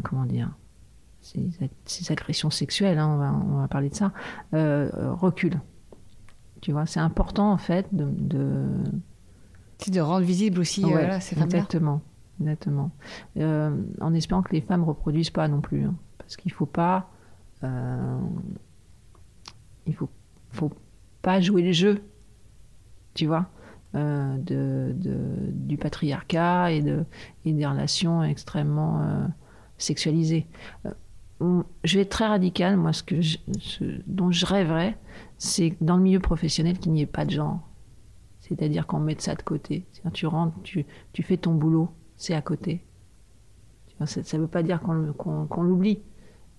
comment 0.03 0.27
dire, 0.27 0.51
ces, 1.21 2.13
agressions 2.13 2.51
sexuelles, 2.51 2.99
hein, 2.99 3.09
on, 3.09 3.17
va, 3.19 3.33
on, 3.33 3.61
va, 3.61 3.69
parler 3.69 3.91
de 3.91 3.95
ça, 3.95 4.13
euh, 4.55 4.91
reculent. 5.15 5.61
Tu 6.61 6.73
vois, 6.73 6.87
c'est 6.87 7.01
important 7.01 7.53
en 7.53 7.59
fait 7.59 7.87
de. 7.93 8.07
de... 8.11 8.67
de 9.89 10.01
rendre 10.01 10.25
visible 10.25 10.61
aussi 10.61 10.85
euh, 10.85 11.21
ces 11.21 11.35
femmes 11.35 11.45
Exactement, 11.45 12.03
exactement. 12.41 12.91
Euh, 13.37 13.77
en 14.01 14.15
espérant 14.15 14.43
que 14.43 14.53
les 14.53 14.61
femmes 14.61 14.85
reproduisent 14.85 15.31
pas 15.31 15.49
non 15.49 15.61
plus, 15.61 15.85
hein, 15.85 15.95
parce 16.19 16.37
qu'il 16.37 16.53
faut 16.53 16.67
pas, 16.67 17.11
il 17.63 17.69
faut, 19.95 20.09
faut 20.51 20.73
pas 21.23 21.41
jouer 21.41 21.63
le 21.63 21.73
jeu, 21.73 22.03
tu 23.15 23.27
vois. 23.27 23.47
de, 23.95 24.93
de, 24.95 25.17
du 25.53 25.77
patriarcat 25.77 26.73
et, 26.73 26.81
de, 26.81 27.05
et 27.45 27.53
des 27.53 27.67
relations 27.67 28.23
extrêmement 28.23 29.29
sexualisées 29.77 30.47
je 31.85 31.97
vais 31.97 32.03
être 32.03 32.11
très 32.11 32.27
radicale. 32.27 32.77
Moi, 32.77 32.93
ce, 32.93 33.03
que 33.03 33.17
dont 34.07 34.31
je 34.31 34.47
rêverais, 34.47 34.97
c'est 35.39 35.77
dans 35.81 35.97
le 35.97 36.03
milieu 36.03 36.21
professionnel 36.21 36.79
qu'il 36.79 36.93
n'y 36.93 37.03
ait 37.03 37.07
pas 37.07 37.25
de 37.25 37.31
genre. 37.31 37.61
C'est-à-dire 38.41 38.87
qu'on 38.87 38.99
mette 38.99 39.21
ça 39.21 39.35
de 39.35 39.43
côté. 39.43 39.87
Tu 40.13 40.27
rentres, 40.27 40.57
tu, 40.63 40.85
tu, 41.13 41.23
fais 41.23 41.37
ton 41.37 41.55
boulot, 41.55 41.91
c'est 42.21 42.35
à 42.35 42.43
côté. 42.43 42.85
Ça 44.05 44.21
ne 44.37 44.43
veut 44.43 44.49
pas 44.49 44.63
dire 44.63 44.81
qu'on 44.81 45.63
l'oublie, 45.63 46.01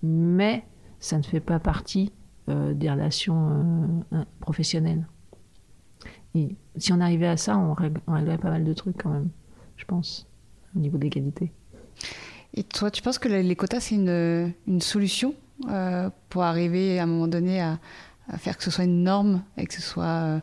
mais 0.02 0.64
ça 0.98 1.18
ne 1.18 1.22
fait 1.22 1.40
pas 1.40 1.58
partie 1.60 2.12
euh, 2.48 2.74
des 2.74 2.90
relations 2.90 4.04
euh, 4.12 4.24
professionnelles. 4.40 5.06
Si 6.76 6.92
on 6.92 7.00
arrivait 7.00 7.26
à 7.28 7.36
ça, 7.36 7.56
on, 7.56 7.76
on 8.06 8.12
réglerait 8.12 8.38
pas 8.38 8.50
mal 8.50 8.64
de 8.64 8.72
trucs 8.72 9.00
quand 9.00 9.10
même, 9.10 9.28
je 9.76 9.84
pense, 9.84 10.26
au 10.74 10.80
niveau 10.80 10.98
de 10.98 11.04
l'égalité. 11.04 11.52
Et 12.54 12.64
toi, 12.64 12.90
tu 12.90 13.02
penses 13.02 13.18
que 13.18 13.28
les 13.28 13.56
quotas, 13.56 13.80
c'est 13.80 13.94
une, 13.94 14.80
solution 14.80 15.34
euh, 15.68 16.10
pour 16.28 16.42
arriver 16.42 16.98
à 16.98 17.04
un 17.04 17.06
moment 17.06 17.28
donné 17.28 17.60
à, 17.60 17.78
faire 18.38 18.56
que 18.56 18.64
ce 18.64 18.70
soit 18.70 18.84
une 18.84 19.02
norme 19.02 19.42
et 19.56 19.66
que 19.66 19.74
ce 19.74 19.82
soit 19.82 20.40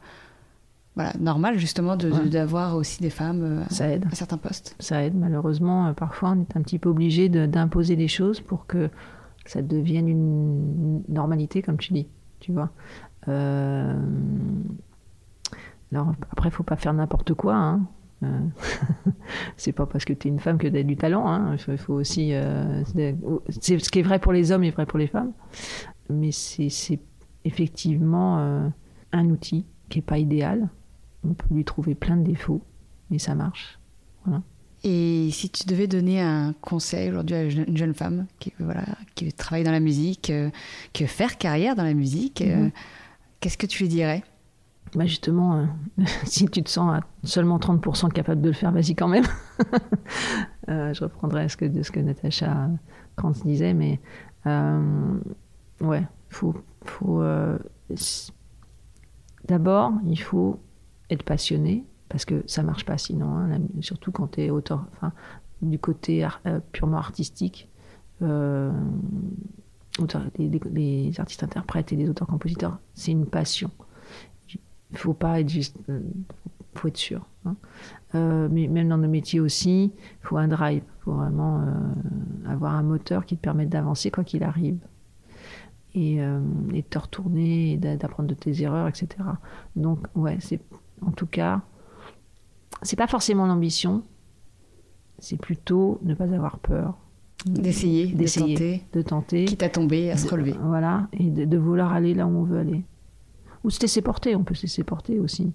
voilà, 0.96 1.14
normal 1.20 1.58
justement 1.58 1.96
d'avoir 1.96 2.76
aussi 2.76 3.02
des 3.02 3.10
femmes 3.10 3.44
euh, 3.44 3.64
Ça 3.70 3.88
aide. 3.90 4.06
à 4.12 4.16
certains 4.16 4.38
postes 4.38 4.76
Ça 4.80 5.04
aide. 5.04 5.16
Malheureusement, 5.16 5.94
parfois, 5.94 6.32
on 6.32 6.42
est 6.42 6.58
un 6.58 6.62
petit 6.62 6.80
peu 6.80 6.90
obligé 6.90 7.30
d'imposer 7.30 7.96
des 7.96 8.08
choses 8.08 8.42
pour 8.42 8.66
que 8.66 8.90
ça 9.46 9.62
devienne 9.62 10.08
une 10.08 11.04
normalité, 11.08 11.62
comme 11.62 11.78
tu 11.78 11.94
dis. 11.94 12.08
Tu 12.40 12.52
vois. 12.52 12.70
Alors 15.92 16.14
après, 16.32 16.50
il 16.50 16.52
faut 16.52 16.64
pas 16.64 16.76
faire 16.76 16.94
n'importe 16.94 17.34
quoi. 17.34 17.56
Hein. 17.56 17.82
Euh, 18.24 18.40
c'est 19.58 19.72
pas 19.72 19.86
parce 19.86 20.06
que 20.06 20.14
tu 20.14 20.28
es 20.28 20.32
une 20.32 20.40
femme 20.40 20.58
que 20.58 20.68
tu 20.68 20.78
as 20.78 20.84
du 20.84 20.98
talent. 20.98 21.28
Hein. 21.28 21.56
Il 21.68 21.78
faut 21.78 21.94
aussi. 21.94 22.34
Euh, 22.34 22.84
ce 22.86 23.90
qui 23.90 24.00
est 24.00 24.04
vrai 24.04 24.20
pour 24.20 24.34
les 24.34 24.52
hommes 24.52 24.64
est 24.64 24.72
vrai 24.72 24.86
pour 24.86 25.00
les 25.00 25.08
femmes. 25.08 25.32
Mais 26.10 26.32
c'est 26.32 27.00
effectivement 27.46 28.40
euh, 28.40 28.68
un 29.12 29.30
outil 29.30 29.66
qui 29.90 30.00
est 30.00 30.04
pas 30.04 30.18
idéal. 30.18 30.70
On 31.24 31.34
peut 31.34 31.54
lui 31.54 31.66
trouver 31.66 31.96
plein 31.96 32.18
de 32.18 32.24
défauts, 32.24 32.62
mais 33.10 33.20
ça 33.20 33.36
marche. 33.36 33.80
Voilà. 34.26 34.42
Et 34.84 35.30
si 35.32 35.50
tu 35.50 35.66
devais 35.68 35.88
donner 35.88 36.22
un 36.22 36.54
conseil 36.62 37.10
aujourd'hui 37.10 37.36
à 37.36 37.44
une 37.44 37.76
jeune 37.76 37.94
femme 37.94 38.28
qui, 38.40 38.54
voilà, 38.60 38.86
qui 39.16 39.32
travaille 39.34 39.66
dans 39.66 39.72
la 39.72 39.82
musique, 39.82 40.32
qui 40.94 41.04
veut 41.04 41.10
faire 41.10 41.38
carrière 41.38 41.76
dans 41.76 41.84
la 41.84 41.94
musique, 41.94 42.42
mm-hmm. 42.42 42.72
qu'est-ce 43.42 43.58
que 43.58 43.66
tu 43.66 43.84
lui 43.84 43.90
dirais? 43.90 44.24
Bah 44.96 45.06
justement, 45.06 45.56
euh, 45.56 45.66
si 46.26 46.46
tu 46.48 46.64
te 46.64 46.70
sens 46.70 46.92
à 46.92 47.02
seulement 47.24 47.60
30% 47.60 48.12
capable 48.12 48.42
de 48.42 48.48
le 48.48 48.54
faire, 48.54 48.72
vas-y 48.72 48.96
quand 48.96 49.08
même. 49.08 49.26
euh, 50.70 50.94
je 50.94 51.04
reprendrai 51.04 51.48
ce 51.50 51.58
que, 51.58 51.84
ce 51.84 51.92
que 51.92 52.00
Natacha 52.00 52.70
Krantz 53.16 53.44
disait, 53.46 53.74
mais 53.74 54.00
euh, 54.48 55.20
ouais, 55.82 56.04
faut, 56.30 56.56
faut 56.84 57.22
euh, 57.22 57.60
d'abord, 59.48 59.94
il 60.08 60.20
faut 60.20 60.60
être 61.10 61.24
passionné, 61.24 61.86
parce 62.10 62.26
que 62.26 62.44
ça 62.48 62.64
marche 62.64 62.86
pas 62.86 62.98
sinon, 62.98 63.38
hein, 63.38 63.60
surtout 63.82 64.12
quand 64.12 64.32
tu 64.32 64.42
es 64.42 64.50
auteur, 64.50 64.86
enfin, 64.94 65.14
du 65.62 65.80
côté 65.80 66.28
purement 66.72 66.98
artistique. 66.98 67.70
les, 68.22 68.70
les 70.72 71.20
artistes 71.20 71.44
interprètes 71.44 71.94
et 71.94 71.96
les 71.96 72.10
auteurs-compositeurs, 72.10 72.80
c'est 72.94 73.12
une 73.12 73.26
passion. 73.26 73.72
Il 74.92 74.98
faut 74.98 75.14
pas 75.14 75.40
être 75.40 75.50
juste. 75.50 75.78
Euh, 75.90 76.02
faut 76.76 76.88
être 76.88 76.98
sûr. 76.98 77.26
Hein. 77.46 77.56
Euh, 78.16 78.48
mais 78.52 78.68
même 78.68 78.90
dans 78.90 78.98
nos 78.98 79.08
métiers 79.08 79.40
aussi, 79.40 79.92
il 79.96 80.28
faut 80.28 80.38
un 80.38 80.48
drive. 80.48 80.84
Il 80.84 81.04
faut 81.04 81.14
vraiment 81.14 81.62
euh, 81.62 81.66
avoir 82.48 82.76
un 82.76 82.84
moteur 82.84 83.26
qui 83.26 83.36
te 83.36 83.42
permette 83.42 83.70
d'avancer 83.70 84.12
quoi 84.12 84.24
qu'il 84.24 84.44
arrive. 84.44 84.78
Et, 85.96 86.18
et, 86.18 86.20
de 86.20 86.88
te 86.88 87.00
retourner, 87.00 87.74
et 87.74 87.78
d'apprendre 87.78 88.30
de 88.30 88.36
tes 88.36 88.62
erreurs, 88.62 88.88
etc. 88.88 89.08
Donc, 89.76 90.06
ouais, 90.14 90.38
c'est 90.40 90.62
en 91.06 91.12
tout 91.12 91.26
cas, 91.26 91.62
c'est 92.82 92.96
pas 92.96 93.08
forcément 93.08 93.46
l'ambition, 93.46 94.04
c'est 95.20 95.40
plutôt 95.40 96.00
ne 96.04 96.14
pas 96.14 96.34
avoir 96.34 96.60
peur. 96.60 96.98
D'essayer, 97.46 98.14
de 98.14 98.26
tenter. 98.28 98.84
De 98.92 99.02
tenter. 99.02 99.46
Quitte 99.46 99.64
à 99.64 99.70
tomber, 99.70 100.12
à 100.12 100.18
se 100.18 100.28
relever. 100.28 100.56
Voilà, 100.62 101.08
et 101.14 101.30
de, 101.30 101.46
de, 101.46 101.58
vouloir 101.58 101.94
aller 101.94 102.14
là 102.14 102.28
où 102.28 102.38
on 102.38 102.44
veut 102.44 102.60
aller 102.60 102.84
ou 103.64 103.70
se 103.70 103.80
laisser 103.82 104.02
porter, 104.02 104.36
on 104.36 104.44
peut 104.44 104.56
se 104.56 104.64
laisser 104.64 104.84
porter 104.84 105.20
aussi. 105.20 105.54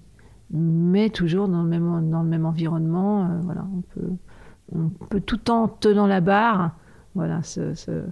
Mais 0.51 1.09
toujours 1.09 1.47
dans 1.47 1.63
le 1.63 1.69
même, 1.69 2.09
dans 2.09 2.21
le 2.21 2.29
même 2.29 2.45
environnement, 2.45 3.25
euh, 3.25 3.39
voilà, 3.43 3.65
on 3.75 3.81
peut, 3.81 4.11
on 4.73 4.89
peut 5.07 5.21
tout 5.21 5.49
en 5.49 5.67
tenant 5.67 6.07
la 6.07 6.21
barre, 6.21 6.75
voilà, 7.15 7.41
se, 7.41 7.73
se, 7.73 8.03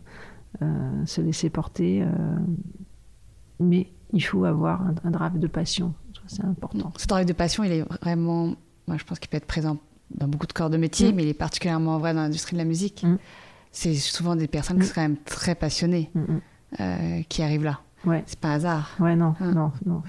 euh, 0.62 1.06
se 1.06 1.22
laisser 1.22 1.50
porter. 1.50 2.04
Euh, 2.04 2.08
mais 3.60 3.92
il 4.14 4.22
faut 4.22 4.46
avoir 4.46 4.82
un, 4.82 4.96
un 5.04 5.30
de 5.32 5.48
passion, 5.48 5.94
c'est 6.28 6.44
important. 6.44 6.92
Ce 6.98 7.08
drive 7.08 7.26
de 7.26 7.34
passion, 7.34 7.64
il 7.64 7.72
est 7.72 7.86
vraiment, 8.02 8.56
moi 8.88 8.98
je 8.98 9.04
pense 9.04 9.20
qu'il 9.20 9.30
peut 9.30 9.38
être 9.38 9.46
présent 9.46 9.78
dans 10.12 10.28
beaucoup 10.28 10.48
de 10.48 10.54
corps 10.54 10.70
de 10.70 10.78
métier, 10.78 11.12
mm. 11.12 11.16
mais 11.16 11.24
il 11.24 11.30
est 11.30 11.34
particulièrement 11.34 11.98
vrai 11.98 12.14
dans 12.14 12.22
l'industrie 12.22 12.54
de 12.54 12.60
la 12.60 12.66
musique. 12.66 13.04
Mm. 13.04 13.18
C'est 13.72 13.96
souvent 13.96 14.36
des 14.36 14.48
personnes 14.48 14.78
qui 14.78 14.84
mm. 14.84 14.88
sont 14.88 14.94
quand 14.96 15.02
même 15.02 15.18
très 15.26 15.56
passionnées 15.56 16.12
qui 17.30 17.44
arrivent 17.44 17.64
là. 17.64 17.80
Ouais. 18.06 18.24
C'est 18.26 18.40
pas 18.40 18.54
hasard. 18.54 18.96
Ouais, 19.00 19.16
non, 19.16 19.36
hein. 19.40 19.52
non, 19.54 19.72
non. 19.86 20.04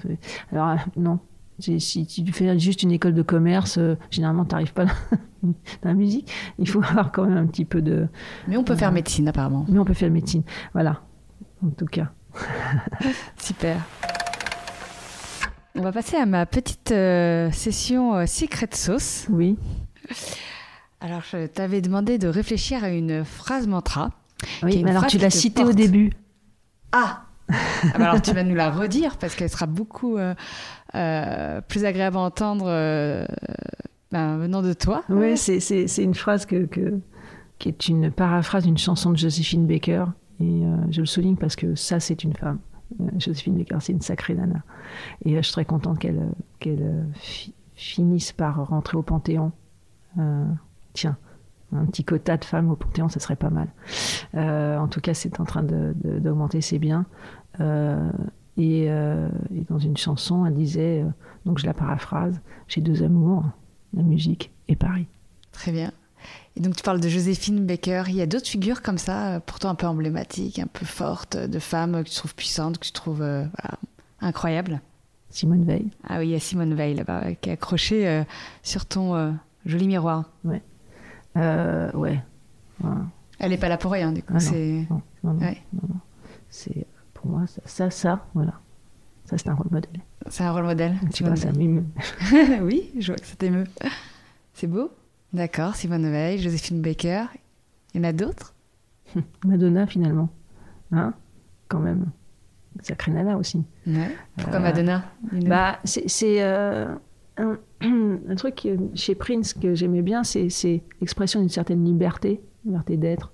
Alors, 0.51 0.69
euh, 0.69 0.75
non. 0.97 1.19
Si, 1.59 2.05
tu 2.05 2.33
fais 2.33 2.59
juste 2.59 2.83
une 2.83 2.91
école 2.91 3.13
de 3.13 3.21
commerce, 3.21 3.77
euh, 3.77 3.95
généralement, 4.11 4.43
tu 4.43 4.51
n'arrives 4.51 4.73
pas 4.73 4.85
dans 5.43 5.53
la 5.83 5.93
musique. 5.93 6.29
Il 6.59 6.67
faut 6.67 6.83
avoir 6.83 7.11
quand 7.11 7.25
même 7.25 7.37
un 7.37 7.45
petit 7.45 7.65
peu 7.65 7.81
de. 7.81 8.07
Mais 8.47 8.57
on 8.57 8.63
peut 8.63 8.75
faire 8.75 8.91
médecine, 8.91 9.27
apparemment. 9.27 9.65
Mais 9.69 9.79
on 9.79 9.85
peut 9.85 9.93
faire 9.93 10.11
médecine. 10.11 10.43
Voilà. 10.73 11.01
En 11.65 11.69
tout 11.69 11.85
cas. 11.85 12.11
Super. 13.37 13.77
On 15.75 15.81
va 15.81 15.91
passer 15.91 16.17
à 16.17 16.25
ma 16.25 16.45
petite 16.45 16.91
euh, 16.91 17.51
session 17.51 18.25
Secret 18.27 18.69
Sauce. 18.73 19.27
Oui. 19.29 19.57
Alors, 21.01 21.21
je 21.29 21.47
t'avais 21.47 21.81
demandé 21.81 22.17
de 22.17 22.27
réfléchir 22.27 22.83
à 22.83 22.89
une 22.89 23.25
phrase 23.25 23.67
mantra. 23.67 24.11
Oui, 24.63 24.83
mais 24.83 24.91
alors 24.91 25.07
tu 25.07 25.17
l'as 25.17 25.29
citée 25.29 25.63
au 25.63 25.73
début. 25.73 26.11
Ah 26.91 27.25
ah 27.49 27.97
bah 27.97 28.09
alors 28.09 28.21
tu 28.21 28.31
vas 28.33 28.43
nous 28.43 28.55
la 28.55 28.71
redire 28.71 29.17
parce 29.17 29.35
qu'elle 29.35 29.49
sera 29.49 29.67
beaucoup 29.67 30.17
euh, 30.17 30.33
euh, 30.95 31.61
plus 31.61 31.85
agréable 31.85 32.17
à 32.17 32.21
entendre 32.21 32.65
euh, 32.67 33.25
ben, 34.11 34.37
venant 34.37 34.61
de 34.61 34.73
toi. 34.73 35.03
Oui, 35.09 35.37
c'est 35.37 36.03
une 36.03 36.15
phrase 36.15 36.45
que, 36.45 36.65
que, 36.65 36.99
qui 37.59 37.69
est 37.69 37.87
une 37.87 38.11
paraphrase 38.11 38.63
d'une 38.63 38.77
chanson 38.77 39.11
de 39.11 39.17
Joséphine 39.17 39.67
Baker. 39.67 40.05
Et 40.41 40.63
je 40.91 40.99
le 40.99 41.05
souligne 41.05 41.37
parce 41.37 41.55
que 41.55 41.75
ça, 41.75 42.01
c'est 42.01 42.23
une 42.23 42.33
femme. 42.33 42.59
Joséphine 43.17 43.57
Baker, 43.57 43.77
c'est 43.79 43.93
une 43.93 44.01
sacrée 44.01 44.35
nana. 44.35 44.63
Et 45.23 45.35
je 45.35 45.41
suis 45.41 45.53
très 45.53 45.65
contente 45.65 45.99
qu'elle 45.99 46.29
qu'elle 46.59 47.05
finisse 47.75 48.31
par 48.31 48.67
rentrer 48.67 48.97
au 48.97 49.01
Panthéon. 49.01 49.51
tiens, 50.93 51.17
un 51.73 51.85
petit 51.85 52.03
quota 52.03 52.37
de 52.37 52.45
femmes 52.45 52.69
au 52.69 52.75
Panthéon, 52.75 53.09
ça 53.09 53.19
serait 53.19 53.35
pas 53.35 53.49
mal. 53.49 53.67
Euh, 54.35 54.77
en 54.77 54.87
tout 54.87 55.01
cas, 55.01 55.13
c'est 55.13 55.39
en 55.39 55.45
train 55.45 55.63
d'augmenter, 55.63 56.61
c'est 56.61 56.79
bien. 56.79 57.05
Euh, 57.59 58.09
euh, 58.57 59.29
et, 59.53 59.61
dans 59.69 59.79
une 59.79 59.97
chanson, 59.97 60.45
elle 60.45 60.55
disait, 60.55 61.05
donc 61.45 61.59
je 61.59 61.65
la 61.65 61.73
paraphrase, 61.73 62.39
j'ai 62.67 62.81
deux 62.81 63.03
amours, 63.03 63.43
la 63.93 64.03
musique 64.03 64.51
et 64.67 64.75
Paris. 64.75 65.07
Très 65.51 65.71
bien. 65.71 65.91
Et 66.57 66.61
donc 66.61 66.75
tu 66.75 66.83
parles 66.83 66.99
de 66.99 67.09
Joséphine 67.09 67.65
Baker. 67.65 68.03
Il 68.07 68.15
y 68.15 68.21
a 68.21 68.25
d'autres 68.25 68.47
figures 68.47 68.81
comme 68.81 68.97
ça, 68.97 69.41
pourtant 69.45 69.69
un 69.69 69.75
peu 69.75 69.87
emblématiques, 69.87 70.59
un 70.59 70.67
peu 70.67 70.85
fortes, 70.85 71.35
de 71.37 71.59
femmes 71.59 72.03
que 72.03 72.09
tu 72.09 72.15
trouves 72.15 72.35
puissantes, 72.35 72.77
que 72.77 72.85
tu 72.85 72.91
trouves 72.93 73.17
voilà, 73.17 73.79
incroyables. 74.21 74.81
Simone 75.29 75.65
Veil. 75.65 75.91
Ah 76.07 76.19
oui, 76.19 76.27
il 76.27 76.31
y 76.31 76.35
a 76.35 76.39
Simone 76.39 76.73
Veil 76.73 76.95
là-bas 76.95 77.33
qui 77.41 77.49
est 77.49 77.53
accrochée 77.53 78.23
sur 78.63 78.85
ton 78.85 79.37
joli 79.65 79.87
miroir. 79.87 80.31
Ouais. 80.45 80.61
ouais. 81.35 82.23
Elle 83.39 83.49
n'est 83.49 83.57
pas 83.57 83.69
là 83.69 83.77
pour 83.77 83.91
rien, 83.91 84.13
du 84.13 84.23
coup. 84.23 84.33
Ah 84.33 84.39
c'est... 84.39 84.87
c'est 86.49 86.87
pour 87.13 87.27
moi 87.27 87.45
ça, 87.65 87.89
ça, 87.89 88.25
voilà. 88.33 88.53
Ça, 89.25 89.37
c'est 89.37 89.49
un 89.49 89.55
rôle 89.55 89.67
modèle. 89.71 90.01
C'est 90.29 90.43
un 90.43 90.51
rôle 90.51 90.65
modèle. 90.65 90.95
Tu 91.13 91.23
vois, 91.23 91.35
ça 91.35 91.51
m'émeut. 91.51 91.85
oui, 92.61 92.91
je 92.99 93.07
vois 93.07 93.19
que 93.19 93.25
ça 93.25 93.35
t'émeut. 93.35 93.65
C'est 94.53 94.67
beau. 94.67 94.91
D'accord, 95.35 95.75
Simone 95.75 96.09
Veil, 96.09 96.37
Joséphine 96.37 96.81
Baker. 96.81 97.25
Il 97.93 97.97
y 97.97 97.99
en 97.99 98.07
a 98.07 98.13
d'autres? 98.13 98.55
Madonna, 99.45 99.85
finalement. 99.85 100.29
Hein? 100.93 101.13
Quand 101.67 101.79
même. 101.79 102.05
Sacré 102.81 103.11
Nana 103.11 103.37
aussi. 103.37 103.61
Ouais. 103.85 104.15
Pourquoi 104.37 104.59
euh, 104.59 104.63
Madonna? 104.63 105.03
Bah, 105.45 105.79
c'est 105.83 106.41
euh, 106.41 106.87
un, 107.35 107.57
un, 107.81 108.35
truc 108.35 108.65
chez 108.93 109.15
Prince 109.15 109.53
que 109.53 109.75
j'aimais 109.75 110.01
bien, 110.01 110.23
c'est 110.23 110.83
l'expression 111.01 111.41
d'une 111.41 111.49
certaine 111.49 111.83
liberté, 111.83 112.41
liberté 112.63 112.95
d'être. 112.95 113.33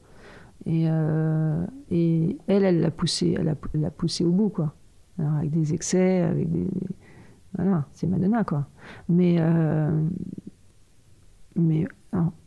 Et, 0.66 0.86
euh, 0.89 1.64
et 1.91 2.36
elle, 2.47 2.64
elle 2.64 2.82
l'a 2.82 2.89
poussé, 2.91 3.36
elle 3.38 3.56
l'a 3.74 3.91
poussé 3.91 4.24
au 4.26 4.32
bout, 4.32 4.49
quoi. 4.49 4.74
Alors, 5.20 5.36
avec 5.36 5.52
des 5.52 5.76
excès, 5.76 6.22
avec 6.22 6.52
des. 6.52 6.68
Voilà, 7.56 7.86
c'est 7.91 8.08
Madonna, 8.08 8.43
quoi. 8.43 8.68
Mais, 9.08 9.39
mais 11.56 11.88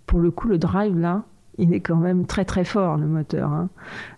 pour 0.06 0.20
le 0.20 0.30
coup, 0.30 0.48
le 0.48 0.58
drive, 0.58 0.98
là, 0.98 1.24
il 1.58 1.72
est 1.72 1.80
quand 1.80 1.96
même 1.96 2.26
très, 2.26 2.44
très 2.44 2.64
fort, 2.64 2.96
le 2.96 3.06
moteur. 3.06 3.52
Hein. 3.52 3.70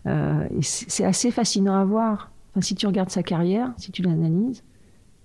Euh, 0.07 0.49
c'est 0.62 1.05
assez 1.05 1.30
fascinant 1.30 1.74
à 1.74 1.84
voir. 1.84 2.30
Si 2.61 2.74
tu 2.74 2.87
regardes 2.87 3.11
sa 3.11 3.22
carrière, 3.22 3.72
si 3.76 3.93
tu 3.93 4.03
l'analyses, 4.03 4.64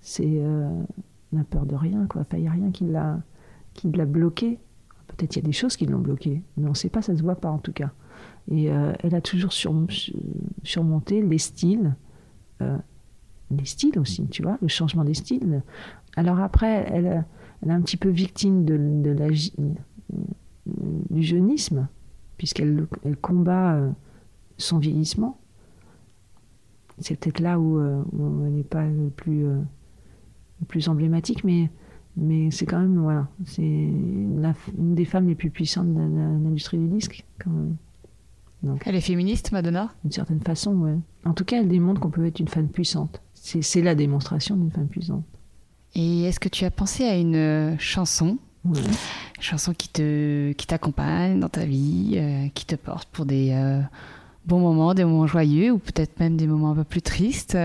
c'est. 0.00 0.26
Euh, 0.26 0.68
on 1.32 1.38
n'a 1.38 1.44
peur 1.44 1.64
de 1.64 1.74
rien, 1.74 2.06
quoi. 2.06 2.24
Il 2.32 2.40
n'y 2.40 2.48
a 2.48 2.50
rien 2.50 2.70
qui 2.70 2.84
l'a 2.84 4.04
bloqué. 4.04 4.58
Peut-être 5.08 5.36
il 5.36 5.38
y 5.40 5.42
a 5.42 5.46
des 5.46 5.52
choses 5.52 5.76
qui 5.76 5.86
l'ont 5.86 5.98
bloqué, 5.98 6.42
mais 6.56 6.66
on 6.66 6.70
ne 6.70 6.74
sait 6.74 6.88
pas, 6.88 7.02
ça 7.02 7.12
ne 7.12 7.18
se 7.18 7.22
voit 7.22 7.36
pas 7.36 7.50
en 7.50 7.58
tout 7.58 7.72
cas. 7.72 7.90
Et 8.50 8.70
euh, 8.70 8.92
elle 9.00 9.14
a 9.14 9.20
toujours 9.20 9.52
surmonté 9.52 11.22
les 11.22 11.38
styles, 11.38 11.94
euh, 12.60 12.76
les 13.50 13.64
styles 13.64 13.98
aussi, 13.98 14.26
tu 14.28 14.42
vois, 14.42 14.58
le 14.60 14.68
changement 14.68 15.04
des 15.04 15.14
styles. 15.14 15.62
Alors 16.16 16.40
après, 16.40 16.86
elle, 16.90 17.24
elle 17.62 17.70
est 17.70 17.74
un 17.74 17.80
petit 17.80 17.96
peu 17.96 18.08
victime 18.08 18.64
de, 18.64 19.10
la, 19.10 19.28
du 21.10 21.22
jeunisme, 21.22 21.88
puisqu'elle 22.36 22.86
elle 23.04 23.16
combat 23.16 23.74
euh, 23.74 23.90
son 24.58 24.78
vieillissement. 24.78 25.38
C'est 26.98 27.18
peut-être 27.18 27.40
là 27.40 27.58
où, 27.58 27.80
où 27.80 28.44
elle 28.46 28.52
n'est 28.52 28.62
pas 28.62 28.86
le 28.86 29.08
plus, 29.10 29.44
le 29.44 30.66
plus 30.68 30.88
emblématique, 30.88 31.42
mais 31.44 31.70
mais 32.14 32.50
c'est 32.50 32.66
quand 32.66 32.78
même 32.78 32.98
voilà 32.98 33.26
c'est 33.46 33.62
une 33.62 34.94
des 34.94 35.06
femmes 35.06 35.26
les 35.28 35.34
plus 35.34 35.48
puissantes 35.48 35.94
de 35.94 35.98
l'industrie 35.98 36.76
du 36.76 36.88
disque 36.88 37.24
quand 37.42 37.50
même. 37.50 37.76
Elle 38.84 38.94
est 38.94 39.00
féministe, 39.00 39.52
Madonna? 39.52 39.92
D'une 40.04 40.12
certaine 40.12 40.40
façon, 40.40 40.74
ouais. 40.76 40.96
En 41.24 41.32
tout 41.32 41.44
cas, 41.44 41.60
elle 41.60 41.68
démontre 41.68 42.00
qu'on 42.00 42.10
peut 42.10 42.24
être 42.26 42.38
une 42.38 42.48
femme 42.48 42.68
puissante. 42.68 43.20
C'est 43.34 43.82
la 43.82 43.94
démonstration 43.94 44.56
d'une 44.56 44.70
femme 44.70 44.86
puissante. 44.86 45.24
Et 45.94 46.24
est-ce 46.24 46.40
que 46.40 46.48
tu 46.48 46.64
as 46.64 46.70
pensé 46.70 47.04
à 47.04 47.16
une 47.16 47.36
euh, 47.36 47.78
chanson? 47.78 48.38
Une 48.64 48.76
chanson 49.40 49.74
qui 49.74 49.88
te 49.88 50.52
qui 50.52 50.66
t'accompagne 50.66 51.40
dans 51.40 51.48
ta 51.48 51.64
vie, 51.64 52.12
euh, 52.14 52.48
qui 52.54 52.64
te 52.64 52.76
porte 52.76 53.08
pour 53.10 53.26
des 53.26 53.50
euh, 53.52 53.80
bons 54.46 54.60
moments, 54.60 54.94
des 54.94 55.04
moments 55.04 55.26
joyeux 55.26 55.72
ou 55.72 55.78
peut-être 55.78 56.20
même 56.20 56.36
des 56.36 56.46
moments 56.46 56.70
un 56.70 56.76
peu 56.76 56.84
plus 56.84 57.02
tristes 57.02 57.56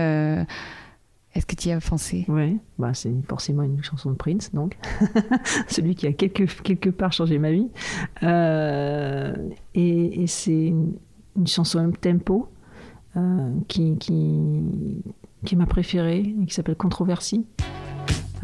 est-ce 1.34 1.46
que 1.46 1.54
tu 1.54 1.68
y 1.68 1.72
as 1.72 1.80
pensé? 1.80 2.24
Oui, 2.26 2.58
bah, 2.78 2.94
c'est 2.94 3.12
forcément 3.28 3.62
une 3.62 3.84
chanson 3.84 4.10
de 4.10 4.16
Prince, 4.16 4.50
donc. 4.52 4.76
Celui 5.68 5.94
qui 5.94 6.08
a 6.08 6.12
quelque, 6.12 6.44
quelque 6.62 6.90
part 6.90 7.12
changé 7.12 7.38
ma 7.38 7.52
vie. 7.52 7.68
Et, 9.74 10.26
c'est 10.26 10.66
une, 10.68 10.96
chanson 11.46 11.78
up 11.80 12.00
tempo 12.00 12.48
qui, 13.68 13.96
qui, 13.98 14.62
qui 15.44 15.54
est 15.54 15.58
ma 15.58 15.66
préférée 15.66 16.34
et 16.42 16.46
qui 16.46 16.54
s'appelle 16.54 16.76
Controversie. 16.76 17.46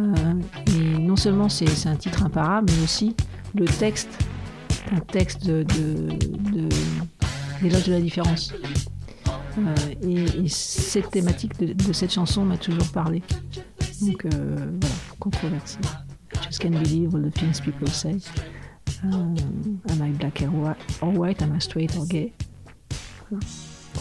Euh, 0.01 0.35
et 0.67 0.99
non 0.99 1.17
seulement 1.17 1.49
c'est 1.49 1.87
un 1.87 1.97
titre 1.97 2.25
imparable, 2.25 2.71
mais 2.77 2.83
aussi 2.83 3.15
le 3.55 3.65
texte, 3.65 4.09
un 4.91 5.01
texte 5.01 5.47
de, 5.47 5.63
de, 5.63 6.69
de, 7.63 7.91
la 7.91 8.01
différence. 8.01 8.53
Euh, 9.59 9.75
et, 10.03 10.49
cette 10.49 11.11
thématique 11.11 11.59
de, 11.59 11.93
cette 11.93 12.13
chanson 12.13 12.45
m'a 12.45 12.57
toujours 12.57 12.89
parlé. 12.89 13.23
Donc 14.01 14.25
euh, 14.25 14.31
voilà, 14.81 14.95
controversée. 15.21 15.79
Just 16.43 16.61
can't 16.61 16.73
believe 16.73 17.15
all 17.15 17.23
the 17.23 17.33
things 17.33 17.61
people 17.61 17.89
say. 17.89 18.17
Uh, 19.05 19.17
am 19.89 20.03
I 20.03 20.11
black 20.11 20.43
or 21.01 21.11
white? 21.13 21.41
Am 21.43 21.55
I 21.55 21.61
straight 21.61 21.97
or 21.97 22.07
gay? 22.07 22.33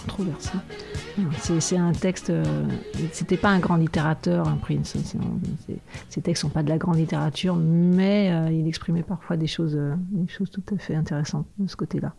Controversé. 0.02 0.52
C'est 1.60 1.78
un 1.78 1.91
texte. 1.91 2.30
Euh, 2.30 2.44
c'était 3.12 3.38
pas 3.38 3.50
un 3.50 3.60
grand 3.60 3.76
littérateur, 3.76 4.48
un 4.48 4.58
Prince. 4.58 4.96
Ces 6.10 6.22
textes 6.22 6.41
sont 6.41 6.50
pas 6.50 6.64
de 6.64 6.70
la 6.70 6.78
grande 6.78 6.98
littérature, 6.98 7.56
mais 7.56 8.32
il 8.52 8.68
exprimait 8.68 9.04
parfois 9.04 9.38
des 9.38 9.48
choses, 9.48 9.80
des 10.12 10.28
choses 10.28 10.50
tout 10.50 10.64
à 10.74 10.78
fait 10.78 10.96
intéressantes 10.96 11.48
de 11.58 11.68
ce 11.68 11.76
côté-là. 11.76 12.14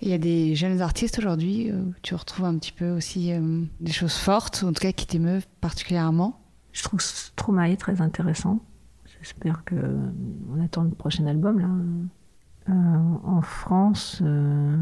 Il 0.00 0.08
y 0.08 0.12
a 0.12 0.18
des 0.18 0.54
jeunes 0.54 0.80
artistes 0.80 1.18
aujourd'hui 1.18 1.72
où 1.72 1.92
tu 2.02 2.14
retrouves 2.14 2.46
un 2.46 2.56
petit 2.56 2.72
peu 2.72 2.90
aussi 2.90 3.32
euh, 3.32 3.62
des 3.80 3.90
choses 3.90 4.14
fortes, 4.14 4.62
en 4.64 4.72
tout 4.72 4.80
cas 4.80 4.92
qui 4.92 5.06
t'émeuvent 5.06 5.46
particulièrement. 5.60 6.40
Je 6.72 6.84
trouve 6.84 7.00
Stromae 7.00 7.76
très 7.76 8.00
intéressant. 8.00 8.60
J'espère 9.20 9.64
que 9.64 9.74
on 10.54 10.62
attend 10.62 10.84
le 10.84 10.90
prochain 10.90 11.26
album 11.26 11.58
là. 11.58 11.68
Euh, 12.68 12.72
en 13.24 13.40
France, 13.42 14.20
euh, 14.22 14.76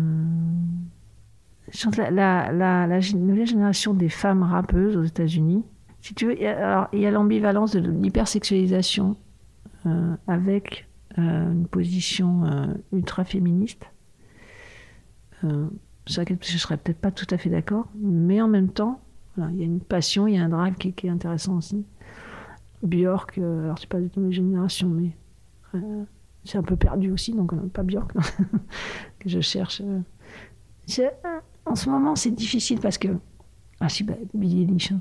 la, 2.10 3.00
nouvelle 3.14 3.46
génération 3.46 3.94
des 3.94 4.08
femmes 4.08 4.42
rappeuses 4.42 4.96
aux 4.96 5.04
États-Unis. 5.04 5.64
Si 6.00 6.14
tu 6.14 6.26
veux, 6.26 6.36
il 6.38 7.00
y 7.00 7.06
a 7.06 7.10
l'ambivalence 7.10 7.72
de 7.72 7.80
l'hypersexualisation 7.80 9.16
avec 10.26 10.88
une 11.16 11.66
position 11.68 12.74
ultra 12.92 13.24
féministe 13.24 13.86
euh, 15.44 15.68
sur 16.06 16.20
laquelle 16.20 16.38
je 16.40 16.56
serais 16.56 16.76
peut-être 16.76 17.00
pas 17.00 17.10
tout 17.10 17.26
à 17.30 17.36
fait 17.36 17.50
d'accord, 17.50 17.88
mais 17.96 18.40
en 18.40 18.46
même 18.46 18.70
temps, 18.70 19.00
il 19.36 19.56
y 19.56 19.62
a 19.62 19.64
une 19.64 19.80
passion, 19.80 20.28
il 20.28 20.36
y 20.36 20.38
a 20.38 20.44
un 20.44 20.48
drive 20.48 20.74
qui, 20.76 21.06
est 21.06 21.10
intéressant 21.10 21.56
aussi. 21.56 21.84
Björk, 22.82 23.38
euh, 23.38 23.64
alors 23.64 23.78
c'est 23.78 23.88
pas 23.88 24.00
du 24.00 24.08
tout 24.08 24.20
ma 24.20 24.30
génération, 24.30 24.88
mais 24.88 25.10
euh, 25.74 26.04
c'est 26.44 26.58
un 26.58 26.62
peu 26.62 26.76
perdu 26.76 27.10
aussi, 27.10 27.32
donc 27.32 27.52
pas 27.70 27.82
Björk, 27.82 28.12
que 29.18 29.28
je 29.28 29.40
cherche. 29.40 29.82
En 31.66 31.74
ce 31.74 31.90
moment, 31.90 32.16
c'est 32.16 32.30
difficile 32.30 32.80
parce 32.80 32.98
que. 32.98 33.08
Ah, 33.80 33.88
si, 33.88 34.04
bah, 34.04 34.14
Billy 34.32 34.62
Eilish 34.62 34.92
hein, 34.92 35.00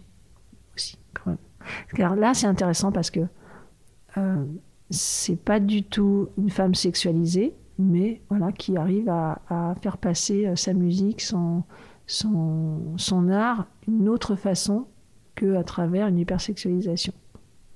aussi, 0.75 0.97
quand 1.13 1.27
même. 1.27 1.37
Car 1.95 2.15
là, 2.15 2.33
c'est 2.33 2.47
intéressant 2.47 2.91
parce 2.91 3.09
que 3.09 3.21
c'est 4.89 5.35
pas 5.35 5.59
du 5.59 5.83
tout 5.83 6.29
une 6.37 6.49
femme 6.49 6.75
sexualisée, 6.75 7.53
mais 7.77 8.21
voilà, 8.29 8.51
qui 8.51 8.77
arrive 8.77 9.09
à, 9.09 9.75
faire 9.81 9.97
passer 9.97 10.45
euh, 10.45 10.55
sa 10.55 10.73
musique, 10.73 11.21
son, 11.21 11.63
son, 12.07 13.29
art, 13.29 13.67
une 13.87 14.07
autre 14.07 14.35
façon 14.35 14.87
qu'à 15.35 15.63
travers 15.63 16.07
une 16.07 16.19
hypersexualisation. 16.19 17.13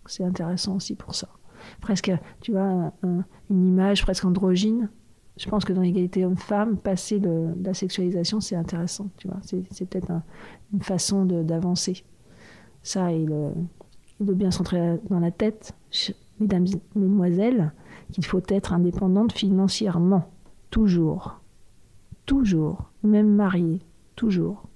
C'est 0.06 0.24
intéressant 0.24 0.76
aussi 0.76 0.96
pour 0.96 1.16
ça. 1.16 1.28
Presque, 1.82 2.12
tu 2.42 2.54
vois, 2.54 2.94
une 3.04 3.68
image 3.68 4.02
presque 4.02 4.26
androgyne. 4.26 4.90
Je 5.40 5.50
pense 5.50 5.64
que 5.64 5.72
dans 5.72 5.82
l'égalité 5.82 6.26
homme-femme, 6.26 6.78
passer 6.78 7.20
de, 7.20 7.56
la 7.64 7.74
sexualisation, 7.74 8.42
c'est 8.42 8.58
intéressant. 8.58 9.10
Tu 9.18 9.30
vois, 9.30 9.38
c'est 9.42 9.90
peut-être 9.90 10.12
une 10.74 10.82
façon 10.82 11.26
d'avancer. 11.26 12.04
Ça, 12.84 13.12
il, 13.14 13.34
il 14.20 14.26
doit 14.26 14.36
bien 14.36 14.52
s'entrer 14.52 15.00
dans 15.10 15.20
la 15.20 15.32
tête, 15.32 15.74
mesdames, 16.42 16.66
mesdemoiselles 16.94 17.72
qu'il 18.12 18.26
faut 18.26 18.42
être 18.50 18.74
indépendante 18.74 19.32
financièrement, 19.32 20.30
toujours, 20.72 21.40
toujours, 22.26 22.92
même 23.04 23.34
mariée, 23.34 23.80
toujours. 24.16 24.68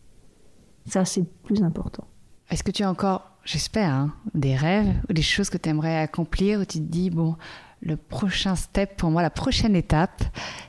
Ça, 0.86 1.04
c'est 1.04 1.26
plus 1.44 1.62
important. 1.62 2.06
Est-ce 2.50 2.64
que 2.64 2.72
tu 2.72 2.84
as 2.84 2.90
encore, 2.90 3.32
j'espère, 3.44 3.94
hein, 3.94 4.14
des 4.34 4.56
rêves 4.56 4.94
ou 5.10 5.14
des 5.14 5.22
choses 5.22 5.50
que 5.50 5.58
tu 5.58 5.68
aimerais 5.68 5.98
accomplir 5.98 6.62
où 6.62 6.66
tu 6.66 6.78
te 6.78 6.84
dis, 6.84 7.10
bon, 7.10 7.36
le 7.84 7.98
prochain 7.98 8.56
step 8.56 8.96
pour 8.98 9.12
moi, 9.12 9.22
la 9.22 9.30
prochaine 9.30 9.76
étape, 9.76 10.24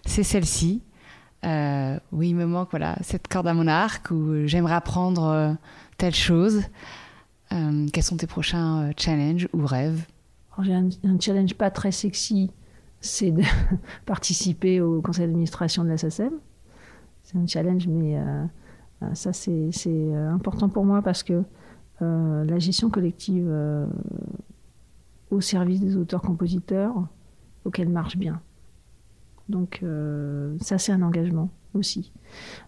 c'est 0.04 0.22
celle-ci. 0.22 0.82
Euh, 1.44 1.98
où 2.10 2.22
il 2.22 2.34
me 2.34 2.46
manque 2.46 2.70
voilà, 2.70 2.96
cette 3.02 3.28
corde 3.28 3.46
à 3.46 3.52
mon 3.52 3.66
arc, 3.66 4.10
où 4.10 4.46
j'aimerais 4.46 4.74
apprendre 4.74 5.24
euh, 5.24 5.52
telle 5.98 6.14
chose. 6.14 6.62
Euh, 7.52 7.86
quels 7.92 8.02
sont 8.02 8.16
tes 8.16 8.26
prochains 8.26 8.90
challenges 8.96 9.48
ou 9.52 9.66
rêves? 9.66 10.06
J'ai 10.62 10.72
un, 10.72 10.88
challenge 11.20 11.54
pas 11.54 11.70
très 11.70 11.92
sexy, 11.92 12.50
c'est 13.00 13.30
de 13.30 13.42
participer 14.06 14.80
au 14.80 15.02
conseil 15.02 15.26
d'administration 15.26 15.84
de 15.84 15.90
la 15.90 15.98
SACEM. 15.98 16.32
C'est 17.22 17.36
un 17.36 17.46
challenge, 17.46 17.88
mais 17.88 18.16
ça, 19.14 19.32
c'est 19.32 20.14
important 20.30 20.68
pour 20.68 20.84
moi 20.84 21.02
parce 21.02 21.22
que 21.22 21.42
la 22.00 22.58
gestion 22.58 22.90
collective 22.90 23.50
au 25.30 25.40
service 25.40 25.80
des 25.80 25.96
auteurs-compositeurs, 25.96 26.94
faut 27.62 27.70
qu'elle 27.70 27.88
marche 27.88 28.16
bien. 28.16 28.40
Donc 29.48 29.84
ça, 30.60 30.78
c'est 30.78 30.92
un 30.92 31.02
engagement 31.02 31.50
aussi. 31.74 32.12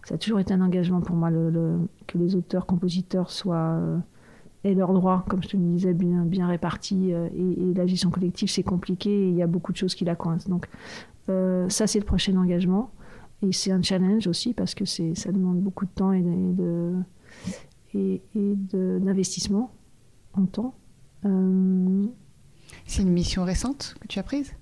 Ça 0.05 0.15
a 0.15 0.17
toujours 0.17 0.39
été 0.39 0.53
un 0.53 0.61
engagement 0.61 1.01
pour 1.01 1.15
moi 1.15 1.31
que 1.31 2.17
les 2.17 2.35
auteurs-compositeurs 2.35 3.31
soient 3.31 3.79
et 4.63 4.73
leurs 4.73 4.93
droits, 4.93 5.23
comme 5.29 5.41
je 5.43 5.49
te 5.49 5.57
le 5.57 5.63
disais, 5.63 5.93
bien, 5.93 6.25
bien 6.25 6.47
répartis. 6.47 7.13
Euh, 7.13 7.29
et, 7.33 7.73
la 7.73 7.85
gestion 7.85 8.09
collective, 8.09 8.49
c'est 8.49 8.63
compliqué 8.63 9.09
et 9.09 9.29
il 9.29 9.35
y 9.35 9.41
a 9.41 9.47
beaucoup 9.47 9.71
de 9.71 9.77
choses 9.77 9.95
qui 9.95 10.03
la 10.03 10.15
coincent. 10.15 10.49
Donc, 10.49 10.67
euh, 11.29 11.69
ça, 11.69 11.87
c'est 11.87 11.99
le 11.99 12.05
prochain 12.05 12.35
engagement. 12.35 12.91
Et 13.41 13.51
c'est 13.51 13.71
un 13.71 13.81
challenge 13.81 14.27
aussi 14.27 14.53
parce 14.53 14.73
que 14.73 14.83
ça 14.85 15.31
demande 15.31 15.61
beaucoup 15.61 15.85
de 15.85 15.91
temps 15.91 16.11
et, 16.11 16.23
de, 16.23 16.95
et, 17.93 18.21
d'investissement 18.35 19.71
en 20.33 20.45
temps. 20.47 20.73
Euh, 22.87 22.89
c'est 22.89 23.01
une 23.01 23.11
mission 23.11 23.43
récente 23.43 23.95
que 23.99 24.07
tu 24.07 24.19
as 24.19 24.23
prise? 24.23 24.53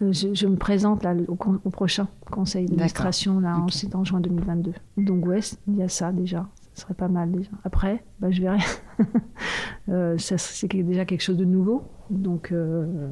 Je, 0.00 0.46
me 0.46 0.54
présente 0.54 1.02
là, 1.02 1.12
au, 1.26 1.34
prochain 1.70 2.06
conseil 2.30 2.66
d'administration, 2.66 3.40
là, 3.40 3.56
c'est 3.70 3.96
en 3.96 4.04
juin 4.04 4.20
2022. 4.20 4.72
Donc, 4.96 5.26
ouais, 5.26 5.40
il 5.66 5.76
y 5.76 5.82
a 5.82 5.88
ça 5.88 6.12
déjà. 6.12 6.48
Ce 6.74 6.82
serait 6.82 6.94
pas 6.94 7.08
mal 7.08 7.32
déjà. 7.32 7.50
Après, 7.64 8.04
bah, 8.20 8.30
je 8.30 8.40
verrai. 8.40 8.58
euh, 9.88 10.16
c'est 10.18 10.72
déjà 10.72 11.04
quelque 11.04 11.22
chose 11.22 11.36
de 11.36 11.44
nouveau, 11.44 11.82
donc 12.10 12.52
euh, 12.52 13.10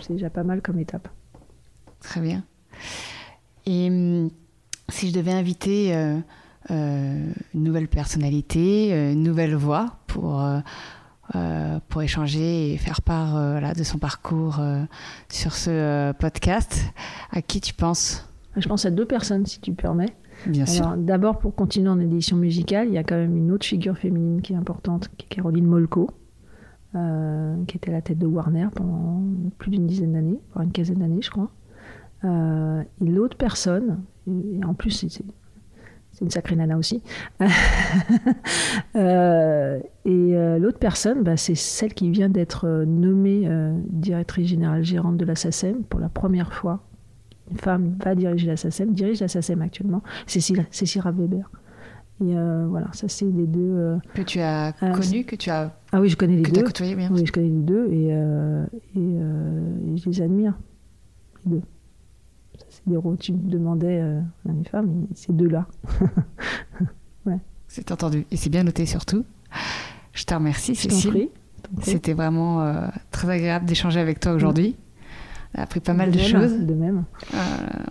c'est 0.00 0.12
déjà 0.12 0.28
pas 0.28 0.44
mal 0.44 0.60
comme 0.60 0.78
étape. 0.78 1.08
Très 2.00 2.20
bien. 2.20 2.44
Et 3.64 3.88
hum, 3.88 4.28
si 4.90 5.08
je 5.08 5.14
devais 5.14 5.32
inviter 5.32 5.96
euh, 5.96 6.18
euh, 6.70 7.32
une 7.54 7.62
nouvelle 7.62 7.88
personnalité, 7.88 8.90
une 9.12 9.22
nouvelle 9.22 9.54
voix 9.54 9.96
pour, 10.06 10.46
pour 11.88 12.02
échanger 12.02 12.72
et 12.72 12.76
faire 12.76 13.02
part 13.02 13.74
de 13.74 13.82
son 13.82 13.98
parcours 13.98 14.60
sur 15.28 15.52
ce 15.54 16.12
podcast, 16.12 16.84
à 17.32 17.42
qui 17.42 17.60
tu 17.60 17.74
penses? 17.74 18.28
Je 18.56 18.68
pense 18.68 18.86
à 18.86 18.90
deux 18.90 19.06
personnes, 19.06 19.44
si 19.44 19.60
tu 19.60 19.72
permets. 19.72 20.14
Bien 20.46 20.66
sûr. 20.66 20.96
D'abord, 20.96 21.38
pour 21.38 21.54
continuer 21.54 21.88
en 21.88 21.98
édition 21.98 22.36
musicale, 22.36 22.88
il 22.88 22.94
y 22.94 22.98
a 22.98 23.04
quand 23.04 23.16
même 23.16 23.36
une 23.36 23.50
autre 23.52 23.66
figure 23.66 23.96
féminine 23.96 24.42
qui 24.42 24.52
est 24.52 24.56
importante, 24.56 25.08
qui 25.16 25.26
est 25.26 25.34
Caroline 25.34 25.66
Molko, 25.66 26.10
euh, 26.94 27.56
qui 27.66 27.76
était 27.76 27.90
à 27.90 27.94
la 27.94 28.02
tête 28.02 28.18
de 28.18 28.26
Warner 28.26 28.68
pendant 28.74 29.22
plus 29.58 29.70
d'une 29.70 29.86
dizaine 29.86 30.12
d'années, 30.12 30.40
voire 30.52 30.64
une 30.64 30.72
quinzaine 30.72 30.98
d'années, 30.98 31.22
je 31.22 31.30
crois. 31.30 31.50
Euh, 32.24 32.82
et 33.00 33.04
l'autre 33.04 33.36
personne, 33.36 34.00
et 34.26 34.64
en 34.64 34.74
plus, 34.74 34.90
c'est 34.90 35.24
une 36.20 36.30
sacrée 36.30 36.56
nana 36.56 36.78
aussi. 36.78 37.02
euh, 38.96 39.78
et 40.04 40.36
euh, 40.36 40.58
l'autre 40.58 40.78
personne, 40.78 41.22
bah, 41.22 41.36
c'est 41.36 41.54
celle 41.54 41.94
qui 41.94 42.10
vient 42.10 42.28
d'être 42.28 42.84
nommée 42.86 43.48
directrice 43.88 44.48
générale 44.48 44.84
gérante 44.84 45.16
de 45.16 45.24
la 45.24 45.34
SACEM 45.34 45.84
pour 45.84 46.00
la 46.00 46.08
première 46.08 46.52
fois 46.52 46.82
une 47.50 47.58
femme 47.58 47.96
va 48.04 48.14
diriger 48.14 48.46
la 48.46 48.56
SACEM, 48.56 48.92
dirige 48.92 49.20
la 49.20 49.28
SACEM 49.28 49.62
actuellement, 49.62 50.02
Cécile, 50.26 50.66
Cécile 50.70 51.02
Weber. 51.04 51.48
Et 52.20 52.36
euh, 52.36 52.66
voilà, 52.68 52.88
ça 52.92 53.08
c'est 53.08 53.26
les 53.26 53.46
deux. 53.46 53.60
Euh, 53.60 53.98
que 54.14 54.22
tu 54.22 54.40
as 54.40 54.68
euh, 54.82 54.92
connu, 54.92 55.24
que 55.24 55.36
tu 55.36 55.50
as. 55.50 55.78
Ah 55.92 56.00
oui, 56.00 56.08
je 56.08 56.16
connais 56.16 56.36
les 56.36 56.42
que 56.42 56.50
deux. 56.50 56.62
Que 56.62 56.66
côtoyé 56.66 56.96
bien. 56.96 57.10
Oui, 57.12 57.26
je 57.26 57.32
connais 57.32 57.48
les 57.48 57.62
deux 57.62 57.88
et, 57.92 58.08
et, 58.08 59.96
je 59.96 60.08
les 60.08 60.22
admire, 60.22 60.58
les 61.44 61.56
deux. 61.56 61.62
Rôles, 62.94 63.18
tu 63.18 63.32
me 63.32 63.50
demandais 63.50 64.00
à 64.00 64.48
une 64.48 64.64
femme, 64.64 65.06
ces 65.14 65.32
deux-là. 65.32 65.66
ouais. 67.26 67.38
C'est 67.66 67.90
entendu. 67.90 68.26
Et 68.30 68.36
c'est 68.36 68.50
bien 68.50 68.62
noté 68.62 68.86
surtout. 68.86 69.24
Je 70.12 70.24
te 70.24 70.34
remercie, 70.34 70.74
Cécile. 70.74 71.28
C'était 71.82 72.12
vraiment 72.12 72.88
très 73.10 73.28
agréable 73.28 73.66
d'échanger 73.66 73.98
avec 73.98 74.20
toi 74.20 74.32
aujourd'hui. 74.32 74.76
On 75.54 75.60
a 75.60 75.62
appris 75.62 75.80
pas 75.80 75.94
mal 75.94 76.10
de, 76.10 76.18
choses. 76.18 76.58
De 76.58 76.74
même. 76.74 77.04
Euh, 77.34 77.38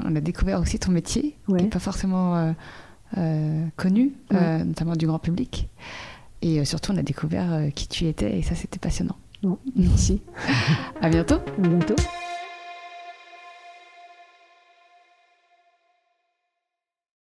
on 0.04 0.16
a 0.16 0.22
découvert 0.22 0.60
aussi 0.60 0.80
ton 0.80 0.92
métier, 0.92 1.36
qui 1.48 1.54
n'est 1.54 1.64
pas 1.68 1.80
forcément 1.80 2.36
euh, 2.36 2.52
euh, 3.18 3.66
connu, 3.76 4.14
notamment 4.32 4.96
du 4.96 5.08
grand 5.08 5.20
public. 5.20 5.70
Et 6.42 6.64
surtout, 6.66 6.92
on 6.92 6.98
a 6.98 7.04
découvert 7.04 7.72
qui 7.74 7.88
tu 7.88 8.06
étais, 8.06 8.38
et 8.38 8.42
ça, 8.44 8.56
c'était 8.56 8.80
passionnant. 8.80 9.16
Bon, 9.42 9.58
merci. 9.76 10.22
à 11.02 11.10
bientôt. 11.10 11.36
À 11.36 11.68
bientôt. 11.68 11.96